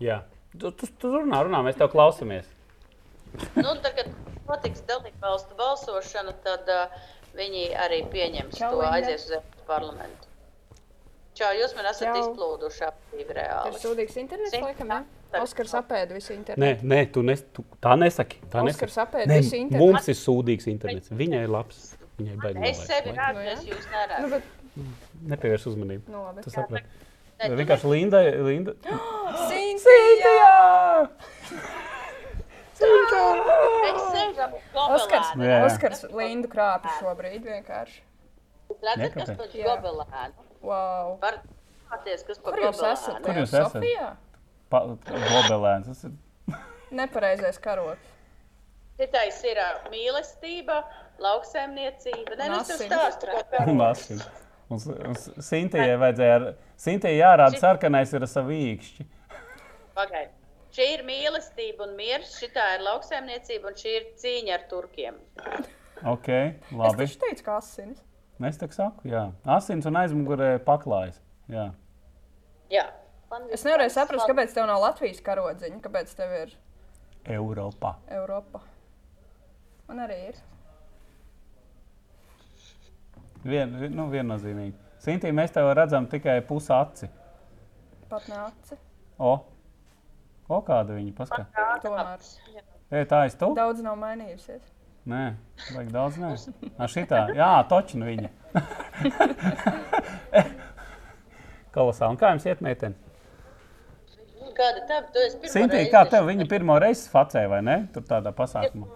Jā. 0.03 0.23
Tu, 0.53 0.73
tu, 0.77 0.89
tu 1.01 1.11
runā, 1.13 1.45
runā, 1.47 1.63
mēs 1.65 1.79
tev 1.81 1.93
klausāmies. 1.93 2.49
nu, 3.57 3.71
tad, 3.85 3.93
kad 3.97 4.09
notiks 4.49 4.83
dalībvalstu 4.89 5.57
balsošana, 5.57 6.35
tad 6.45 6.69
uh, 6.73 6.97
viņi 7.37 7.64
arī 7.85 8.03
pieņems 8.12 8.59
Čau, 8.59 8.74
to 8.76 8.85
aizies 8.89 9.26
uz 9.26 9.35
Eiropas 9.39 9.66
parlamentu. 9.68 10.30
Čau, 11.39 11.49
jūs 11.57 11.72
man 11.78 11.89
esat 11.89 12.11
Čau. 12.11 12.20
izplūduši 12.20 12.87
aptīvi 12.89 13.37
reāli. 13.39 13.72
Tas 13.72 13.85
sūdīgs 13.87 14.18
internets, 14.20 14.53
Sim? 14.53 14.66
laikam, 14.68 14.91
ne? 14.93 15.03
Oskars 15.41 15.72
apēda 15.78 16.12
visu 16.12 16.35
internetu. 16.35 16.61
Nē, 16.61 16.72
nē 16.93 17.07
tu, 17.14 17.22
nes, 17.24 17.41
tu 17.57 17.64
tā 17.80 17.95
nesaki. 17.97 18.43
Tā 18.53 18.61
Oskars 18.68 18.99
apēda 19.07 19.39
visu 19.41 19.57
internetu. 19.57 19.80
Mums 19.80 20.11
ir 20.12 20.18
sūdīgs 20.20 20.68
internets. 20.68 21.12
Viņai 21.22 21.47
ir 21.47 21.55
labs. 21.55 21.87
Viņai 22.18 22.37
baigi. 22.43 22.64
Es 22.68 22.83
sevi 22.85 23.14
redzu, 23.16 23.47
es 23.55 23.62
jūs 23.70 23.87
neredzu. 23.95 24.26
Nu, 24.26 24.35
bet... 24.35 24.91
Nepievērš 25.33 25.70
uzmanību. 25.72 26.12
Nu, 26.12 26.26
labi. 26.28 26.45
Tu 26.45 26.53
saprati. 26.53 27.09
Vienkārši 27.43 27.95
Linda. 27.95 28.20
Linda. 28.45 28.76
Sintīja! 29.49 30.53
Oskars, 34.93 35.33
Oskars 35.66 36.05
Lindu 36.12 36.49
krāpja 36.53 36.97
šobrīd 37.01 37.45
vienkārši. 37.47 38.01
Redzat, 38.83 39.14
kas 39.16 39.33
par 39.37 39.51
gobelēnu? 39.53 40.47
Wow. 40.64 41.16
Var 41.22 41.39
paties, 41.91 42.24
kas 42.26 42.41
par 42.43 42.57
Kur 42.57 42.64
jūs 42.66 42.83
esat? 42.89 43.20
Kur 43.24 43.41
jūs 43.43 43.53
esat? 43.53 43.76
Sofijā? 43.76 44.09
Gobelēns. 44.72 45.91
Tas 45.91 46.05
ir 46.09 46.59
nepareizais 47.03 47.61
karoks. 47.62 48.11
Citais 49.01 49.39
ir 49.49 49.59
mīlestība, 49.91 50.83
lauksēmniecība. 51.22 52.37
Nē, 52.39 52.51
nu 52.53 52.61
tev 52.68 52.83
stāstu, 52.85 53.33
ko 53.33 53.43
karoks. 53.51 54.12
Un, 54.72 54.85
un 55.11 55.16
Sintījai 55.18 55.97
vajadzēja, 56.01 56.37
ar, 56.39 56.47
Sintījai 56.80 57.18
jārāda 57.18 57.61
sarkanais 57.61 58.12
ir 58.14 58.24
ar 58.24 58.30
savu 58.30 58.55
īkšķi. 58.57 59.09
Pagaid. 59.97 60.30
Šī 60.73 60.87
ir 60.95 61.03
mīlestība 61.05 61.85
un 61.85 61.97
miers, 61.99 62.31
šī 62.41 62.49
ir 62.55 62.81
lauksaimniecība 62.87 63.68
un 63.68 63.75
šī 63.77 63.91
ir 63.99 64.07
cīņa 64.23 64.55
ar 64.57 64.62
turkiem. 64.70 65.18
Ok, 66.09 66.29
Es 66.29 66.73
labi. 66.73 67.05
taču 67.07 67.18
teicu, 67.20 67.45
ka 67.45 67.57
asinis. 67.61 68.01
Es 68.43 68.57
tā 68.59 68.66
saku, 68.73 69.07
jā. 69.07 69.27
Asins 69.47 69.87
un 69.87 69.95
aizmugurē 70.01 70.57
paklājas. 70.64 71.20
Jā. 71.49 71.68
Jā. 72.73 72.87
Es 73.53 73.62
nevarēju 73.64 73.93
saprast, 73.95 74.27
kāpēc 74.29 74.53
tev 74.53 74.66
nav 74.66 74.81
Latvijas 74.83 75.20
karodziņa, 75.25 75.79
kāpēc 75.85 76.11
tev 76.16 76.33
ir 76.41 76.57
Eiropā. 77.31 77.95
Eiropa. 78.11 78.61
Man 79.89 79.99
arī 80.05 80.16
ir. 80.33 80.41
Vien, 83.45 83.73
vi- 83.81 83.89
nu, 83.91 84.09
viennozīmīgi. 84.11 84.75
Sintī, 85.03 85.33
mēs 85.35 85.53
tev 85.53 85.73
redzam 85.75 86.07
tikai 86.07 86.41
pusi 86.47 86.73
aci. 86.73 87.09
Pat 88.09 88.23
nāci. 88.31 88.77
O, 89.18 89.37
o 90.53 90.61
kāda 90.67 90.91
viņa 90.99 91.13
paskatās. 91.17 92.37
Ej, 92.93 93.07
tā 93.11 93.19
es 93.29 93.35
tu? 93.41 93.49
Daudz 93.57 93.81
nav 93.85 93.97
mainījusies. 94.01 94.63
Nē, 95.09 95.23
vajag 95.73 95.89
daudz 95.91 96.19
nē. 96.23 96.29
Ar 96.79 96.89
šitā, 96.93 97.21
jā, 97.35 97.53
točina 97.71 98.05
viņa. 98.07 98.29
Kolosāli. 101.75 102.13
Un 102.13 102.19
kā 102.21 102.27
jums 102.35 102.47
iet, 102.47 102.61
meitene? 102.63 102.97
Kāda 104.53 104.81
tā, 104.87 105.01
tu 105.15 105.19
esi 105.25 105.37
pirmo 105.41 105.53
Sintī, 105.55 105.77
reizi 105.81 105.93
kā 105.95 106.03
tev 106.13 106.23
viņa 106.29 106.45
pirmo 106.51 106.75
reizi 106.83 107.09
facē, 107.11 107.43
vai 107.51 107.61
ne? 107.65 107.77
Tur 107.95 108.03
tādā 108.07 108.31
pasākumā. 108.37 108.87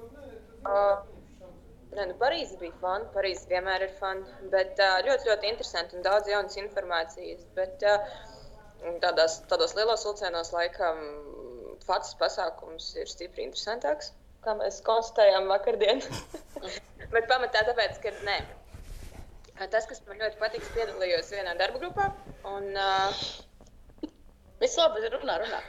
Uh, 0.66 0.96
Nē, 1.96 2.02
nu, 2.10 2.14
Parīzē 2.20 2.58
bija 2.60 2.74
fani. 2.82 3.06
Parīzē 3.14 3.44
vienmēr 3.54 3.80
ir 3.86 3.92
fani. 3.96 4.26
Bet 4.52 4.76
uh, 4.84 4.98
ļoti, 5.06 5.22
ļoti 5.30 5.48
interesanti 5.48 5.96
un 5.96 6.04
daudz 6.04 6.28
jaunas 6.28 6.58
informācijas. 6.60 7.46
Bet 7.56 7.80
uh, 7.88 7.96
tādās, 9.00 9.38
tādos 9.48 9.72
lielos 9.78 10.04
vilcienos 10.04 10.52
laikam 10.52 11.00
Fatas 11.86 12.14
pasākums 12.18 12.90
ir 12.98 13.10
stipri 13.10 13.46
interesantāks, 13.46 14.12
kā 14.44 14.56
mēs 14.58 14.80
konstatējām 14.86 15.48
vakardien. 15.52 16.02
Bet 17.14 17.28
pamatā 17.30 17.62
tāpēc, 17.68 18.00
ka 18.02 18.14
nē. 18.26 18.40
Tas, 19.72 19.86
kas 19.88 20.02
man 20.08 20.20
ļoti 20.20 20.40
patīk, 20.40 20.64
piedalījos 20.74 21.30
vienā 21.32 21.54
darba 21.56 21.80
grupā. 21.80 22.10
Un, 22.50 22.72
uh, 22.76 23.26
Viss 24.60 24.78
labi, 24.80 25.04
runā, 25.12 25.36
runā. 25.42 25.60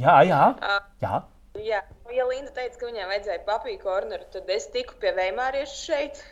Jā, 0.00 0.18
jā. 0.28 0.40
uh, 0.60 0.78
jā. 1.00 1.20
Jā, 1.64 1.80
nu, 2.02 2.10
ja 2.10 2.24
Linda 2.26 2.50
teica, 2.56 2.80
ka 2.80 2.88
viņai 2.88 3.04
vajadzēja 3.12 3.42
papīra 3.46 3.78
korneru, 3.82 4.24
tad 4.34 4.48
es 4.50 4.66
tiku 4.74 4.96
pie 4.98 5.12
Veimārieša 5.14 5.76
šeit. 5.78 6.22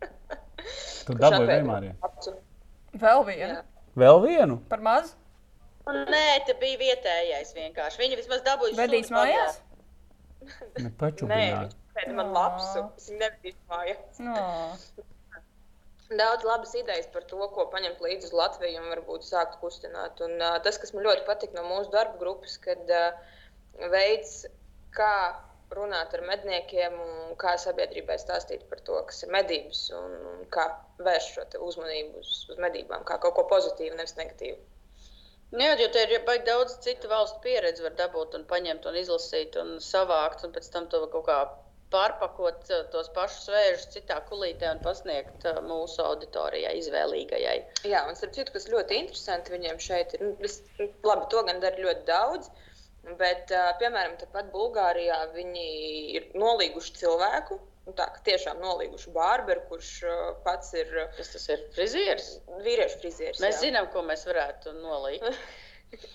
Tu 0.00 1.12
kurš 1.12 1.20
dabūji 1.20 1.42
atvēra 1.42 1.50
Veimāriju. 1.50 1.96
acu. 2.08 2.32
Vēl 3.02 3.24
viena. 3.28 3.50
Jā. 3.58 3.84
Vēl 4.00 4.22
vienu? 4.24 4.56
Par 4.70 4.80
maz. 4.86 5.12
Nē, 5.96 6.24
te 6.46 6.54
bija 6.60 6.78
vietējais 6.80 7.54
vienkārši. 7.56 8.00
Viņi 8.04 8.18
vismaz 8.20 8.44
dabūja 8.46 8.78
Vedīs 8.78 9.10
mājās? 9.14 9.58
Ne 9.60 9.70
Nē, 10.84 10.90
pačubināt. 11.00 11.74
viņš 11.74 11.96
teica, 11.96 12.12
man 12.16 12.30
labs, 12.36 12.68
es 12.98 13.08
viņu 13.10 13.20
nevedīšu 13.22 13.72
mājās. 13.72 14.20
No. 14.24 14.36
Daudz 16.20 16.46
labas 16.46 16.72
idejas 16.74 17.06
par 17.14 17.26
to, 17.30 17.38
ko 17.54 17.66
paņemt 17.74 18.00
līdzi 18.02 18.30
uz 18.30 18.32
Latviju 18.34 18.80
un 18.80 18.88
varbūt 18.94 19.26
sākt 19.26 19.60
kustināt. 19.62 20.22
Un, 20.26 20.38
uh, 20.40 20.56
tas, 20.64 20.80
kas 20.82 20.94
man 20.96 21.06
ļoti 21.06 21.26
patīk 21.28 21.54
no 21.54 21.66
mūsu 21.68 21.92
darba 21.94 22.18
grupas, 22.22 22.56
kad 22.64 22.90
uh, 22.96 23.36
veids, 23.92 24.40
kā 24.96 25.12
runāt 25.76 26.16
ar 26.16 26.24
medniekiem 26.26 26.96
un 26.98 27.36
kā 27.38 27.54
sabiedrībai 27.62 28.16
stāstīt 28.18 28.64
par 28.72 28.80
to, 28.88 28.96
kas 29.06 29.22
ir 29.22 29.30
medības 29.36 29.84
un, 29.94 30.16
un 30.32 30.42
kā 30.56 30.66
vērst 31.06 31.36
šo 31.36 31.46
uzmanību 31.68 32.24
uz, 32.24 32.32
uz 32.50 32.58
medībām, 32.64 33.06
kā 33.06 33.20
kaut 33.22 33.36
ko 33.38 33.46
pozitīvu, 33.52 33.94
nevis 34.00 34.16
negatīvu. 34.18 34.58
Nu 35.50 35.64
Jā, 35.64 35.72
jo 35.80 35.88
te 35.94 36.04
ir 36.06 36.22
baigi 36.26 36.46
daudz 36.46 36.76
citu 36.84 37.08
valstu 37.10 37.40
pieredzi, 37.42 37.82
var 37.82 37.96
dabūt 37.98 38.36
un 38.38 38.46
paņemt 38.50 38.84
un 38.86 38.98
izlasīt 39.00 39.56
un 39.58 39.72
savākt, 39.82 40.44
un 40.46 40.54
pēc 40.54 40.68
tam 40.74 40.86
to 40.92 41.00
kaut 41.14 41.26
kā 41.26 41.38
pārpakot 41.90 42.68
tos 42.92 43.08
pašus 43.16 43.48
vēžus 43.50 43.88
citā 43.96 44.20
kulītē 44.28 44.68
un 44.70 44.82
pasniegt 44.84 45.46
mūsu 45.66 46.04
auditorijai, 46.04 46.76
izvēlīgajai. 46.78 47.56
Jā, 47.90 48.04
un 48.06 48.18
starp 48.18 48.36
citu, 48.36 48.54
kas 48.54 48.68
ļoti 48.70 49.00
interesanti 49.02 49.54
viņiem 49.56 49.80
šeit 49.82 50.14
ir, 50.14 50.26
nu, 50.28 50.36
vis, 50.44 50.60
labi, 50.78 51.26
to 51.34 51.42
gan 51.48 51.58
dara 51.64 51.82
ļoti 51.86 52.06
daudz. 52.12 52.52
Bet, 53.18 53.50
piemēram, 53.80 54.18
tāpat 54.20 54.50
Bulgārijā 54.54 55.18
viņi 55.34 55.66
ir 56.18 56.26
nolīguši 56.38 56.98
cilvēku, 57.00 57.56
nu, 57.90 57.94
tā 57.98 58.06
kā 58.14 58.22
tiešām 58.30 58.62
nolīguši 58.62 59.12
bārberu, 59.18 59.66
kurš 59.68 59.90
uh, 60.06 60.16
pats 60.46 60.72
ir 60.78 60.88
uh, 61.04 61.10
Kas 61.18 61.34
tas 61.34 61.48
ir? 61.52 61.66
Frizieris. 61.76 62.30
vīriešu 62.64 63.02
frizieris. 63.02 63.42
Mēs 63.42 63.58
jā. 63.58 63.66
zinām, 63.68 63.90
ko 63.92 64.06
mēs 64.06 64.24
varētu 64.30 64.78
nolikt. 64.80 65.26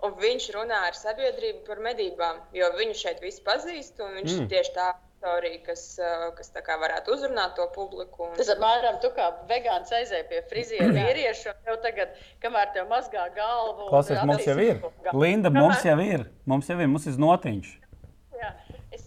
Un 0.00 0.14
viņš 0.16 0.44
runā 0.54 0.78
ar 0.88 0.94
sabiedrību 0.96 1.66
par 1.66 1.80
medībām, 1.84 2.38
jo 2.56 2.70
viņu 2.78 2.94
šeit 2.96 3.18
visi 3.20 3.42
pazīst. 3.44 3.98
un 4.00 4.14
Viņš 4.16 4.32
Mm. 4.38 4.46
tieši 4.48 4.72
tā 4.72 4.86
autorija, 5.20 5.58
kas, 5.66 5.82
uh, 6.00 6.30
kas 6.38 6.48
tā 6.54 6.62
kā 6.64 6.78
varētu 6.80 7.12
uzrunāt 7.12 7.52
to 7.58 7.66
publiku. 7.74 8.30
Un... 8.30 8.36
Tas 8.38 8.48
apmēram 8.54 8.96
tu 9.02 9.10
kā 9.12 9.26
vegāns 9.50 9.92
aizēji 9.92 10.24
pie 10.30 10.40
friziera 10.48 10.88
vīrieša, 10.96 11.52
un 11.52 11.60
tev 11.66 11.76
tagad, 11.84 12.16
kamēr 12.40 12.72
tev 12.72 12.88
mazgā 12.88 13.26
galvu. 13.36 13.90
Klausies, 13.92 14.22
mums 14.24 14.46
jau 14.48 14.56
ir. 14.56 14.80
attīstīs- 14.80 15.20
Linda, 15.20 15.50
mums 15.52 15.84
jau 15.84 15.98
ir. 16.00 16.24
Mums 16.48 16.72
jau 16.72 16.78
ir, 16.80 16.88
mums 16.88 17.04
ir 17.12 17.20
notiņš. 17.20 17.74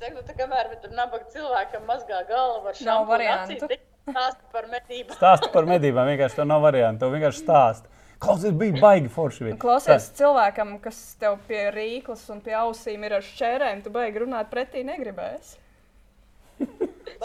Saku, 0.03 0.17
nu, 0.19 0.21
tā 0.27 0.33
kamēr 0.35 0.67
tam 0.83 0.95
nabaga 0.97 1.29
cilvēkam 1.31 1.83
mazgā 1.87 2.17
galva 2.27 2.73
ar 2.73 2.75
šādu 2.75 3.07
variantu. 3.07 3.67
Stāsta 4.03 4.49
par 4.51 4.65
medībām. 4.67 5.15
Stāsti 5.15 5.49
par 5.53 5.67
medībām, 5.69 6.09
vienkārši 6.11 6.39
tā 6.41 6.45
nav 6.47 6.63
varianta. 6.65 7.05
Tu 7.05 7.11
vienkārši 7.13 7.39
stāsti. 7.39 7.91
Klausies, 8.23 8.55
bija 8.59 8.81
baigi 8.83 9.11
forši. 9.13 9.45
bija. 9.45 9.55
Klausies, 9.61 10.09
cilvēkam, 10.17 10.73
kas 10.83 10.97
tev 11.21 11.37
pie 11.47 11.61
rīklas 11.71 12.25
un 12.35 12.41
pie 12.43 12.55
ausīm 12.59 13.05
ir 13.07 13.15
ar 13.15 13.23
šķērēm, 13.23 13.83
tu 13.85 13.93
baigi 13.95 14.23
runāt 14.25 14.49
pretī 14.51 14.83
negribēsi. 14.87 15.55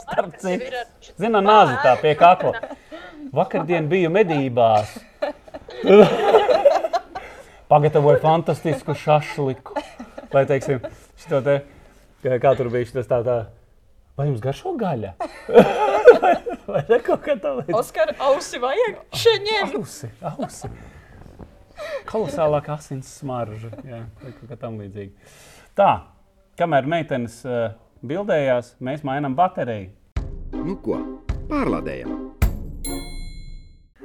Starp 0.05 0.37
citu, 0.39 0.85
Zina, 1.19 1.41
nāzi 1.43 1.75
tā 1.83 1.97
pie 1.99 2.13
kakla. 2.19 2.77
Vakardien 3.35 3.89
biju 3.91 4.13
medībās. 4.15 4.93
Pagatavoju 7.73 8.23
fantastisku 8.23 8.95
šašliku. 8.95 9.83
Vai, 10.31 10.45
teiksim, 10.47 10.79
šito 11.19 11.43
te, 11.43 11.59
kā- 12.25 12.39
kā 12.43 12.53
tur 12.59 12.71
bija 12.73 12.89
šis 12.91 13.09
tā 13.11 13.23
tā. 13.27 13.39
Vai 14.19 14.27
jums 14.27 14.41
garšo 14.43 14.73
gaļa? 14.79 15.13
Vai 16.69 16.81
ne 16.89 16.99
kaut 17.07 17.23
kā 17.25 17.37
tā 17.39 17.53
līdzīga? 17.61 17.79
Oskar, 17.79 18.11
ausi 18.29 18.59
vajag 18.61 18.97
šeņiem. 19.15 19.75
Ausi, 19.79 20.11
ausi. 20.27 20.71
Kolosālāka 22.09 22.75
asins 22.75 23.09
smarža. 23.21 23.71
Jā, 23.87 24.01
vai 24.19 24.33
kaut 24.35 24.51
kā 24.51 24.57
tam 24.59 24.81
līdzīga. 24.83 25.31
Tā, 25.79 25.91
kamēr 26.59 26.89
meitenes 26.91 27.39
uh, 27.47 27.71
bildējās, 28.03 28.73
mēs 28.83 29.05
mainām 29.07 29.37
bateriju. 29.39 29.93
Nu 30.59 30.75
ko, 30.83 30.99
pārlādējam! 31.49 32.17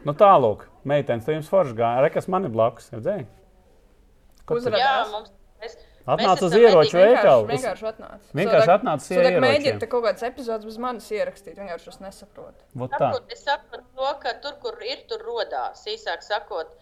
Nu, 0.03 0.13
tālāk, 0.19 0.67
meitenes, 0.87 1.25
jums 1.31 1.49
forši 1.49 1.73
gāja. 1.79 2.03
Re, 2.05 2.11
kas 2.13 2.29
man 2.29 2.45
ir 2.45 2.53
blakus? 2.53 2.91
Redzēji? 2.93 3.25
Kur 4.45 4.59
Atnāca 6.03 6.43
uz 6.49 6.53
ieroču 6.57 6.97
veikalu. 6.99 7.45
Vienkārši, 7.47 7.53
vienkārši 7.53 7.85
atnāca. 7.89 8.31
Vienkārši 8.39 8.71
atnāca 8.73 9.07
Tu 9.07 9.13
ar 9.13 9.19
tagad 9.23 9.29
ieročiem. 9.31 9.45
mēģini 9.47 9.79
te 9.79 9.87
kaut 9.93 10.03
kādas 10.03 10.25
epizodes 10.27 10.65
bez 10.67 10.77
manis 10.85 11.05
ierakstīt. 11.15 11.55
Vienkārši 11.61 11.91
es 11.93 11.99
nesaprotu. 12.03 12.65
Vot 12.81 12.91
tā. 12.91 12.99
Saprot, 12.99 13.31
es 13.31 13.43
saprotu 13.47 13.85
to, 14.01 14.09
ka 14.23 14.33
tur, 14.43 14.57
kur 14.65 14.83
ir, 14.83 15.05
tur 15.07 15.23
rodās. 15.23 15.85
Īsāk 15.87 16.25
sakot, 16.25 16.73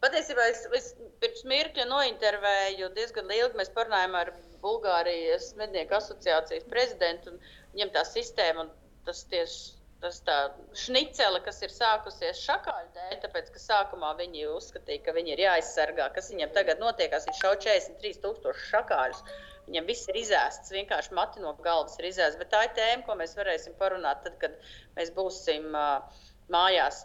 patiesībā 0.00 0.46
es, 0.54 0.62
es 0.78 0.94
pirms 1.20 1.44
mirkļa 1.52 1.86
nointervēju 1.90 2.88
diezgan 2.96 3.28
ilgi. 3.36 3.58
Mēs 3.60 3.72
parunājām 3.76 4.16
ar 4.22 4.32
Bulgārijas 4.64 5.52
mednieku 5.60 5.98
asociācijas 6.00 6.64
prezidentu. 6.72 7.34
un 7.36 7.44
Viņam 7.74 7.92
tā 7.98 8.06
sistēma 8.08 8.64
un 8.64 8.72
tas 9.04 9.24
tieši. 9.28 9.76
Tas 10.00 10.22
tā 10.24 10.34
šnicele, 10.80 11.42
kas 11.44 11.58
ir 11.60 11.72
sākusies 11.74 12.38
šakāļu 12.40 12.88
dēļ, 12.94 13.16
tāpēc, 13.20 13.50
ka 13.52 13.60
sākumā 13.60 14.14
viņi 14.16 14.46
uzskatīja, 14.48 15.02
ka 15.04 15.12
viņi 15.12 15.34
ir 15.34 15.42
jāaizsargā. 15.44 16.06
Kas 16.14 16.30
viņiem 16.32 16.54
tagad 16.54 16.80
notiekās? 16.80 17.26
Viņi 17.28 17.40
šauj 17.42 17.58
43,000 17.66 18.62
šakāļus. 18.70 19.20
Viņam 19.66 19.90
viss 19.90 20.08
ir 20.08 20.16
izēsts, 20.22 20.72
vienkārši 20.72 21.12
mati 21.18 21.44
no 21.44 21.52
galvas 21.66 22.00
ir 22.00 22.08
izēsts. 22.08 22.40
Bet 22.40 22.48
tā 22.54 22.62
ir 22.64 22.72
tēma, 22.78 23.04
ko 23.04 23.18
mēs 23.20 23.36
varēsim 23.36 23.76
parunāt 23.82 24.24
tad, 24.24 24.40
kad 24.40 24.56
mēs 24.96 25.12
būsim 25.18 25.68
uh, 25.76 26.24
mājās. 26.48 27.04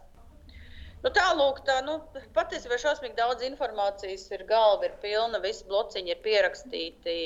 Nu, 1.03 1.11
Tālāk, 1.13 1.59
tā, 1.67 1.81
nu, 1.85 1.99
patiesībā 2.33 2.79
šausmīgi 2.81 3.19
daudz 3.19 3.43
informācijas 3.45 4.23
ir. 4.31 4.47
Galva 4.49 4.87
ir 4.87 4.95
pilna, 5.03 5.43
visi 5.43 5.67
blociņi 5.67 6.15
ir 6.15 6.23
pierakstīti, 6.23 7.19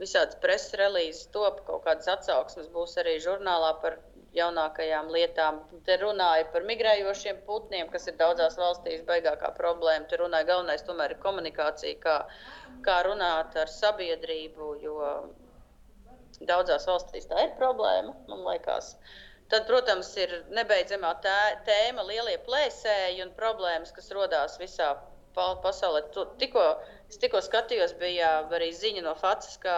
visādas 0.00 0.40
preses 0.42 0.74
relīzes 0.80 1.28
top, 1.36 1.60
kaut 1.68 1.84
kādas 1.84 2.08
atsauksmes 2.16 2.72
būs 2.72 2.96
arī 3.04 3.20
žurnālā 3.22 3.76
par 3.84 4.00
jaunākajām 4.34 5.10
lietām. 5.14 5.60
Te 5.86 5.96
runāja 6.00 6.46
par 6.52 6.66
migrējošiem 6.68 7.42
putniem, 7.46 7.88
kas 7.92 8.08
ir 8.10 8.16
daudzās 8.20 8.58
valstīs 8.58 9.04
baigākā 9.08 9.52
problēma. 9.58 10.08
Te 10.10 10.18
runāja 10.20 10.48
galvenais 10.50 10.84
tomēr 10.86 11.14
ir 11.14 11.22
komunikācija, 11.22 12.00
kā, 12.02 12.16
kā 12.86 12.98
runāt 13.06 13.56
ar 13.60 13.70
sabiedrību, 13.70 14.70
jo 14.82 14.98
daudzās 16.48 16.88
valstīs 16.90 17.28
tā 17.30 17.46
ir 17.46 17.54
problēma, 17.60 18.14
man 18.30 18.44
liekas. 18.48 18.94
Tad, 19.52 19.66
protams, 19.68 20.08
ir 20.16 20.30
nebeidzamā 20.56 21.12
tē- 21.22 21.58
tēma, 21.66 22.04
lielie 22.08 22.38
plēsēji 22.46 23.22
un 23.26 23.34
problēmas, 23.36 23.92
kas 23.94 24.10
radās 24.16 24.56
visā 24.58 24.94
pa- 25.36 25.54
pasaulē. 25.62 26.06
Tikko, 26.40 26.64
es 27.10 27.18
tikko 27.20 27.40
skatījos, 27.44 27.92
bija 28.00 28.28
arī 28.56 28.70
ziņa 28.74 29.02
no 29.04 29.12
FACS, 29.18 29.58
ka 29.62 29.74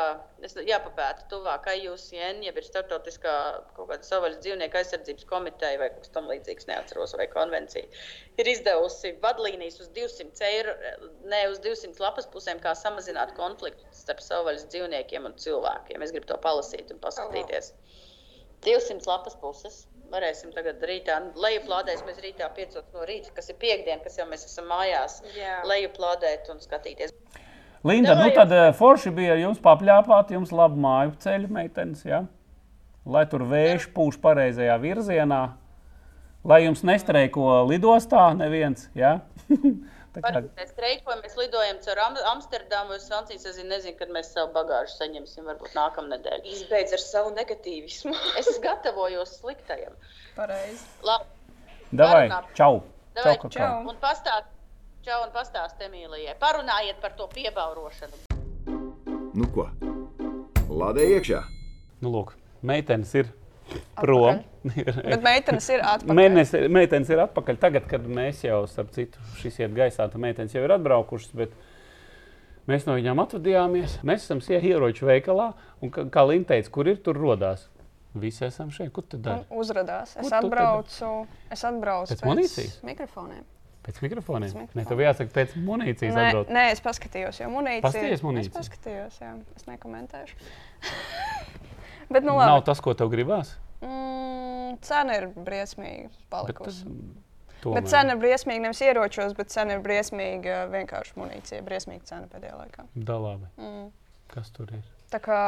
es 0.46 0.54
jāpapēta 0.68 1.26
tuvāk 1.30 1.66
IUCN, 1.72 2.42
jeb 2.46 2.60
ir 2.60 2.66
starptautiskā 2.66 3.34
kaut 3.76 3.90
kāda 3.90 4.08
savvaļas 4.08 4.40
dzīvnieku 4.44 4.80
aizsardzības 4.80 5.28
komiteja 5.30 5.80
vai 5.82 5.90
kaut 5.92 6.06
kas 6.06 6.14
tam 6.14 6.30
līdzīgs, 6.30 6.68
neatceros, 6.70 7.16
vai 7.20 7.28
konvencija. 7.32 7.84
Ir 8.40 8.52
izdevusi 8.52 9.14
vadlīnijas 9.24 9.80
uz 9.84 9.90
200 9.98 10.48
eiro, 10.50 10.76
ne 11.32 11.42
uz 11.50 11.60
200 11.66 12.02
lapas 12.04 12.30
pusēm, 12.32 12.62
kā 12.62 12.76
samazināt 12.78 13.34
konfliktu 13.38 13.84
starp 13.96 14.22
savvaļas 14.24 14.68
dzīvniekiem 14.72 15.28
un 15.28 15.36
cilvēkiem. 15.42 16.06
Es 16.06 16.14
gribu 16.14 16.30
to 16.30 16.38
palasīt 16.46 16.94
un 16.94 17.02
paskatīties. 17.02 17.74
200 18.66 19.06
lapas 19.10 19.36
puses. 19.42 19.84
Varēsim 20.12 20.52
tagad 20.54 20.82
rītā, 20.86 21.16
lejuplādēsimies 21.42 22.20
rītā 22.22 22.46
5 22.54 22.78
no 22.94 23.07
rīta, 23.09 23.32
kas 23.34 23.50
ir 23.50 23.59
piekdiena, 23.59 23.98
kas 24.04 24.18
jau 24.20 24.26
mēs 24.30 24.46
esam 24.46 24.68
mājās, 24.70 25.18
Jā. 25.34 25.59
lejuplādēt 25.66 26.46
un 26.52 26.62
skatīties. 26.62 27.14
Linda, 27.86 28.14
nu 28.14 28.28
Davai. 28.28 28.34
tad 28.34 28.54
eh, 28.54 28.70
forši 28.74 29.12
bija 29.14 29.34
jums 29.40 29.59
papļāpāt, 29.62 30.32
jums 30.34 30.54
labi 30.54 30.78
māju 30.82 31.16
ceļu 31.22 31.50
meitenes, 31.59 32.07
ja? 32.07 32.24
lai 33.07 33.22
tur 33.30 33.44
vējš 33.46 33.90
pūš 33.94 34.18
pareizajā 34.22 34.74
virzienā, 34.82 35.42
lai 36.46 36.62
jums 36.64 36.82
nestreiko 36.86 37.61
lidostā 37.68 38.28
neviens. 38.38 38.88
Ja? 38.98 39.20
Kā- 40.24 40.42
mēs 40.56 40.70
streikojam, 40.72 41.20
mēs 41.24 41.36
lidojam 41.36 41.78
caur 41.84 41.98
Am 42.04 42.16
Amsterdamu, 42.32 42.96
uz 42.96 43.06
Francijas. 43.08 43.44
Es 43.50 43.56
zinu, 43.58 43.68
nezinu, 43.74 43.96
kad 43.98 44.08
mēs 44.14 44.30
savu 44.32 44.52
bagāžu 44.54 44.94
saņemsim, 44.96 45.44
varbūt 45.50 45.74
nākamnedēļ. 45.76 46.44
Izbeidz 46.52 46.92
ar 46.96 47.02
savu 47.02 47.32
negatīvismu. 47.36 48.14
Es 48.40 48.48
gatavojos 48.64 49.36
sliktajam. 49.40 49.92
Pareizi. 50.36 50.84
Davai, 51.92 52.28
čau! 52.54 52.82
Davai, 53.16 53.36
Čau, 53.40 53.48
čau. 53.48 53.88
un 53.88 53.96
pastāst, 54.02 54.48
čau, 55.06 55.22
un 55.24 55.30
pastāst 55.32 55.80
Emīlijai. 55.80 56.34
Parunājiet 56.40 56.98
par 57.00 57.14
to 57.16 57.28
piebaurošanu. 57.32 58.24
Nu 59.36 59.46
ko? 59.54 59.68
Lādē 60.68 61.06
iekšā! 61.16 61.42
Nu, 62.02 62.10
lūk, 62.12 62.34
meitenes 62.66 63.14
ir 63.16 63.30
prom. 64.00 64.42
Bet 65.12 65.22
meitenes 65.22 65.68
ir 65.70 65.82
atpakaļ. 65.86 66.18
Mēnes, 66.18 66.52
meitenes 66.74 67.12
ir 67.14 67.22
atpakaļ. 67.26 67.58
Tagad, 67.62 67.86
kad 67.90 68.06
mēs 68.10 68.42
jau, 68.46 68.64
starp 68.70 68.90
citu, 68.96 69.22
šis 69.40 69.60
iet 69.62 69.74
gaisā, 69.76 70.08
tad 70.10 70.18
meitenes 70.22 70.54
jau 70.56 70.64
ir 70.66 70.74
atbraukušas. 70.76 71.32
Bet 71.38 71.54
mēs 72.70 72.86
no 72.88 72.96
viņām 72.98 73.22
atvadījāmies. 73.26 74.00
Mēs 74.06 74.26
esam 74.26 74.42
ieroču 74.42 75.08
veikalā. 75.08 75.52
Un, 75.82 75.92
kā, 75.94 76.06
kā 76.10 76.26
Linda 76.26 76.54
teica, 76.54 76.72
kur 76.74 76.90
ir 76.90 77.02
tur 77.04 77.18
rodās? 77.20 77.68
Visi 78.16 78.46
esam 78.46 78.70
šeit. 78.72 78.90
Kur 78.96 79.04
tad 79.04 79.20
Un 79.20 79.26
dari? 79.26 79.44
uzrādās. 79.60 80.16
Es 80.22 80.32
atbraucu, 80.32 81.10
es 81.52 81.66
atbraucu 81.68 82.14
Pēc 82.14 82.24
munīcijas? 82.24 82.78
mikrofoniem. 82.88 83.44
Pēc 83.86 84.00
mikrofoniem. 84.02 84.48
Pēc 84.50 84.56
Nē, 84.56 84.62
mikrofoniem. 84.64 84.88
tev 84.88 85.02
jāsaka, 85.04 85.32
pēc 85.36 85.52
munīcijas 85.62 86.16
Nē, 86.16 86.24
atbrauc. 86.30 86.48
nē, 86.56 86.64
es 86.72 86.80
paskatījos, 86.82 87.38
jo 87.42 87.50
munīcija. 87.52 87.84
Paskaties 87.84 88.24
munīciju? 88.24 88.50
Es 88.50 88.56
paskatījos, 88.56 89.20
jā. 89.20 89.34
Es 89.60 89.68
nekomentēšu. 89.68 90.40
Bet, 92.11 92.22
nu, 92.22 92.36
Nav 92.38 92.59
labi. 92.61 92.64
tas, 92.68 92.80
ko 92.80 92.94
tev 92.94 93.11
gribās. 93.12 93.54
Mm, 93.82 94.76
cena 94.86 95.16
ir 95.18 95.28
briesmīga 95.34 96.09
Bet, 96.11 96.18
palikusi. 96.30 96.84
tomēr. 97.64 97.80
Bet 97.80 97.88
cena 97.90 98.14
ir 98.14 98.20
briesmīga 98.22 98.62
nevis 98.68 98.82
ieročos, 98.86 99.34
bet 99.38 99.50
cena 99.52 99.74
ir 99.76 99.82
briesmīga 99.84 100.61
vienkārši 100.72 101.16
munīcija. 101.18 101.62
Briesmīga 101.66 102.04
cena 102.12 102.28
pēdējā 102.30 102.54
laikā. 102.61 102.86
Da 102.94 103.16
labi. 103.18 103.48
Mm. 103.59 103.88
Kas 104.32 104.50
tur 104.54 104.70
ir? 104.74 104.82
Tā 105.11 105.20
kā, 105.22 105.40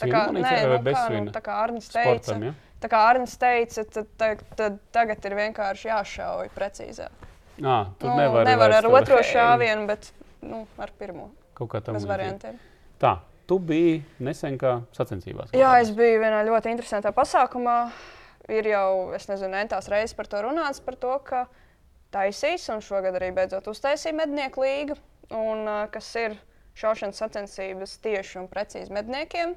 tā 0.00 0.08
kā, 0.08 0.22
nē, 0.32 0.40
nu, 0.40 0.82
kā, 0.92 1.04
nu, 1.12 1.32
tā 1.34 1.42
kā 1.44 1.56
Arnēs 1.64 1.88
teica, 1.92 2.16
Sportam, 2.16 2.44
ja? 2.48 2.52
tā 2.80 2.88
kā 2.92 3.00
Arnēs 3.10 3.36
teica 3.40 3.84
tad, 3.92 4.08
tad, 4.20 4.44
tad 4.56 4.78
tagad 4.96 5.24
ir 5.28 5.34
vienkārši 5.36 5.90
jāšauj 5.90 6.50
precīzāk. 6.56 7.26
Ā, 7.56 7.76
tur 8.00 8.10
Nu, 8.12 8.16
nevar, 8.20 8.44
nevar 8.48 8.74
ar 8.78 8.88
otro 8.88 9.20
šāvienu, 9.24 9.86
bet 9.88 10.10
nu, 10.44 10.66
ar 10.80 10.92
pirmo. 10.98 11.30
Kaut 11.56 11.70
kā 11.72 11.80
tam 11.84 11.96
variantiem. 12.04 12.58
Tā, 13.00 13.14
tu 13.46 13.58
biji 13.62 14.00
nesen 14.18 14.58
kā 14.60 14.80
sacensībās. 14.96 15.50
kaut 15.50 15.60
Jā, 15.60 15.72
kādās. 15.72 15.88
es 15.88 15.94
biju 15.96 16.20
vienā 16.22 16.42
ļoti 16.48 16.72
interesantā 16.74 17.12
pasākumā. 17.16 17.78
Ir 18.52 18.68
jau, 18.70 19.12
es 19.16 19.26
nezinu, 19.26 19.56
entās 19.58 19.88
reizes 19.90 20.14
par 20.14 20.28
to 20.30 20.38
runāts, 20.44 20.78
par 20.82 20.94
to, 21.02 21.14
ka 21.26 21.46
taisīs, 22.14 22.68
un 22.70 22.82
šogad 22.84 23.16
arī 23.18 23.32
beidzot 23.34 23.66
uztaisīja 23.72 24.14
mednieku 24.14 24.62
līgu, 24.62 24.94
un, 25.34 25.66
kas 25.90 26.12
ir 26.20 26.36
šaušanas 26.78 27.18
sacensības 27.22 27.96
tieši 28.04 28.38
un 28.42 28.46
precīzi 28.52 28.94
medniekiem. 28.94 29.56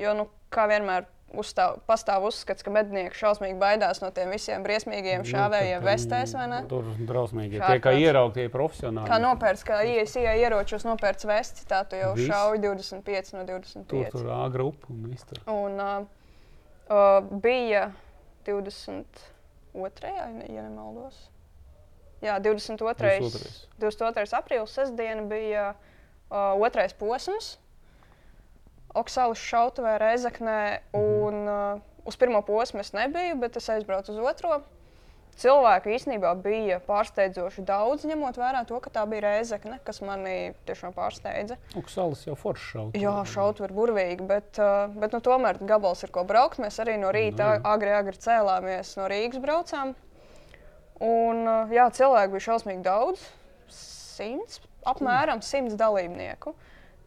Jo, 0.00 0.14
nu, 0.16 0.28
kā 0.54 0.64
vienmēr, 0.70 1.04
uzstāv, 1.38 1.78
pastāv 1.86 2.24
uzskats, 2.28 2.64
ka 2.66 2.72
mednieki 2.74 3.16
šausmīgi 3.16 3.58
baidās 3.60 4.00
no 4.02 4.10
tiem 4.14 4.32
visiem 4.34 4.64
briesmīgiem 4.66 5.24
šāvējiem 5.28 5.78
Nu, 5.78 5.84
tad, 5.84 5.88
vestēs, 5.88 6.34
vai 6.36 6.46
ne? 6.50 6.60
Tur 6.70 6.88
drausmīgi. 7.08 7.60
Tie 7.62 7.80
kā 7.84 7.92
ieraugtie 7.98 8.48
profesionāli. 8.52 9.08
Kā 9.10 9.18
nopērts, 9.22 9.64
kā 9.66 9.80
ISIA 9.86 10.34
ieročos 10.40 10.86
nopērts 10.88 11.28
vesti, 11.30 11.66
tā 11.70 11.82
tu 11.88 12.00
jau 12.00 12.12
Viss. 12.18 12.30
šauj 12.30 12.58
25 12.64 13.34
no 13.38 13.44
Tur 13.46 13.60
25. 13.62 14.10
tur 14.16 14.30
A 14.34 14.42
grupa 14.52 14.90
un 14.90 15.06
viss 15.10 15.28
tur. 15.28 15.42
Un 15.50 15.78
uh, 15.80 16.06
uh, 16.90 17.30
bija 17.42 17.90
22. 18.46 20.14
ja 20.16 20.26
ne- 20.34 20.50
ja 20.54 20.66
nemaldos. 20.66 21.28
Jā, 22.20 22.36
22. 22.42 22.94
22.. 23.00 23.68
22. 23.80 24.36
aprīlis, 24.36 24.74
sestdiena 24.76 25.22
bija 25.30 25.70
uh, 25.72 26.52
otrais 26.60 26.92
posms. 26.92 27.54
Oksāles 28.98 29.38
šautavē, 29.38 29.98
Rezeknē. 30.02 30.60
Un, 30.98 31.40
uh, 31.46 31.80
uz 32.08 32.16
pirmo 32.18 32.42
posmu 32.42 32.82
es 32.82 32.92
nebiju, 32.96 33.38
bet 33.42 33.58
es 33.60 33.68
aizbraucu 33.70 34.14
uz 34.14 34.20
otro. 34.32 34.60
Cilvēku 35.40 35.92
īstenībā 35.94 36.32
bija 36.42 36.80
pārsteidzoši 36.84 37.62
daudz, 37.64 38.02
ņemot 38.04 38.36
vērā 38.36 38.64
to, 38.68 38.76
ka 38.82 38.90
tā 38.92 39.04
bija 39.08 39.22
Rezekne, 39.28 39.78
kas 39.86 40.02
manī 40.04 40.52
tiešām 40.68 40.92
pārsteidza. 40.92 41.56
Oksālis 41.78 42.26
jau 42.26 42.34
forši 42.36 42.66
šaut. 42.72 42.98
Jā, 42.98 43.14
šaut 43.30 43.62
var 43.62 43.72
burvīgi, 43.72 44.26
bet, 44.28 44.58
uh, 44.60 44.90
bet 45.00 45.14
nu, 45.16 45.22
tomēr 45.24 45.62
gabals 45.62 46.02
ir 46.04 46.12
ko 46.12 46.26
braukt. 46.28 46.60
Mēs 46.60 46.80
arī 46.82 46.98
no 47.00 47.12
rīta 47.14 47.46
Nu, 47.46 47.56
jā. 47.56 47.62
agri, 47.72 47.92
agri 48.02 48.20
cēlāmies 48.20 48.96
no 48.98 49.06
Rīgas 49.08 49.40
braucām. 49.40 49.94
Un, 51.00 51.46
uh, 51.46 51.72
jā, 51.72 51.86
cilvēku 51.96 52.34
bija 52.34 52.48
šausmīgi 52.50 52.84
daudz. 52.84 53.22
Simts, 53.72 54.60
apmēram 54.84 55.40
simts 55.46 55.78
dalībnieku. 55.80 56.52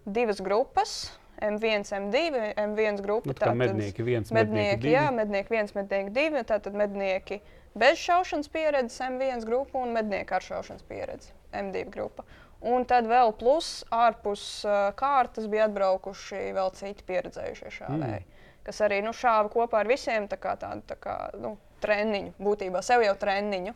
Divas 0.10 0.42
grupas. 0.42 1.12
M1, 1.44 1.90
M2, 2.00 2.24
M1 2.64 3.02
grupa. 3.04 3.30
Nu, 3.30 3.36
tā 3.36 3.46
kā 3.46 3.52
tātad 3.52 3.60
mednieki 3.60 4.06
viens, 4.06 4.32
mednieki, 4.32 4.56
mednieki 4.56 4.94
jā, 4.94 5.08
divi. 5.08 5.18
mednieki 5.20 5.56
viens, 5.56 5.76
mednieki 5.76 6.16
divi. 6.16 6.44
Tātad 6.48 6.78
mednieki 6.78 7.40
bez 7.80 8.00
šaušanas 8.04 8.52
pieredzes 8.54 9.02
M1 9.04 9.44
grupa 9.48 9.82
un 9.82 9.94
mednieki 9.96 10.38
ar 10.38 10.46
šaušanas 10.46 10.86
pieredzi 10.88 11.34
M2 11.54 11.90
grupa. 11.94 12.26
Un 12.64 12.86
tad 12.88 13.10
vēl 13.12 13.34
plus 13.36 13.82
ārpus 13.92 14.44
uh, 14.64 14.88
kārtas 14.96 15.50
bija 15.52 15.68
atbraukuši 15.68 16.54
vēl 16.56 16.72
citi 16.78 17.04
pieredzējušie 17.10 17.72
šāvēji, 17.76 18.22
mm. 18.24 18.46
kas 18.64 18.80
arī 18.86 19.02
nu, 19.04 19.12
šāva 19.12 19.52
kopā 19.52 19.82
ar 19.84 19.92
visiem 19.92 20.30
tā 20.32 20.40
kā 20.40 20.56
tādu 20.62 20.86
tā 20.88 20.96
kā, 20.96 21.18
nu, 21.44 21.58
treniņu, 21.84 22.38
būtībā 22.40 22.80
sev 22.86 23.04
jau 23.04 23.18
treniņu. 23.20 23.76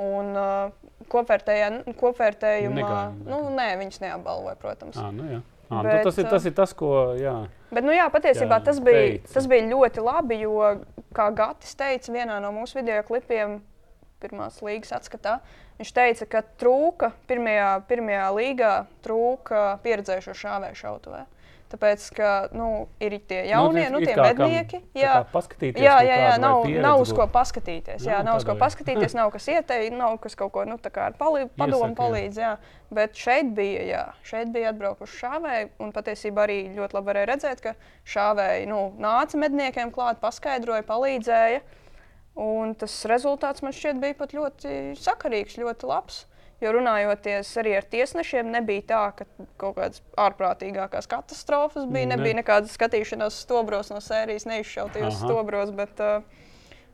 Un 0.00 0.32
uh, 0.32 0.94
kopvērtējā, 1.12 1.66
kopvērtējumā, 2.00 2.78
Negāja, 2.78 3.10
nu, 3.28 3.42
nē, 3.52 3.66
viņus 3.82 4.00
neapbalvoja, 4.00 4.56
protams. 4.62 4.96
À, 4.96 5.10
nu, 5.12 5.26
jā. 5.28 5.42
À, 5.72 5.80
Bet, 5.80 6.02
nu, 6.02 6.04
tas, 6.04 6.18
ir, 6.20 6.26
tas 6.28 6.46
ir 6.48 6.52
tas, 6.52 6.72
ko. 6.76 6.92
Jā. 7.16 7.32
Bet, 7.72 7.80
nu, 7.86 7.94
jā, 7.96 8.04
patiesībā 8.12 8.58
Jā, 8.58 8.64
tas, 8.66 8.80
bija, 8.84 9.04
teica. 9.14 9.30
tas 9.32 9.46
bija 9.48 9.64
ļoti 9.70 10.04
labi, 10.04 10.40
jo, 10.44 10.58
kā 11.16 11.30
Gatis 11.32 11.72
teica 11.78 12.12
vienā 12.12 12.36
no 12.44 12.50
mūsu 12.52 12.76
video 12.76 12.98
klipiem, 13.08 13.62
pirmās 14.20 14.60
līgas 14.62 14.92
atskatā, 14.98 15.38
viņš 15.80 15.92
teica, 15.96 16.28
ka 16.28 16.42
trūka 16.60 17.14
pirmajā, 17.30 17.70
pirmajā 17.88 18.26
līgā 18.36 18.72
trūka 19.06 19.62
pieredzējušo 19.86 20.36
šāvēju 20.42 20.78
šautavē. 20.82 21.24
Tāpēc, 21.72 22.02
ka 22.12 22.30
nu, 22.52 22.66
ir 23.00 23.14
tie 23.24 23.38
jaunie, 23.48 23.86
nu, 23.92 24.00
it 24.02 24.10
tie 24.10 24.16
kā 24.18 24.26
kam 24.36 24.50
mednieki. 24.50 24.80
tā 24.92 25.00
Jā, 25.00 25.12
paskatīties, 25.32 25.80
jā, 25.80 25.94
nu, 25.96 26.08
jā, 26.08 26.16
jā 26.20 26.32
nav, 26.42 26.56
pieredzi 26.66 26.82
nav 26.84 27.00
uz 27.00 27.12
ko 27.16 27.24
paskatīties. 27.32 28.04
Jā, 28.04 28.18
Nav 28.18 28.26
nav 28.28 28.40
uz 28.40 28.44
ko 28.48 28.56
paskatīties, 28.60 29.14
nav 29.16 29.30
kas 29.32 29.48
ieteikt, 29.48 29.96
nav 29.96 30.18
kas 30.20 30.36
kaut 30.36 30.52
ko 30.52 30.66
nu, 30.68 30.76
padomu 31.56 31.88
jā. 31.88 31.96
palīdz. 31.96 32.40
Jā. 32.42 32.50
Bet 32.92 33.16
šeit 33.16 33.54
bija, 33.56 33.86
jā, 33.88 34.02
šeit 34.28 34.50
bija 34.52 34.74
atbraukuši 34.74 35.20
šāvēji. 35.22 35.70
Un 35.80 35.94
patiesībā 35.96 36.44
arī 36.44 36.58
ļoti 36.76 36.98
labi 36.98 37.08
varēja 37.08 37.30
redzēt, 37.32 37.62
ka 37.64 37.72
šāvēji 38.12 38.68
nu, 38.68 38.82
nāca 39.00 39.40
medniekiem 39.40 39.94
klāt, 39.96 40.20
paskaidroja, 40.20 40.84
palīdzēja. 40.90 41.62
Un 42.42 42.76
tas 42.80 42.98
rezultāts 43.08 43.64
man 43.64 43.72
šķiet 43.76 44.04
bija 44.04 44.18
pat 44.20 44.36
ļoti 44.36 44.76
sakarīgs, 45.00 45.56
ļoti 45.60 45.88
labs. 45.88 46.26
Jo 46.62 46.70
runājoties 46.76 47.48
arī 47.58 47.72
ar 47.80 47.86
tiesnešiem, 47.90 48.52
nebija 48.54 48.84
tā, 48.92 49.02
ka 49.18 49.26
kaut 49.58 49.74
kādas 49.80 50.02
ārprātīgākās 50.22 51.08
katastrofas 51.10 51.88
bija. 51.90 52.06
Ne. 52.06 52.16
Nebija 52.16 52.38
nekādas 52.38 52.76
skatīšanās 52.78 53.40
stobros 53.42 53.90
no 53.90 53.98
sērijas, 54.04 54.46
neizšautajos 54.46 55.16
Aha. 55.18 55.26
stobros. 55.26 55.72
Bet, 55.74 55.98
uh, 55.98 56.22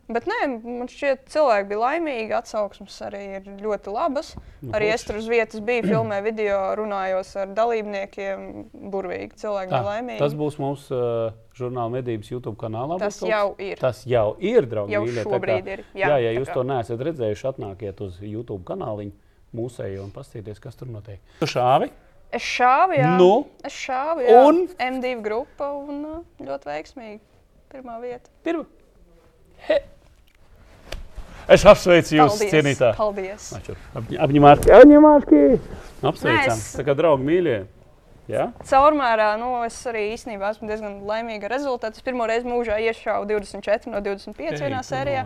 bet 0.09 0.25
nē, 0.31 0.39
man 0.65 0.89
šķiet, 0.89 1.27
cilvēki 1.35 1.69
bija 1.69 1.83
laimīgi. 1.83 2.33
Atsauksmes 2.39 2.97
arī 3.11 3.21
ir 3.43 3.51
ļoti 3.61 3.93
labas. 3.93 4.31
Nu, 4.63 4.73
arī 4.79 4.89
es 4.95 5.05
tur 5.05 5.21
uz 5.21 5.29
vietas 5.29 5.61
biju, 5.61 5.85
filmēju 5.93 6.25
video, 6.31 6.63
runājos 6.81 7.35
ar 7.45 7.53
dalībniekiem. 7.53 8.49
Burvīgi 8.89 9.37
cilvēki 9.45 9.69
Tā, 9.69 9.77
bija 9.83 9.91
laimīgi. 9.91 10.19
tas 10.25 10.33
būs 10.39 10.57
mūsu 10.65 10.97
uh, 10.97 11.37
žurnāla 11.61 11.93
medības 11.99 12.33
YouTube 12.33 12.57
kanālā. 12.65 12.97
Tas 13.05 13.21
būs 13.21 13.29
jau 13.35 13.47
ir. 13.61 13.77
Tas 13.85 14.01
jau 14.09 14.31
ir, 14.41 14.65
draugi. 14.71 14.97
Jau 14.97 15.05
mīļie, 15.05 15.29
šobrīd 15.29 15.65
kā- 15.69 15.77
ir, 15.77 15.85
Jā, 15.93 16.15
jā, 16.17 16.19
ja 16.31 16.37
jūs 16.41 16.49
kā- 16.49 16.57
to 16.57 16.69
neesat 16.73 17.09
redzējuši, 17.13 17.49
atnākiet 17.53 18.01
uz 18.09 18.17
YouTube 18.25 18.65
kanāliņu. 18.65 19.13
Mūsējo 19.57 20.05
un 20.05 20.11
paskatīties, 20.15 20.61
kas 20.61 20.77
tur 20.77 20.89
notiek. 20.93 21.21
Tu 21.41 21.47
šāvi? 21.49 21.91
Es 22.35 22.45
šāvu, 22.45 22.99
jā. 22.99 23.15
Nu? 23.17 23.47
Es 23.65 23.73
šāvu, 23.73 24.25
jā. 24.27 24.43
Un? 24.45 24.67
M2 24.77 25.15
grupa 25.25 25.71
un 25.73 26.03
uh, 26.05 26.19
ļoti 26.45 26.69
veiksmīgi. 26.69 27.21
Pirmā 27.73 27.97
vieta. 28.03 28.29
Pirma. 28.45 28.67
He. 29.69 29.79
Es 31.49 31.65
apsveicu 31.65 32.19
jūs, 32.19 32.35
Paldies. 32.37 32.53
cienītā. 32.53 32.91
Paldies. 32.99 33.49
Apņemās. 33.97 34.67
Apņemās. 34.69 35.27
Apsveicam. 36.05 36.53
Es- 36.53 36.75
Tā 36.77 36.85
kā 36.85 36.95
draugi 36.99 37.25
mīļie. 37.25 37.59
Jā? 38.29 38.51
Caurmērā 38.69 39.31
nu, 39.41 39.55
es 39.65 39.77
arī 39.89 40.11
īstenībā 40.13 40.51
esmu 40.53 40.69
diezgan 40.69 40.99
laimīga 41.09 41.49
ar 41.49 41.55
rezultātu. 41.57 41.97
Es 41.97 42.05
pirmo 42.05 42.27
reizi 42.29 42.45
mūžā 42.45 42.77
iešāvu 42.85 43.25
24 43.31 43.89
no 43.89 44.03
25 44.05 44.61
vienā 44.61 44.83
sērijā. 44.85 45.23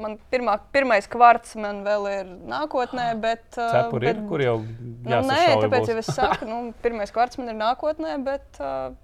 Man 0.00 0.14
pirmā, 0.32 0.54
pirmais 0.72 1.04
kvarts 1.12 1.54
man 1.60 1.82
vēl 1.84 2.06
ir 2.08 2.30
nākotnē, 2.48 3.10
bet. 3.26 3.44
uh, 3.58 3.70
Cepuri 3.74 4.08
bet 4.08 4.16
ir, 4.16 4.22
kur 4.30 4.44
jau 4.44 4.56
Nu, 4.60 5.18
nē, 5.28 5.40
tāpēc 5.60 5.84
būs. 5.84 5.92
jau 5.92 5.98
es 6.00 6.10
saku, 6.18 6.48
nu, 6.48 6.60
pirmais 6.84 7.12
kvarts 7.14 7.38
man 7.40 7.52
ir 7.52 7.58
nākotnē, 7.60 8.14
bet 8.24 8.60
uh, 8.64 8.94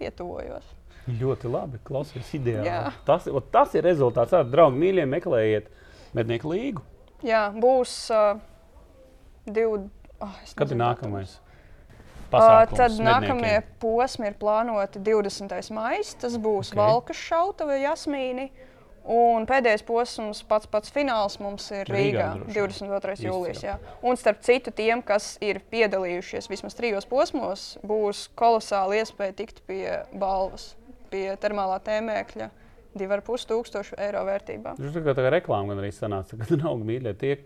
pietuvojos. 0.00 0.66
Ļoti 1.04 1.50
labi, 1.52 1.78
klausies, 1.84 2.28
ideāli. 2.36 2.68
Jā. 2.70 2.92
Tas, 3.04 3.26
ot, 3.28 3.50
tas 3.52 3.74
ir 3.76 3.84
rezultāts. 3.84 4.32
Tā, 4.32 4.40
draugi, 4.48 4.78
mīļie, 4.80 5.04
meklējiet 5.12 5.66
mednieku 6.16 6.48
līgu. 6.52 6.84
Jā, 7.24 7.46
būs 7.52 7.92
uh, 8.12 8.38
divi. 9.44 9.84
Oh, 10.24 10.36
es 10.44 10.54
Kad 10.56 10.72
ir 10.72 10.78
nākamais? 10.80 11.34
Uh, 11.36 12.30
pasākums 12.32 12.78
tad 12.80 12.94
medniekiem? 12.96 13.06
nākamie 13.10 13.54
posmi 13.82 14.30
ir 14.30 14.36
plānoti 14.40 15.02
20. 15.04 15.52
maija. 15.76 16.06
Tas 16.24 16.38
būs 16.40 16.72
Ok. 16.72 16.74
okay. 16.74 16.80
Valkas 16.80 17.20
šautava, 17.20 17.76
Jasmīni. 17.78 18.48
Un 19.04 19.44
pēdējais 19.44 19.82
posms, 19.84 20.40
pats 20.48 20.68
pats 20.72 20.92
fināls 20.92 21.36
mums 21.42 21.66
ir 21.76 21.90
Rīgā 21.92 21.98
Rīgā, 21.98 22.28
droši 22.48 22.84
vien. 22.86 22.92
22. 22.94 23.12
Izcili. 23.12 23.28
jūlijas. 23.28 23.62
jā. 23.66 23.74
Un 24.00 24.16
starp 24.16 24.40
citu, 24.46 24.72
tiem, 24.72 25.02
kas 25.04 25.34
ir 25.44 25.60
piedalījušies 25.72 26.48
vismaz 26.48 26.76
trijos 26.78 27.04
posmos, 27.10 27.66
būs 27.84 28.26
kolosāla 28.38 29.02
iespēja 29.02 29.36
tikt 29.42 29.60
pie 29.68 29.98
balvas, 30.16 30.70
pie 31.12 31.26
termālā 31.42 31.76
tēmēkļa 31.84 32.48
2,5 32.96 33.48
tūkstošu 33.50 33.98
eiro 34.00 34.22
vērtībā. 34.24 34.76
Tas 34.78 34.96
ir 34.96 35.04
tā 35.10 35.26
kā 35.26 35.34
reklāma, 35.36 35.74
gan 35.74 35.84
arī 35.84 35.92
sanāca, 35.92 36.38
ka 36.40 36.48
draugi 36.62 36.88
mīļie. 36.88 37.14
Tie, 37.20 37.36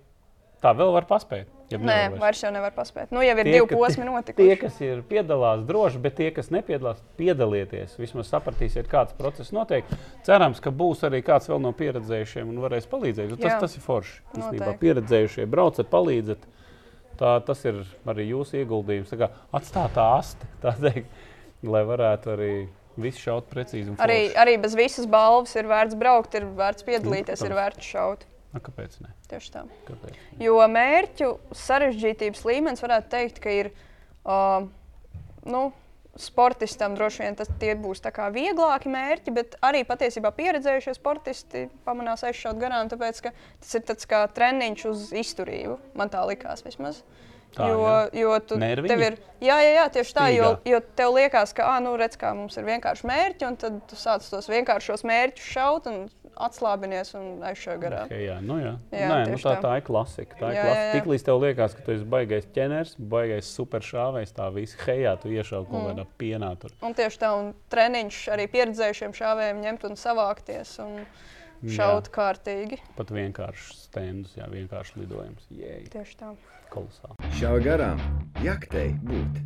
tā 0.62 0.72
vēl 0.76 0.92
var 0.96 1.06
paspēt. 1.08 1.46
jeb 1.70 1.82
Nē, 1.84 1.96
nevar 2.08 2.18
vairs. 2.22 2.40
jau 2.42 2.50
nevar 2.52 2.72
paspēt. 2.72 3.10
Nu, 3.12 3.20
jau 3.20 3.34
ir 3.36 3.44
Tie, 3.44 3.52
divi 3.52 3.66
posmi 3.76 4.02
Tie, 4.02 4.08
notikuši. 4.08 4.56
kas 4.60 4.80
ir 4.80 5.02
piedalās, 5.10 5.64
droši, 5.68 5.98
bet 6.00 6.14
tie, 6.16 6.30
kas 6.32 6.48
nepiedalās, 6.50 7.02
piedalieties. 7.20 7.98
Vismaz 8.00 8.30
sapratīsiet, 8.32 8.88
kāds 8.88 9.12
process 9.18 9.52
notiek. 9.52 9.84
Cerams, 10.24 10.60
ka 10.64 10.70
būs 10.70 11.04
arī 11.04 11.20
kāds 11.22 11.48
vēl 11.50 11.60
no 11.60 11.72
pieredzējušiem 11.76 12.48
un 12.48 12.62
varēs 12.64 12.88
palīdzēt. 12.88 13.36
Tas, 13.36 13.52
Jā. 13.52 13.60
tas 13.60 13.76
ir 13.76 13.84
forši. 13.84 14.16
Īstenībā 14.38 14.72
pieredzējušie 14.80 15.46
braucat, 15.46 15.90
palīdzat. 15.92 16.48
Tā, 17.18 17.36
tas 17.44 17.64
ir 17.66 17.82
arī 18.06 18.28
jūsu 18.30 18.62
ieguldījums. 18.62 19.12
Atstāt 19.52 19.94
tā 19.98 20.08
asti, 20.18 20.46
tā 20.62 20.72
teikt, 20.78 21.10
lai 21.66 21.84
varētu 21.84 22.32
arī 22.36 22.52
visu 22.98 23.20
šaut 23.28 23.46
precīzi. 23.52 23.94
Arī, 24.02 24.32
arī 24.38 24.56
bez 24.62 24.74
visas 24.78 25.06
balvas 25.10 25.54
ir 25.58 25.68
vērts 25.70 25.98
braukt, 25.98 26.34
ir 26.34 26.46
vērts 26.58 26.86
piedalīties, 26.86 27.42
Nu, 27.44 27.50
ir 27.50 27.56
vērts 27.58 27.92
šaut. 27.92 28.24
Nu, 28.54 28.62
kāpēc? 28.64 28.96
Ne? 29.04 29.12
Tieši 29.28 29.52
tā. 29.52 29.66
Kāpēc? 29.88 30.16
Jo 30.40 30.56
mērķu 30.72 31.34
sarežģītības 31.66 32.46
līmenis 32.48 32.84
varētu 32.84 33.12
teikt, 33.12 33.42
ka 33.44 33.52
ir 33.52 33.70
uh, 34.24 34.64
nu, 35.48 35.66
sportistam 36.18 36.96
droši 36.98 37.22
vien 37.22 37.36
tas 37.38 37.50
būs 37.82 38.02
vieglāki 38.34 38.90
mērķi, 38.90 39.34
bet 39.34 39.56
arī 39.62 39.84
patiesībā 39.86 40.32
pieredzējušie 40.34 40.96
sportisti 40.96 41.68
pamanās 41.84 42.24
aizšaut 42.26 42.58
garām, 42.58 42.88
tāpēc 42.90 43.20
ka 43.22 43.32
tas 43.60 43.74
ir 43.74 43.84
tāds 43.86 44.08
kā 44.08 44.26
treniņš 44.34 44.84
uz 44.90 45.08
izturību. 45.12 45.78
Man 45.94 46.10
tā 46.10 46.24
likās 46.26 46.64
vismaz. 46.66 47.02
Tā, 47.54 47.64
jo, 47.70 47.84
jā. 47.84 48.00
jo 48.20 48.32
tu 48.44 48.58
Nerviņi? 48.60 48.88
tev 48.90 49.02
ir. 49.06 49.14
Jā, 49.40 49.56
jā, 49.64 49.70
jā 49.78 49.84
tieši 49.94 50.14
tā. 50.14 50.26
Jo, 50.34 50.50
Stīgā. 50.58 50.72
jo 50.72 50.80
tev 50.98 51.14
liekas, 51.16 51.54
ka, 51.56 51.68
ah, 51.70 51.78
nu, 51.80 51.94
redz, 51.96 52.18
kā 52.20 52.34
mums 52.36 52.58
ir 52.60 52.66
vienkārši 52.66 53.08
mērķi, 53.08 53.46
un 53.48 53.56
tad 53.62 53.78
tu 53.88 53.96
sāc 53.96 54.26
tos 54.28 54.50
vienkāršos 54.52 55.06
mērķus 55.08 55.48
šaut 55.54 55.88
un 55.88 56.02
atslābinies 56.46 57.10
un 57.18 57.42
aizšauj 57.48 57.78
garām. 57.82 58.06
Okay, 58.08 58.24
jā, 58.28 58.36
nu 58.44 58.56
jā. 58.60 58.72
Jā, 58.94 59.08
Nē, 59.10 59.18
nu 59.32 59.38
tā, 59.42 59.54
tā. 59.56 59.62
tā 59.64 59.72
ir 59.80 59.84
klasika. 59.86 60.36
Tā 60.40 60.50
ir 60.52 60.58
Jā, 60.58 60.62
klasika. 60.64 60.78
jā, 60.78 60.84
jā. 60.88 60.92
Tiklīdz 60.98 61.24
tev 61.28 61.40
liekas, 61.42 61.74
ka 61.78 61.82
tu 61.86 61.94
esi 61.96 62.06
baigais 62.14 62.46
ķēners, 62.54 62.92
baigais 63.14 63.50
superšāvējs, 63.58 64.34
tā 64.38 64.46
viss 64.54 64.76
hejā, 64.86 65.16
tu 65.22 65.32
iešauj 65.34 65.66
kaut 65.70 65.78
Mm. 65.82 65.88
kādā 65.92 66.06
pienā. 66.18 66.52
Tur. 66.62 66.70
Un 66.82 66.94
tieši 66.98 67.18
tā, 67.22 67.32
un 67.38 67.50
treniņš 67.74 68.20
arī 68.34 68.46
pieredzējušiem 68.54 69.16
šāvējiem 69.18 69.60
ņemt 69.66 69.84
un 69.90 69.98
savākties 69.98 70.76
un 70.84 70.96
šaut 71.66 72.06
jā. 72.06 72.14
kārtīgi. 72.14 72.78
Pat 72.96 73.10
vienkārši 73.10 73.74
stendus, 73.82 74.36
jā, 74.38 74.46
vienkārši 74.52 75.00
lidojums. 75.02 75.46
Jē, 75.50 75.80
Tieši 75.90 76.16
tā. 76.20 76.32
kolosāli. 76.70 77.18
Šā 77.40 77.54
garām 77.64 77.98
jaktei 78.44 78.92
būt. 79.02 79.42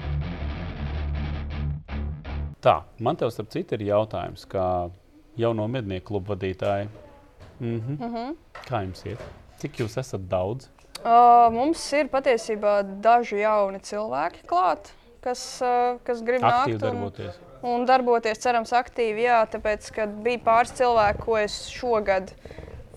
Tā, 2.63 2.77
man 3.03 3.17
tev 3.19 3.33
starp 3.35 3.49
citu 3.51 3.75
ir 3.75 3.83
jautājums, 3.89 4.45
kā 4.47 4.67
jauno 5.37 5.69
mednieku 5.69 6.07
klubu 6.07 6.35
vadītāji. 6.35 6.89
Mm 7.61 7.81
-hmm. 7.81 7.99
Mm 8.01 8.15
-hmm. 8.15 8.35
Kā 8.69 8.83
jums 8.83 9.05
iet? 9.07 9.19
Cik 9.59 9.81
jūs 9.81 9.99
esat 10.01 10.21
daudz? 10.21 10.69
uh, 11.05 11.53
mums 11.55 11.85
ir 11.97 12.11
patiesībā 12.13 12.81
daži 13.05 13.43
jauni 13.43 13.81
cilvēki 13.85 14.45
klāt, 14.51 14.93
kas, 15.25 15.43
uh, 15.65 15.99
kas 16.07 16.23
grib 16.27 16.43
Aktīvi 16.43 16.75
nākt 16.75 16.75
un, 16.75 16.83
darboties. 16.83 17.39
un 17.63 17.87
darboties, 17.89 18.43
cerams, 18.43 18.75
aktīvi. 18.77 19.27
Jā, 19.27 19.43
tāpēc, 19.53 19.91
kad 19.95 20.15
bija 20.25 20.43
pāris 20.45 20.75
cilvēki, 20.79 21.25
ko 21.25 21.39
es 21.41 21.59
šogad 21.73 22.35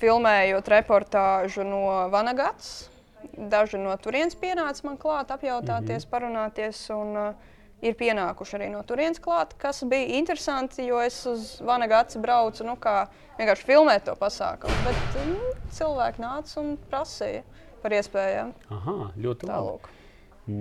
filmējot 0.02 0.68
reportāžu 0.76 1.64
no 1.64 2.10
Vanagats. 2.14 2.90
Daži 3.36 3.80
no 3.82 3.96
turienes 3.98 4.36
pienāca 4.40 4.86
man 4.86 4.98
klāt, 4.98 5.32
apjautāties, 5.34 6.06
mm 6.06 6.08
-hmm. 6.08 6.12
parunāties. 6.12 6.90
Un, 6.94 7.18
uh, 7.18 7.54
ir 7.84 7.98
pienākuši 8.00 8.58
arī 8.58 8.70
no 8.74 8.82
turienes 8.88 9.22
klāt, 9.24 9.54
kas 9.60 9.84
bija 9.90 10.18
interesanti, 10.20 10.86
jo 10.88 11.02
es 11.04 11.18
uz 11.30 11.56
Vanagats 11.66 12.18
braucu 12.22 12.68
nu, 12.68 12.78
kā 12.82 13.06
vienkārši 13.40 13.68
filmēt 13.68 14.08
to 14.08 14.16
pasākumu. 14.20 14.76
Bet 14.88 15.20
nu, 15.28 15.54
cilvēki 15.76 16.24
nāca 16.24 16.60
un 16.62 16.76
prasīja 16.90 17.44
par 17.84 17.96
iespējām. 17.98 18.54
Aha, 18.74 18.98
ļoti 19.14 19.50
labi. 19.50 19.54
Tālūk. 19.54 19.90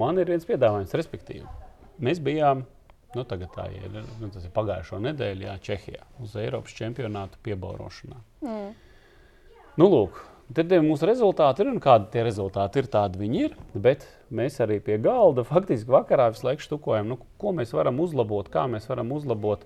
Man 0.00 0.20
ir 0.20 0.30
viens 0.32 0.46
piedāvājums, 0.48 0.94
respektīvi. 0.96 1.44
Mēs 2.04 2.20
bijām, 2.24 2.64
nu 3.14 3.24
tagad 3.28 3.52
tā 3.54 3.68
ir, 3.72 4.00
nu, 4.20 4.30
tas 4.32 4.44
ir 4.44 4.52
pagājušo 4.54 4.98
nedēļu, 5.04 5.46
jā, 5.46 5.56
Čehijā, 5.68 6.06
uz 6.24 6.34
Eiropas 6.40 6.74
čempionātu 6.76 7.38
piebaurošanā. 7.46 8.20
Mm. 8.44 8.72
Nu, 9.80 9.88
lūk, 9.90 10.18
tad 10.52 10.68
tie 10.68 10.80
mūsu 10.84 11.08
rezultāti 11.08 11.64
ir, 11.64 11.70
un 11.72 11.80
kādi 11.82 12.10
tie 12.12 12.24
rezultāti 12.26 12.82
ir, 12.82 12.88
tādi 12.92 13.20
viņi 13.22 13.42
ir. 13.46 13.56
Bet 13.72 14.04
mēs 14.34 14.60
arī 14.64 14.80
pie 14.84 14.98
galda 15.02 15.46
faktiski 15.52 15.92
vakarā 15.94 16.30
visu 16.34 16.48
laiku 16.48 16.66
štukojam, 16.66 17.14
nu, 17.14 17.18
ko 17.40 17.54
mēs 17.56 17.72
varam 17.76 18.02
uzlabot, 18.04 18.50
kā 18.52 18.66
mēs 18.70 18.88
varam 18.90 19.14
uzlabot 19.16 19.64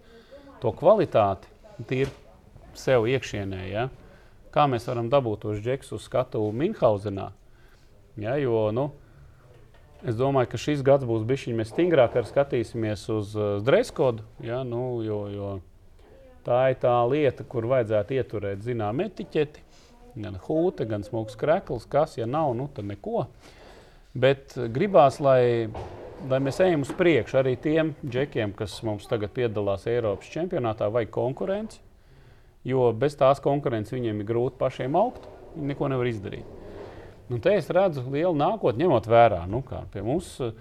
to 0.63 0.75
kvalitāti, 0.75 1.51
tīri 1.89 2.13
sev 2.79 3.09
iekšienē. 3.11 3.65
Ja? 3.73 3.89
Kā 4.55 4.69
mēs 4.71 4.87
varam 4.89 5.11
dabūt 5.13 5.45
tos 5.45 5.61
džeksus 5.65 5.99
uz 5.99 6.07
skatu 6.09 6.43
Minhausenā. 6.55 7.33
Ja, 8.19 8.35
jo, 8.41 8.69
nu, 8.75 8.89
es 10.03 10.17
domāju, 10.19 10.51
ka 10.51 10.59
šis 10.59 10.83
gads 10.87 11.07
būs 11.07 11.27
bijis 11.27 11.53
mēs 11.55 11.71
stingrāk 11.71 12.17
ar 12.19 12.27
skatīsimies 12.27 13.05
uz 13.15 13.35
uh, 13.39 13.59
dreskodu. 13.63 14.25
Ja, 14.43 14.65
nu, 14.67 14.99
jo, 15.07 15.21
jo 15.31 15.51
tā 16.47 16.71
ir 16.73 16.81
tā 16.83 16.97
lieta, 17.11 17.47
kur 17.47 17.69
vajadzētu 17.71 18.19
ieturēt 18.19 18.65
zināmu 18.67 19.07
etiķeti. 19.07 19.68
Gan 20.17 20.39
hūte, 20.47 20.87
gan 20.89 21.05
smūgs 21.07 21.37
krekls, 21.39 21.87
kas, 21.91 22.17
ja 22.19 22.27
nav, 22.27 22.55
nu, 22.57 22.69
tad 22.75 22.89
neko. 22.89 23.27
Bet 24.19 24.57
gribās, 24.75 25.21
lai, 25.23 25.69
lai 26.31 26.39
mēs 26.43 26.61
ejam 26.65 26.87
uz 26.87 26.93
priekšu 26.97 27.43
arī 27.43 27.57
tiem 27.61 27.93
džekiem, 28.03 28.55
kas 28.57 28.79
mums 28.87 29.07
tagad 29.11 29.35
piedalās 29.37 29.87
Eiropas 29.91 30.31
čempionātā, 30.33 30.89
vai 30.91 31.05
konkurence. 31.07 31.83
Jo 32.67 32.91
bez 32.93 33.15
tās 33.17 33.39
konkurences 33.41 33.95
viņiem 33.95 34.23
ir 34.23 34.29
grūti 34.29 34.59
pašiem 34.61 34.97
augt. 34.99 35.29
Viņi 35.55 35.73
neko 35.73 35.93
nevar 35.93 36.09
izdarīt. 36.11 36.57
Nu, 37.29 37.39
te 37.45 37.53
es 37.59 37.69
redzu 37.73 38.03
lielu 38.09 38.33
nākotni, 38.37 38.87
ņemot 38.87 39.07
vērā, 39.09 39.43
nu, 39.51 39.61
kā 39.67 39.83
pie 39.93 40.01
mums 40.05 40.31
eh, 40.45 40.55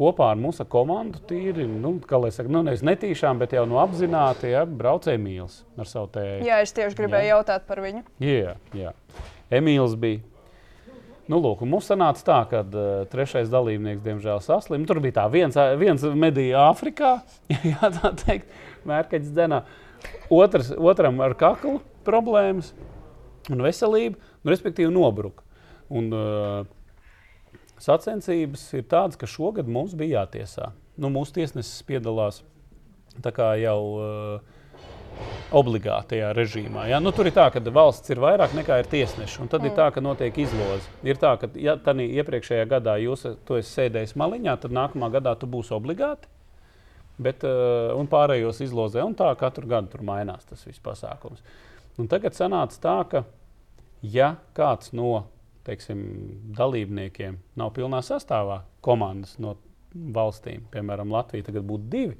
kopā 0.00 0.30
ar 0.32 0.40
mūsu 0.40 0.64
komandu 0.70 1.20
tīri, 1.28 1.66
nu, 1.68 1.98
kā 2.08 2.20
lai 2.20 2.32
saka, 2.34 2.50
nu, 2.52 2.62
nevis 2.66 2.84
netīšām, 2.86 3.40
bet 3.42 3.52
jau 3.56 3.66
no 3.68 3.80
apzināti, 3.82 4.50
ja, 4.54 4.64
braucēji 4.64 5.20
mīls 5.20 5.60
ar 5.80 5.90
savu 5.90 6.08
tēju. 6.16 6.40
Jā, 6.48 6.62
es 6.64 6.72
tieši 6.76 6.98
gribēju 7.02 7.28
jā. 7.28 7.36
jautāt 7.36 7.68
par 7.68 7.82
viņu. 7.84 8.04
Jā, 8.24 8.56
jā. 8.76 8.94
Emīls 9.60 9.96
bija. 10.00 10.22
Nu, 11.30 11.38
lūk, 11.38 11.62
mums 11.68 11.86
sanāca 11.86 12.24
tā, 12.26 12.38
ka 12.50 12.62
uh, 12.64 12.86
trešais 13.12 13.52
dalībnieks, 13.52 14.02
diemžēl, 14.02 14.40
saslims. 14.42 14.88
Tur 14.88 14.98
bija 15.04 15.20
tā, 15.20 15.28
viens, 15.30 15.54
ā, 15.54 15.76
viens 15.78 16.02
medīja 16.18 16.64
Āfrikā, 16.72 17.12
jā, 17.70 17.92
tā 18.00 18.10
teikt, 18.24 18.50
mērķis 18.88 19.30
dzenā. 19.30 19.60
Otrs, 20.32 20.72
otram 20.74 21.20
ar 21.22 21.36
kaklu 21.38 21.78
problēmas 22.06 22.72
un 23.52 23.62
veselību, 23.62 24.18
nu, 24.18 24.50
respektīvi 24.50 24.90
nobruka. 24.94 25.46
Un, 25.90 26.10
uh, 26.10 26.66
sacensības 27.80 28.62
ir 28.76 28.86
tādas, 28.90 29.18
ka 29.20 29.28
šogad 29.30 29.68
mums 29.70 29.96
bija 29.98 30.22
jātiesā. 30.22 30.70
Nu, 31.00 31.10
mūsu 31.12 31.38
tiesnesis 31.38 31.82
piedalās 31.88 32.42
jau 33.60 33.78
uh, 33.96 34.58
obligātajā 35.56 36.30
režīmā. 36.36 36.86
Ja? 36.90 37.00
Nu, 37.02 37.12
tur 37.14 37.28
ir 37.28 37.34
tā, 37.34 37.48
ka 37.52 37.62
valsts 37.74 38.12
ir 38.12 38.20
vairāk 38.22 38.54
nekā 38.56 38.80
ir 38.82 38.90
tiesneši. 38.90 39.48
Tad 39.50 39.62
mm. 39.62 39.70
ir 39.70 39.76
tā, 39.78 39.88
ka 39.94 40.02
notiek 40.04 40.38
izloze. 40.38 40.86
Ir 41.06 41.18
tā, 41.20 41.34
ka 41.40 41.50
ja 41.58 41.76
tādā 41.80 42.06
iepriekšējā 42.06 42.68
gadā 42.70 42.96
jūs 43.02 43.26
esat 43.32 43.72
sēdējis 43.72 44.16
maliņā, 44.20 44.56
tad 44.62 44.76
nākamā 44.76 45.10
gadā 45.16 45.34
tu 45.38 45.50
būsi 45.50 45.74
obligāti. 45.76 46.30
Bet, 47.20 47.44
uh, 47.44 47.90
un 47.98 48.08
pārējos 48.08 48.62
izlozē, 48.64 49.02
un 49.04 49.16
tā 49.18 49.28
katru 49.40 49.68
gadu 49.68 49.92
tur 49.92 50.06
mainās 50.06 50.46
tas 50.48 50.62
viss 50.64 50.80
pasākums. 50.80 51.42
Un 52.00 52.08
tagad 52.08 52.36
sanāca 52.36 52.78
tā, 52.80 52.96
ka, 53.10 53.24
ja 54.00 54.36
kāds 54.56 54.94
no 54.96 55.26
teiksim, 55.70 56.04
dalībniekiem 56.58 57.38
nav 57.60 57.72
pilnā 57.76 58.02
sastāvā 58.04 58.64
komandas 58.84 59.38
no 59.42 59.56
valstīm, 59.94 60.66
piemēram, 60.72 61.10
Latvija 61.14 61.48
tagad 61.48 61.66
būtu 61.66 61.88
divi, 61.90 62.18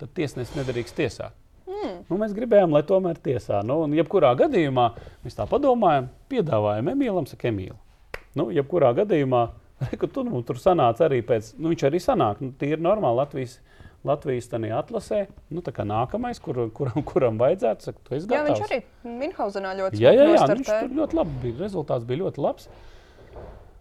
tad 0.00 0.12
tiesnesis 0.16 0.56
nedrīkst 0.58 0.96
tiesāt. 0.98 1.36
Mm. 1.66 2.02
Nu, 2.06 2.18
mēs 2.20 2.34
gribējām, 2.36 2.74
lai 2.74 2.82
tomēr 2.86 3.18
tiesā. 3.22 3.60
Nu, 3.66 3.80
un, 3.86 3.94
jebkurā 3.96 4.32
gadījumā 4.38 4.86
mēs 5.24 5.36
tā 5.38 5.48
padomājam, 5.50 6.08
piedāvājam 6.30 6.92
Emīlam, 6.92 7.26
saka, 7.26 7.50
Emīl. 7.50 7.74
Nu, 8.38 8.48
jebkurā 8.54 8.92
gadījumā, 9.00 9.42
reku, 9.90 10.10
tu 10.10 10.24
nu, 10.26 10.42
tur 10.46 10.60
sanāca 10.62 11.08
arī 11.08 11.22
pēc, 11.26 11.54
nu, 11.58 11.72
viņš 11.74 11.86
arī 11.88 12.02
sanāk, 12.02 12.42
nu, 12.44 12.52
tīri 12.58 12.82
normāli 12.82 13.22
Latvijas. 13.22 13.58
Latvijas 14.06 14.48
atlasē, 14.54 15.26
nu, 15.50 15.62
nākamais, 15.62 16.40
kur, 16.42 16.60
kuram, 16.74 17.02
kuram 17.06 17.38
vajadzētu, 17.40 17.88
saka, 17.88 18.02
tu 18.06 18.14
esi 18.14 18.28
gatavs. 18.30 18.48
Jā, 18.48 18.54
viņš 18.54 18.66
arī 18.70 19.16
Minhausenā 19.20 19.74
ļoti 19.80 20.02
jā, 20.02 20.12
jā, 20.14 20.26
jā, 20.30 20.46
nu, 20.46 20.56
viņš 20.60 20.70
tur 20.70 20.96
ļoti 21.00 21.18
labi 21.18 21.38
bija. 21.42 21.58
Rezultāts 21.64 22.06
bija 22.08 22.22
ļoti 22.24 22.44
labs. 22.44 22.68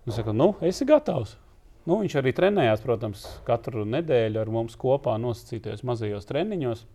Nu, 0.05 0.13
saka, 0.13 0.33
nu, 0.33 0.51
esi 0.65 0.87
gatavs. 0.89 1.37
Nu, 1.85 1.99
viņš 2.01 2.17
arī 2.17 2.33
trenējās, 2.33 2.81
protams, 2.81 3.25
katru 3.45 3.85
nedēļu 3.85 4.41
ar 4.41 4.49
mums 4.53 4.77
kopā 4.81 5.19
nosacītajos 5.21 5.85
mazajos 5.85 6.25
treniņos. 6.29 6.85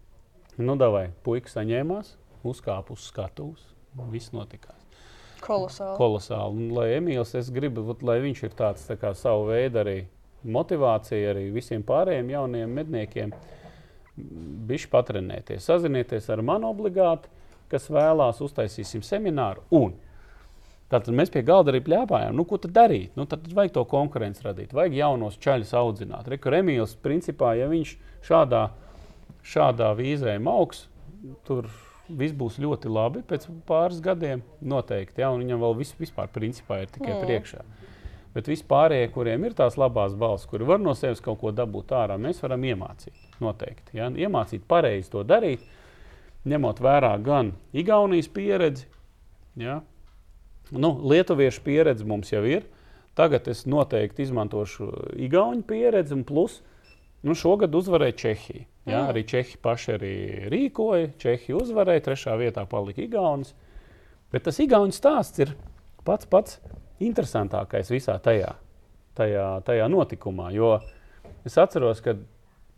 Nu, 0.58 0.74
davai, 0.80 1.12
puikas 1.22 1.54
saņēmās, 1.54 2.16
uzkāpa 2.42 2.96
uz 2.96 3.06
skatuves. 3.06 3.68
Viss 4.10 4.34
notikās. 4.34 4.78
Kolosāli. 5.42 5.96
Kolosāli. 5.98 6.56
Un, 6.56 6.72
lai 6.76 6.88
Emīls, 6.98 7.32
es 7.38 7.48
gribu, 7.54 7.96
lai 8.06 8.18
viņš 8.22 8.42
ir 8.46 8.56
tāds 8.58 8.84
tā 8.86 8.96
kā 9.00 9.14
savu 9.18 9.48
veidu 9.50 9.80
arī 9.82 9.96
motivācija 10.44 11.32
arī 11.34 11.48
visiem 11.54 11.82
pārējiem 11.86 12.30
jauniem 12.34 12.76
medniekiem. 12.80 13.34
Bišķi 14.70 14.90
patrenēties, 14.92 15.64
sazinieties 15.64 16.28
ar 16.32 16.42
mani 16.44 16.68
obligāti, 16.68 17.30
kas 17.70 17.88
vēlās, 17.92 18.42
uztaisīsim 18.44 19.04
semināru. 19.06 19.64
Un 19.70 19.96
Tātad 20.90 21.14
mēs 21.14 21.30
pie 21.30 21.44
galda 21.46 21.70
arī 21.70 21.78
plēpājām, 21.86 22.34
nu, 22.34 22.42
ko 22.50 22.56
tad 22.58 22.72
darīt. 22.74 23.12
Nu, 23.14 23.22
tad 23.30 23.44
vajag 23.54 23.76
to 23.76 23.84
konkurenci 23.86 24.42
radīt, 24.42 24.72
vajag 24.74 24.96
jaunos 24.98 25.36
čaļus 25.38 25.70
audzināt. 25.78 26.26
Rekur 26.32 26.56
Emīls, 26.58 26.96
principā, 26.98 27.52
ja 27.54 27.68
viņš 27.70 27.92
šādā 28.26 28.64
šādā 29.46 29.92
vīzē 29.96 30.36
augs, 30.50 30.86
tur 31.46 31.68
viss 32.08 32.34
būs 32.34 32.58
ļoti 32.60 32.90
labi 32.90 33.22
pēc 33.26 33.46
pāris 33.68 34.00
gadiem. 34.02 34.42
Noteikti, 34.60 35.22
ja, 35.22 35.30
un 35.30 35.44
viņam 35.44 35.62
vēl 35.62 35.78
viss 35.78 35.96
vispār 35.98 36.30
principā 36.32 36.82
ir 36.82 36.90
tikai 36.90 37.14
mm. 37.14 37.22
priekšā. 37.24 37.64
Bet 38.34 38.46
vispārējie, 38.46 39.08
kuriem 39.10 39.44
ir 39.48 39.56
tās 39.58 39.74
labās 39.80 40.14
balss, 40.18 40.46
kuri 40.46 40.66
var 40.68 40.78
no 40.82 40.94
sevis 40.94 41.22
kaut 41.24 41.40
ko 41.40 41.50
dabūt 41.54 41.90
ārā, 41.98 42.18
mēs 42.20 42.38
varam 42.44 42.62
iemācīt. 42.68 43.16
Noteikti. 43.42 43.96
Ja? 43.98 44.06
Iemācīt 44.06 44.62
pareizi 44.70 45.10
to 45.10 45.24
darīt, 45.26 45.64
ņemot 46.46 46.82
vērā 46.84 47.16
gan 47.26 47.54
Igaunijas 47.74 48.30
pieredzi, 48.30 48.86
ja? 49.58 49.80
nu, 50.70 50.92
Lietuviešu 51.10 51.64
pieredzi 51.66 52.06
mums 52.06 52.30
jau 52.30 52.44
ir. 52.46 52.68
Tagad 53.18 53.48
es 53.50 53.64
noteikti 53.66 54.22
izmantošu 54.28 54.92
Igaunijas 55.18 55.66
pieredzi, 55.66 56.14
un 56.14 56.22
plus 56.28 56.60
nu, 57.26 57.34
šogad 57.34 57.74
uzvarēja 57.74 58.16
Čehija. 58.22 58.66
Ja. 58.88 59.02
Arī 59.10 59.24
Čehi 59.28 59.58
paši 59.60 59.96
arī 59.96 60.14
rīkoja. 60.52 61.10
Čehi 61.20 61.56
uzvarēja, 61.58 62.06
trešā 62.06 62.36
vietā 62.40 62.62
palika 62.70 63.02
Igaunis. 63.02 63.52
Bet 64.32 64.46
tas 64.46 64.62
Igaunis 64.62 65.02
stāsts 65.02 65.42
ir 65.42 65.52
pats 66.06 66.30
pats 66.30 66.60
interesantākais 67.00 67.90
visā 67.92 68.16
tajā, 68.22 68.54
tajā, 69.18 69.46
tajā 69.66 69.88
notikumā. 69.92 70.50
Jo 70.54 70.76
es 71.46 71.56
atceros, 71.60 72.02
ka 72.04 72.16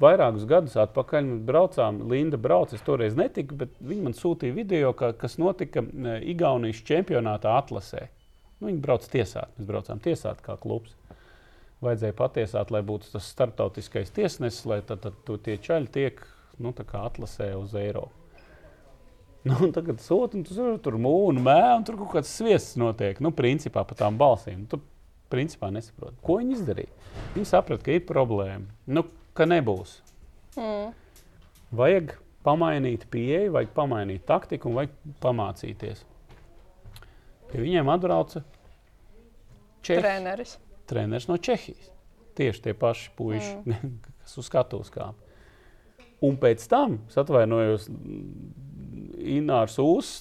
vairākus 0.02 0.46
gadus 0.48 0.78
atpakaļ 0.80 1.28
mēs 1.28 1.44
braucām, 1.48 2.00
Linda 2.10 2.40
brauca, 2.40 2.76
es 2.78 2.86
toreiz 2.86 3.18
netiku, 3.18 3.58
bet 3.64 3.76
viņi 3.82 4.08
man 4.08 4.16
sūtīja 4.18 4.56
video, 4.56 4.94
ka, 4.98 5.12
kas 5.18 5.38
notika 5.42 5.84
e, 5.84 6.16
Igaunijas 6.32 6.82
čempionātā 6.88 7.54
atlasē. 7.58 8.08
Nu, 8.60 8.70
viņi 8.70 8.82
brauc 8.82 9.06
tiesāt, 9.10 9.54
mēs 9.58 9.68
braucām 9.68 10.02
tiesāt 10.02 10.42
kā 10.44 10.56
klubs 10.60 10.94
vajadzēja 11.82 12.14
patiesāt, 12.18 12.70
lai 12.70 12.82
būtu 12.86 13.10
tas 13.12 13.28
starptautiskais 13.34 14.12
tiesnesis, 14.14 14.64
lai 14.70 14.80
tad, 14.86 15.02
tad, 15.02 15.18
tie 15.42 15.58
čaļi 15.58 15.90
tiek 15.90 16.22
nu, 16.62 16.74
atlasē 16.76 17.52
uz 17.58 17.74
Eiropu. 17.78 18.21
Nu, 19.49 19.68
tagad 19.74 19.99
sūta, 20.03 20.38
un 20.38 20.47
tur, 20.47 20.76
tur 20.82 20.97
mūna 21.03 21.43
mēā, 21.43 21.70
un 21.78 21.86
tur 21.86 21.99
kaut 21.99 22.12
kāds 22.14 22.30
sviests 22.30 22.78
notiek. 22.78 23.18
Nu, 23.24 23.32
principā 23.34 23.82
pa 23.88 23.97
tām 23.99 24.18
balsīm. 24.20 24.64
Tu 24.70 24.78
principā 25.32 25.72
nesaproti, 25.74 26.18
ko 26.22 26.38
viņi 26.38 26.59
izdarīja. 26.59 27.11
Viņi 27.34 27.49
saprata, 27.49 27.82
ka 27.86 27.97
ir 27.97 28.05
problēma, 28.07 28.68
nu, 28.93 29.07
ka 29.34 29.49
nebūs. 29.49 29.97
Mm. 30.55 30.93
Vajag 31.74 32.16
pamainīt 32.47 33.09
pieeju, 33.11 33.55
vajag 33.57 33.72
pamainīt 33.74 34.26
taktiku 34.28 34.70
un 34.70 34.78
vajag 34.82 34.99
pamācīties. 35.24 36.05
Pie 37.51 37.62
viņiem 37.64 37.88
atbrauca 37.93 38.45
Čehijas 39.82 40.05
treneris 40.05 40.61
treneris 40.93 41.28
no 41.28 41.36
Čehijas. 41.36 41.90
Tieši 42.36 42.62
tie 42.64 42.74
paši 42.76 43.11
puiši, 43.16 43.53
mm. 43.66 43.93
kas 44.22 44.38
uz 44.40 44.49
skatuves 44.49 44.93
kāpa. 44.93 45.16
Un 46.22 46.36
pēc 46.38 46.62
tam, 46.70 47.01
atvainojos, 47.18 47.88
Inārs 49.38 49.78
Ūs 49.82 50.12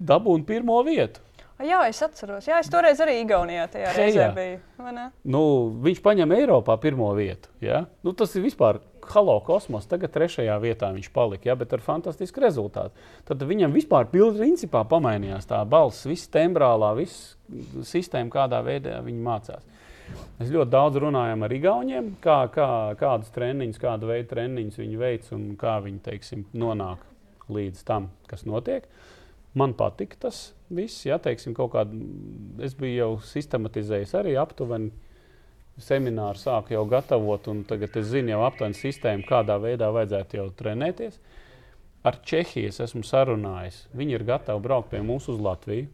dabūja 0.00 0.46
pirmo 0.48 0.80
vietu. 0.86 1.22
Jā, 1.60 1.82
es 1.90 1.98
atceros. 2.00 2.46
Jā, 2.48 2.62
es 2.62 2.70
toreiz 2.72 3.00
arī 3.04 3.18
Igaunijā 3.20 3.66
tajā 3.68 3.90
reizē 3.92 4.28
biju. 4.32 4.60
Nu, 5.28 5.42
viņš 5.84 5.98
paņem 6.04 6.32
Eiropā 6.38 6.78
pirmo 6.80 7.10
vietu. 7.16 7.50
Ja? 7.60 7.82
Nu, 8.04 8.14
tas 8.16 8.32
ir 8.36 8.46
vispār 8.46 8.78
halo 9.12 9.34
kosmos. 9.44 9.84
Tagad 9.90 10.14
trešajā 10.14 10.56
vietā 10.62 10.88
viņš 10.94 11.10
palika, 11.12 11.50
ja? 11.50 11.56
bet 11.60 11.74
ar 11.76 11.84
fantastisku 11.84 12.40
rezultātu. 12.40 12.96
Tad 13.28 13.44
viņam 13.44 13.76
vispār 13.76 14.08
principā 14.08 14.86
pamainījās 14.88 15.50
tā 15.50 15.60
balss, 15.68 16.08
viss 16.08 16.32
tembrālā, 16.32 16.94
viss 16.96 17.34
sistēma, 17.90 18.32
kādā 18.32 18.62
veidā 18.64 18.96
viņi 19.04 19.22
mācās. 19.28 19.68
Mēs 20.40 20.48
ļoti 20.50 20.72
daudz 20.72 20.96
runājam 21.04 21.44
ar 21.44 21.52
Igauniem, 21.54 22.14
kā, 22.24 22.40
kā, 22.54 22.70
kādus 22.98 23.30
treniņus, 23.36 23.78
kādu 23.78 24.08
veidu 24.10 24.32
treniņus 24.32 24.80
viņi 24.80 24.98
veic 24.98 25.30
un 25.36 25.46
kā 25.60 25.76
viņi 25.84 26.02
teiksim, 26.08 26.48
nonāk 26.56 27.09
līdz 27.52 27.84
tam, 27.86 28.10
kas 28.30 28.46
notiek. 28.48 28.86
Man 29.58 29.74
patika 29.74 30.28
tas 30.28 30.50
viss. 30.70 31.04
Ja, 31.06 31.18
teiksim, 31.22 31.56
kādu, 31.58 31.98
es 32.62 32.76
biju 32.78 32.96
jau 32.96 33.10
sistematizējis 33.32 34.14
arī 34.20 34.36
aptuveni 34.38 34.92
semināru, 35.80 36.38
sāku 36.38 36.74
jau 36.74 36.84
gatavot, 36.88 37.48
un 37.50 37.64
tagad 37.66 37.96
es 37.98 38.10
zinu 38.12 38.34
jau 38.34 38.44
aptuveni 38.46 38.76
sistēmu, 38.78 39.26
kādā 39.28 39.56
veidā 39.62 39.88
vajadzētu 39.94 40.38
jau 40.38 40.48
trenēties. 40.58 41.18
Ar 42.06 42.16
Čehiju 42.24 42.70
es 42.70 42.80
esmu 42.84 43.02
sarunājis. 43.04 43.84
Viņi 43.96 44.16
ir 44.16 44.26
gatavi 44.28 44.62
braukt 44.64 44.92
pie 44.92 45.02
mums 45.04 45.28
uz 45.32 45.40
Latviju, 45.42 45.88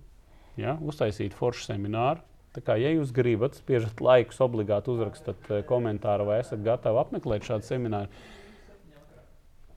ja, 0.60 0.76
uztaisīt 0.82 1.34
foršu 1.34 1.70
semināru 1.70 2.22
Tā 2.56 2.62
kā, 2.64 2.74
ja 2.80 2.88
jūs 2.94 3.10
gribat, 3.12 3.58
spiežat 3.58 3.98
laikus, 4.00 4.38
obligāti 4.40 4.88
uzrakstat 4.88 5.50
eh, 5.50 5.62
komentāru, 5.68 6.24
vai 6.30 6.38
esat 6.40 6.62
gatavi 6.64 7.02
apmeklēt 7.02 7.44
šādu 7.44 7.68
semināru. 7.68 8.08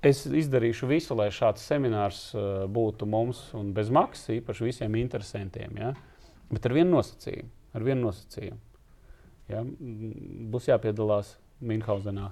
Es 0.05 0.23
izdarīšu 0.23 0.87
visu, 0.87 1.15
lai 1.19 1.27
šāds 1.35 1.65
seminārs 1.67 2.21
uh, 2.31 2.63
būtu 2.71 3.07
mums 3.09 3.41
un 3.57 3.73
bez 3.75 3.91
maksas, 3.91 4.29
īpaši 4.37 4.69
visiem 4.69 4.95
interesantiem. 5.01 5.75
Ja? 5.79 5.93
Bet 6.51 6.69
ar 6.69 6.75
vienu 6.77 6.95
nosacījumu. 6.97 7.49
Ar 7.75 7.85
vienu 7.85 8.07
nosacījumu. 8.07 8.59
Ja? 9.51 9.65
Būs 10.53 10.69
jāpiedalās 10.71 11.35
Minhausenā. 11.59 12.29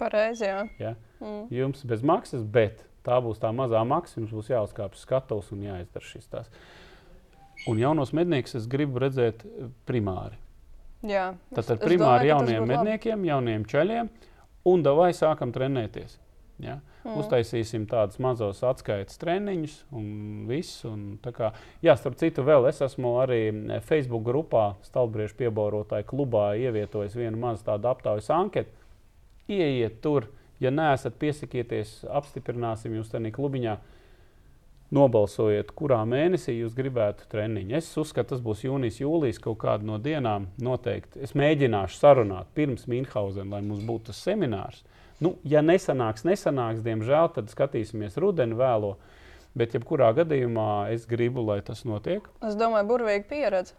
Pareizi, 0.00 0.48
jā. 0.48 0.64
Ja? 0.80 0.94
Mm. 1.20 1.44
Jums 1.52 1.84
bez 1.86 2.00
maksas, 2.06 2.42
bet 2.42 2.80
tā 3.06 3.20
būs 3.22 3.42
tā 3.42 3.52
mazā 3.54 3.84
maksa. 3.86 4.16
Jums 4.22 4.32
būs 4.32 4.48
jāuzkāpj 4.54 4.96
uz 4.96 5.04
skatuves 5.04 5.52
un 5.52 5.68
jāizdara 5.68 6.08
šis 6.08 6.32
tās. 6.32 6.48
Uh, 6.48 6.84
Un 7.66 7.78
jaunos 7.80 8.12
medniekus 8.12 8.58
es 8.58 8.66
gribu 8.68 9.00
redzēt 9.00 9.44
eh, 9.46 9.68
primāri. 9.88 10.36
Jā, 11.04 11.32
Tad 11.52 11.74
ar 11.74 11.80
primāri 11.80 12.30
domāju, 12.30 12.32
jauniem 12.32 12.68
medniekiem, 12.68 13.18
labi. 13.18 13.28
jauniem 13.28 13.64
ceļiem, 13.68 14.10
un 14.68 14.84
vai 14.98 15.10
sākam 15.16 15.52
trenēties. 15.52 16.16
Ja? 16.62 16.78
Mm. 17.02 17.16
Uztaisīsim 17.18 17.86
tādus 17.90 18.20
mazus 18.22 18.62
atskaites 18.64 19.18
treniņus, 19.20 19.74
un 19.96 20.06
viss. 20.48 20.84
Un 20.88 21.16
kā, 21.24 21.50
jā, 21.84 21.96
starp 21.98 22.18
citu, 22.20 22.44
vēl 22.46 22.68
es 22.70 22.80
esmu 22.84 23.16
arī 23.24 23.40
eh, 23.50 23.80
Facebook 23.84 24.24
grupā, 24.26 24.68
Stalbriežu 24.86 25.36
piebaurotāju 25.42 26.06
klubā, 26.12 26.52
ievietojis 26.60 27.18
vienu 27.18 27.40
mazu 27.42 27.66
tādu 27.66 27.90
aptaujas 27.90 28.30
anketu. 28.34 28.70
Ieiet 29.50 29.98
tur, 30.04 30.30
ja 30.62 30.70
neesat 30.72 31.18
piesakieties, 31.20 32.04
apstiprināsim 32.08 32.94
jūs 32.96 33.12
tajā 33.12 33.34
klubiņā. 33.34 33.76
Nobalsojiet, 34.94 35.72
kurā 35.74 35.98
mēnesī 36.06 36.52
jūs 36.60 36.74
gribētu 36.76 37.24
treniņu. 37.32 37.72
Es 37.74 37.88
uzskatu, 37.98 38.34
tas 38.34 38.42
būs 38.44 38.62
jūnijas, 38.62 39.00
jūlijas 39.00 39.40
kaut 39.42 39.58
kāda 39.64 39.88
no 39.88 39.96
dienām. 39.98 40.46
Noteikti. 40.62 41.18
Es 41.24 41.32
mēģināšu 41.34 41.98
sarunāt 41.98 42.52
pirms 42.54 42.84
Mīnhausen, 42.86 43.50
lai 43.50 43.62
mums 43.64 43.82
būtu 43.88 44.12
tas 44.12 44.20
seminārs. 44.22 44.84
Nu, 45.24 45.34
ja 45.48 45.62
nesanāks, 45.64 46.26
nesanāks, 46.28 46.82
diemžēl, 46.84 47.30
tad 47.36 47.52
skatīsimies 47.52 48.18
rudeni 48.20 48.58
vēlo. 48.58 48.96
Bet, 49.54 49.76
jebkurā 49.76 50.10
gadījumā, 50.16 50.90
es 50.92 51.06
gribu, 51.06 51.44
lai 51.46 51.60
tas 51.64 51.84
notiek. 51.86 52.26
Es 52.44 52.58
domāju, 52.58 52.88
burvīgi 52.90 53.28
pieredze. 53.30 53.76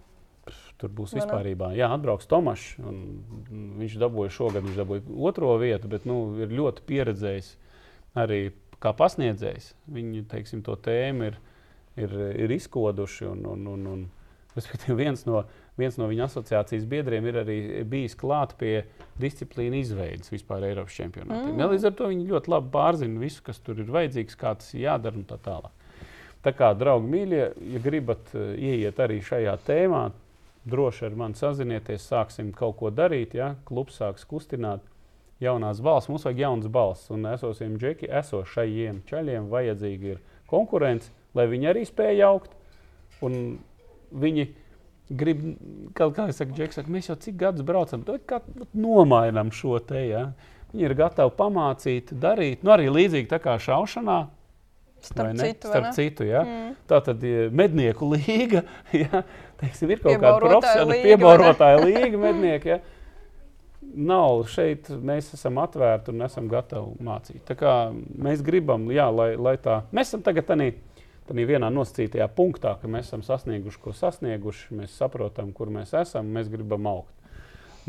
Tur 0.79 0.91
būs 0.93 1.15
vispārībā. 1.17 1.71
Jā, 1.75 1.89
atbrauks 1.95 2.29
Tomašs. 2.29 2.75
Viņš 3.81 3.97
dabūja 4.01 4.33
šogad, 4.33 4.65
viņš 4.67 4.77
dabūja 4.81 5.05
otro 5.29 5.55
vietu, 5.61 5.89
bet 5.91 6.05
nu, 6.07 6.19
ir 6.41 6.53
ļoti 6.53 6.85
pieredzējis 6.89 7.49
arī 8.21 8.39
kā 8.83 8.93
pasniedzējs. 8.95 9.71
Viņi 9.95 10.25
teiksim, 10.31 10.61
to 10.65 10.77
tēmu 10.85 11.31
ir, 11.31 11.39
ir, 11.99 12.15
ir 12.45 12.55
izkoduši. 12.55 13.27
Un, 13.31 13.45
un, 13.55 13.65
un, 13.73 13.87
un, 13.93 14.05
viens, 15.01 15.25
no, 15.27 15.43
viens 15.79 15.97
no 15.99 16.07
viņa 16.09 16.27
asociācijas 16.29 16.85
biedriem 16.89 17.25
ir 17.29 17.39
arī 17.43 17.57
bijis 17.89 18.15
klāt 18.19 18.55
pie 18.59 18.85
disciplīnu 19.21 19.79
izveides 19.81 20.31
vispār 20.31 20.67
Eiropas 20.69 20.95
čempionātiem. 20.97 21.55
Mm. 21.55 21.71
Līdz 21.73 21.89
ar 21.89 21.95
to 21.99 22.11
viņi 22.11 22.29
ļoti 22.29 22.53
labi 22.53 22.71
pārzina 22.73 23.21
visu, 23.21 23.43
kas 23.45 23.59
tur 23.63 23.81
ir 23.83 23.91
vajadzīgs, 23.91 24.37
kā 24.39 24.55
tas 24.59 24.73
jādara 24.75 25.19
un 25.19 25.27
tā 25.27 25.39
tālāk. 25.43 25.73
Tā 26.45 26.53
kā, 26.53 26.75
draugi, 26.77 27.09
mīļie, 27.09 27.45
ja 27.73 27.81
gribat 27.81 28.35
uh, 28.37 28.51
ieiet 28.53 28.99
arī 29.01 29.17
šajā 29.25 29.55
tēmā, 29.65 30.03
droši 30.65 31.07
ar 31.07 31.15
mani 31.17 31.37
sazinieties, 31.37 32.05
sāksim 32.09 32.51
kaut 32.53 32.77
ko 32.79 32.91
darīt. 32.93 33.33
Ja? 33.37 33.55
Klubs 33.65 33.97
sāks 34.01 34.25
kustināt 34.29 34.85
jaunās 35.41 35.81
balss. 35.83 36.09
Mums 36.09 36.25
vajag 36.25 36.43
jaunas 36.45 36.69
balss, 36.71 37.09
un 37.13 37.25
esošiem 37.29 37.79
džeki, 37.81 38.09
esošajiem 38.21 39.01
čaļiem 39.09 39.49
vajadzīga 39.51 40.13
ir 40.13 40.21
konkurence, 40.49 41.11
lai 41.37 41.47
viņi 41.51 41.71
arī 41.71 41.85
spēj 41.87 42.23
augt. 42.29 42.53
Un 43.25 43.57
viņi 44.13 44.47
grib, 45.09 45.43
kā, 45.97 46.07
kā 46.15 46.27
es 46.31 46.39
saku, 46.41 46.55
Džeks, 46.57 46.79
saka, 46.79 46.91
mēs 46.91 47.09
jau 47.09 47.17
cik 47.21 47.37
gadus 47.41 47.65
braucam, 47.67 48.03
tad 48.05 48.23
kā 48.29 48.41
nomainām 48.73 49.51
šo 49.53 49.77
te. 49.85 50.01
Ja? 50.09 50.25
Viņi 50.71 50.87
ir 50.87 50.95
gatavi 50.97 51.35
pamācīt, 51.37 52.15
darīt, 52.21 52.65
nu 52.65 52.73
arī 52.75 52.89
līdzīgi 52.93 53.29
tā 53.31 53.39
kā 53.43 53.57
šaušanā. 53.61 54.25
Starp 55.05 55.35
citu, 55.37 55.69
Starp 55.69 55.91
citu 55.93 56.25
ja? 56.25 56.41
Mm. 56.41 56.69
Tā 56.89 56.97
tad 57.05 57.21
mednieku 57.53 58.07
līga, 58.15 58.63
ja, 58.95 59.21
teiksim, 59.61 59.93
ir 59.93 60.01
kaut 60.01 60.17
kāda 60.17 60.39
profesionāla 60.41 60.99
piebaurotāja 61.03 61.81
līga 61.83 62.21
mednieki. 62.21 62.73
Ja. 62.73 62.81
Nav 63.95 64.41
šeit, 64.49 64.89
mēs 65.05 65.29
esam 65.37 65.59
atvērti 65.61 66.09
un 66.11 66.25
esam 66.25 66.49
gatavi 66.51 67.05
mācīt. 67.05 67.43
Tā 67.47 67.55
kā 67.59 67.75
mēs 67.93 68.41
gribam, 68.43 68.89
jā, 68.91 69.05
lai, 69.13 69.35
lai 69.37 69.53
tā, 69.61 69.83
mēs 69.95 70.09
esam 70.09 70.25
tagad 70.25 70.49
tādā 70.49 70.71
tādā 71.25 71.45
vienā 71.49 71.69
nosacītajā 71.73 72.27
punktā, 72.37 72.75
ka 72.81 72.89
mēs 72.91 73.09
esam 73.09 73.23
sasnieguši, 73.25 73.81
ko 73.81 73.93
sasnieguši, 73.95 74.75
mēs 74.77 74.97
saprotam, 74.99 75.51
kur 75.53 75.71
mēs 75.73 75.93
esam, 75.97 76.29
mēs 76.35 76.51
gribam 76.53 76.87
augt. 76.91 77.11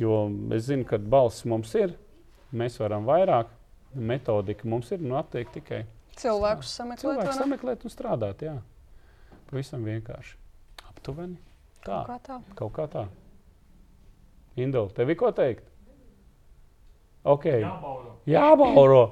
Jo 0.01 0.27
es 0.53 0.67
zinu, 0.69 0.85
ka 0.89 0.99
balss 0.99 1.45
mums 1.49 1.75
ir, 1.77 1.95
mēs 2.57 2.79
varam 2.81 3.07
vairāk, 3.09 3.53
metodika 3.97 4.69
mums 4.69 4.91
ir, 4.93 5.01
nu 5.05 5.17
attiek 5.21 5.49
tikai 5.55 5.85
Cilvēkus 6.17 6.73
sameklēt. 6.79 7.01
cilvēku 7.05 7.23
vai 7.25 7.29
ne? 7.29 7.37
sameklēt 7.37 7.85
un 7.85 7.93
strādāt. 7.93 8.43
Jā. 8.45 8.57
Pavisam 9.51 9.85
vienkārši. 9.85 10.37
Aptuveni 10.89 11.37
tā. 11.85 12.03
Kaut 12.05 12.09
kā 12.09 12.19
tā. 12.25 12.39
Kaut 12.57 12.73
kā 12.77 12.87
tā. 12.93 13.07
Indula, 14.57 14.89
tev 14.97 15.13
ir 15.13 15.19
ko 15.21 15.29
teikt? 15.37 15.67
Ok. 17.27 17.45
Jābauro. 17.61 18.15
Jābauro. 18.27 19.03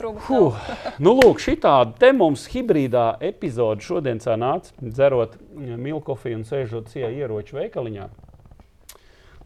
Huh. 0.00 0.58
Nu, 1.04 1.14
lūk, 1.18 1.42
šī 1.42 1.56
tāda 1.62 2.12
mums 2.16 2.46
hibrīdā 2.52 3.18
epizode 3.24 3.84
šodien 3.84 4.22
sanāca, 4.22 4.72
dzerot 4.80 5.36
milkofiju 5.56 6.40
un 6.40 6.46
sēžot 6.48 6.90
cijā 6.92 7.10
ieroču 7.18 7.58
veikaliņā. 7.58 8.08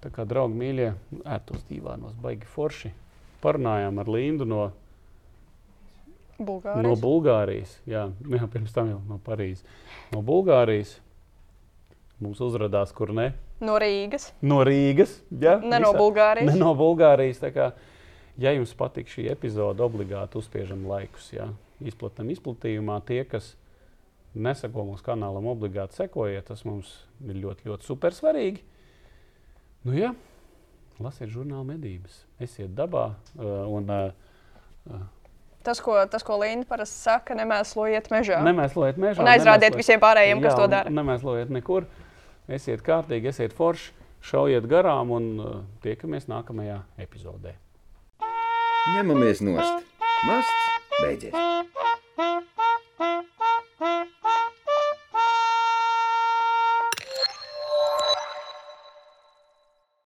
Tā 0.03 0.11
kā 0.11 0.27
draugi 0.27 0.59
mīļie, 0.59 0.93
ētos 1.31 1.63
divānos, 1.69 2.15
baigi 2.19 2.49
forši. 2.51 2.91
Parunājām 3.43 4.01
ar 4.03 4.09
Lindu 4.11 4.47
no 4.47 4.65
Bulgārijas. 6.43 6.83
No 6.87 6.97
Bulgārijas. 6.99 7.77
Jā, 7.89 8.09
jā, 8.37 8.49
pirms 8.51 8.75
tam 8.75 8.91
jau 8.91 8.99
no 9.09 9.21
Parīzes. 9.23 9.65
No 10.15 10.23
Bulgārijas 10.27 10.97
mums 12.23 12.43
uzrādījās, 12.43 12.95
kur 12.95 13.15
ne. 13.15 13.33
No 13.63 13.79
Rīgas. 13.79 14.31
No 14.43 14.63
Rīgas. 14.67 15.17
Jā, 15.31 15.57
Ne 15.63 15.79
no 15.83 15.93
Bulgārijas. 15.95 16.51
Ne 16.51 16.59
no 16.59 16.73
Bulgārijas. 16.79 17.43
Ja 18.39 18.53
jums 18.55 18.73
patīk 18.79 19.11
šī 19.13 19.27
epizode, 19.33 19.83
obligāti 19.85 20.39
uzspiežam 20.41 20.87
laikus. 20.89 21.33
Jā. 21.35 21.49
Izplatam 21.83 22.31
izplatījumā. 22.33 23.01
Tie, 23.07 23.25
kas 23.29 23.55
nesako 24.35 24.87
mūsu 24.93 25.05
kanālam, 25.05 25.49
obligāti 25.53 25.99
sekojiet. 26.01 26.47
Tas 26.49 26.65
mums 26.65 26.93
ir 27.27 27.41
ļoti, 27.43 27.69
ļoti 27.69 27.89
super 27.89 28.15
svarīgi. 28.17 28.63
Nu, 29.85 29.97
jā, 29.99 30.13
lasiet 31.03 31.33
žurnāla 31.33 31.67
medības, 31.73 32.21
esiet 32.41 32.71
dabā. 32.79 33.09
Uh, 33.35 33.67
un, 33.67 33.91
uh, 33.91 35.03
Tas, 35.63 35.79
ko, 35.79 35.95
tas, 36.11 36.25
ko 36.27 36.35
Linda 36.43 36.67
parasti 36.67 37.05
saka, 37.05 37.37
nemēslojiet 37.39 38.09
mežā. 38.11 38.41
Nemēslojiet 38.43 38.97
mežā. 38.99 39.23
Un 39.23 39.29
aizrādiet 39.31 39.69
nemēslojiet- 39.71 39.79
visiem 39.79 40.01
pārējiem, 40.03 40.41
kas 40.43 40.53
Jā, 40.53 40.57
to 40.59 40.65
un 40.67 40.71
dara. 40.75 40.91
Nemēslojiet 40.91 41.53
nekur. 41.55 41.87
Esiet 42.51 42.83
kārtīgi, 42.83 43.31
esiet 43.31 43.53
forši, 43.55 43.93
šaujiet 44.27 44.67
garām 44.67 45.13
un 45.15 45.29
uh, 45.39 45.53
tiekamies 45.85 46.27
nākamajā 46.27 46.81
epizodē. 46.99 47.55
Ņemamies 48.91 49.41
nost. 49.47 49.85
Masts 50.27 50.99
beidzies. 50.99 51.35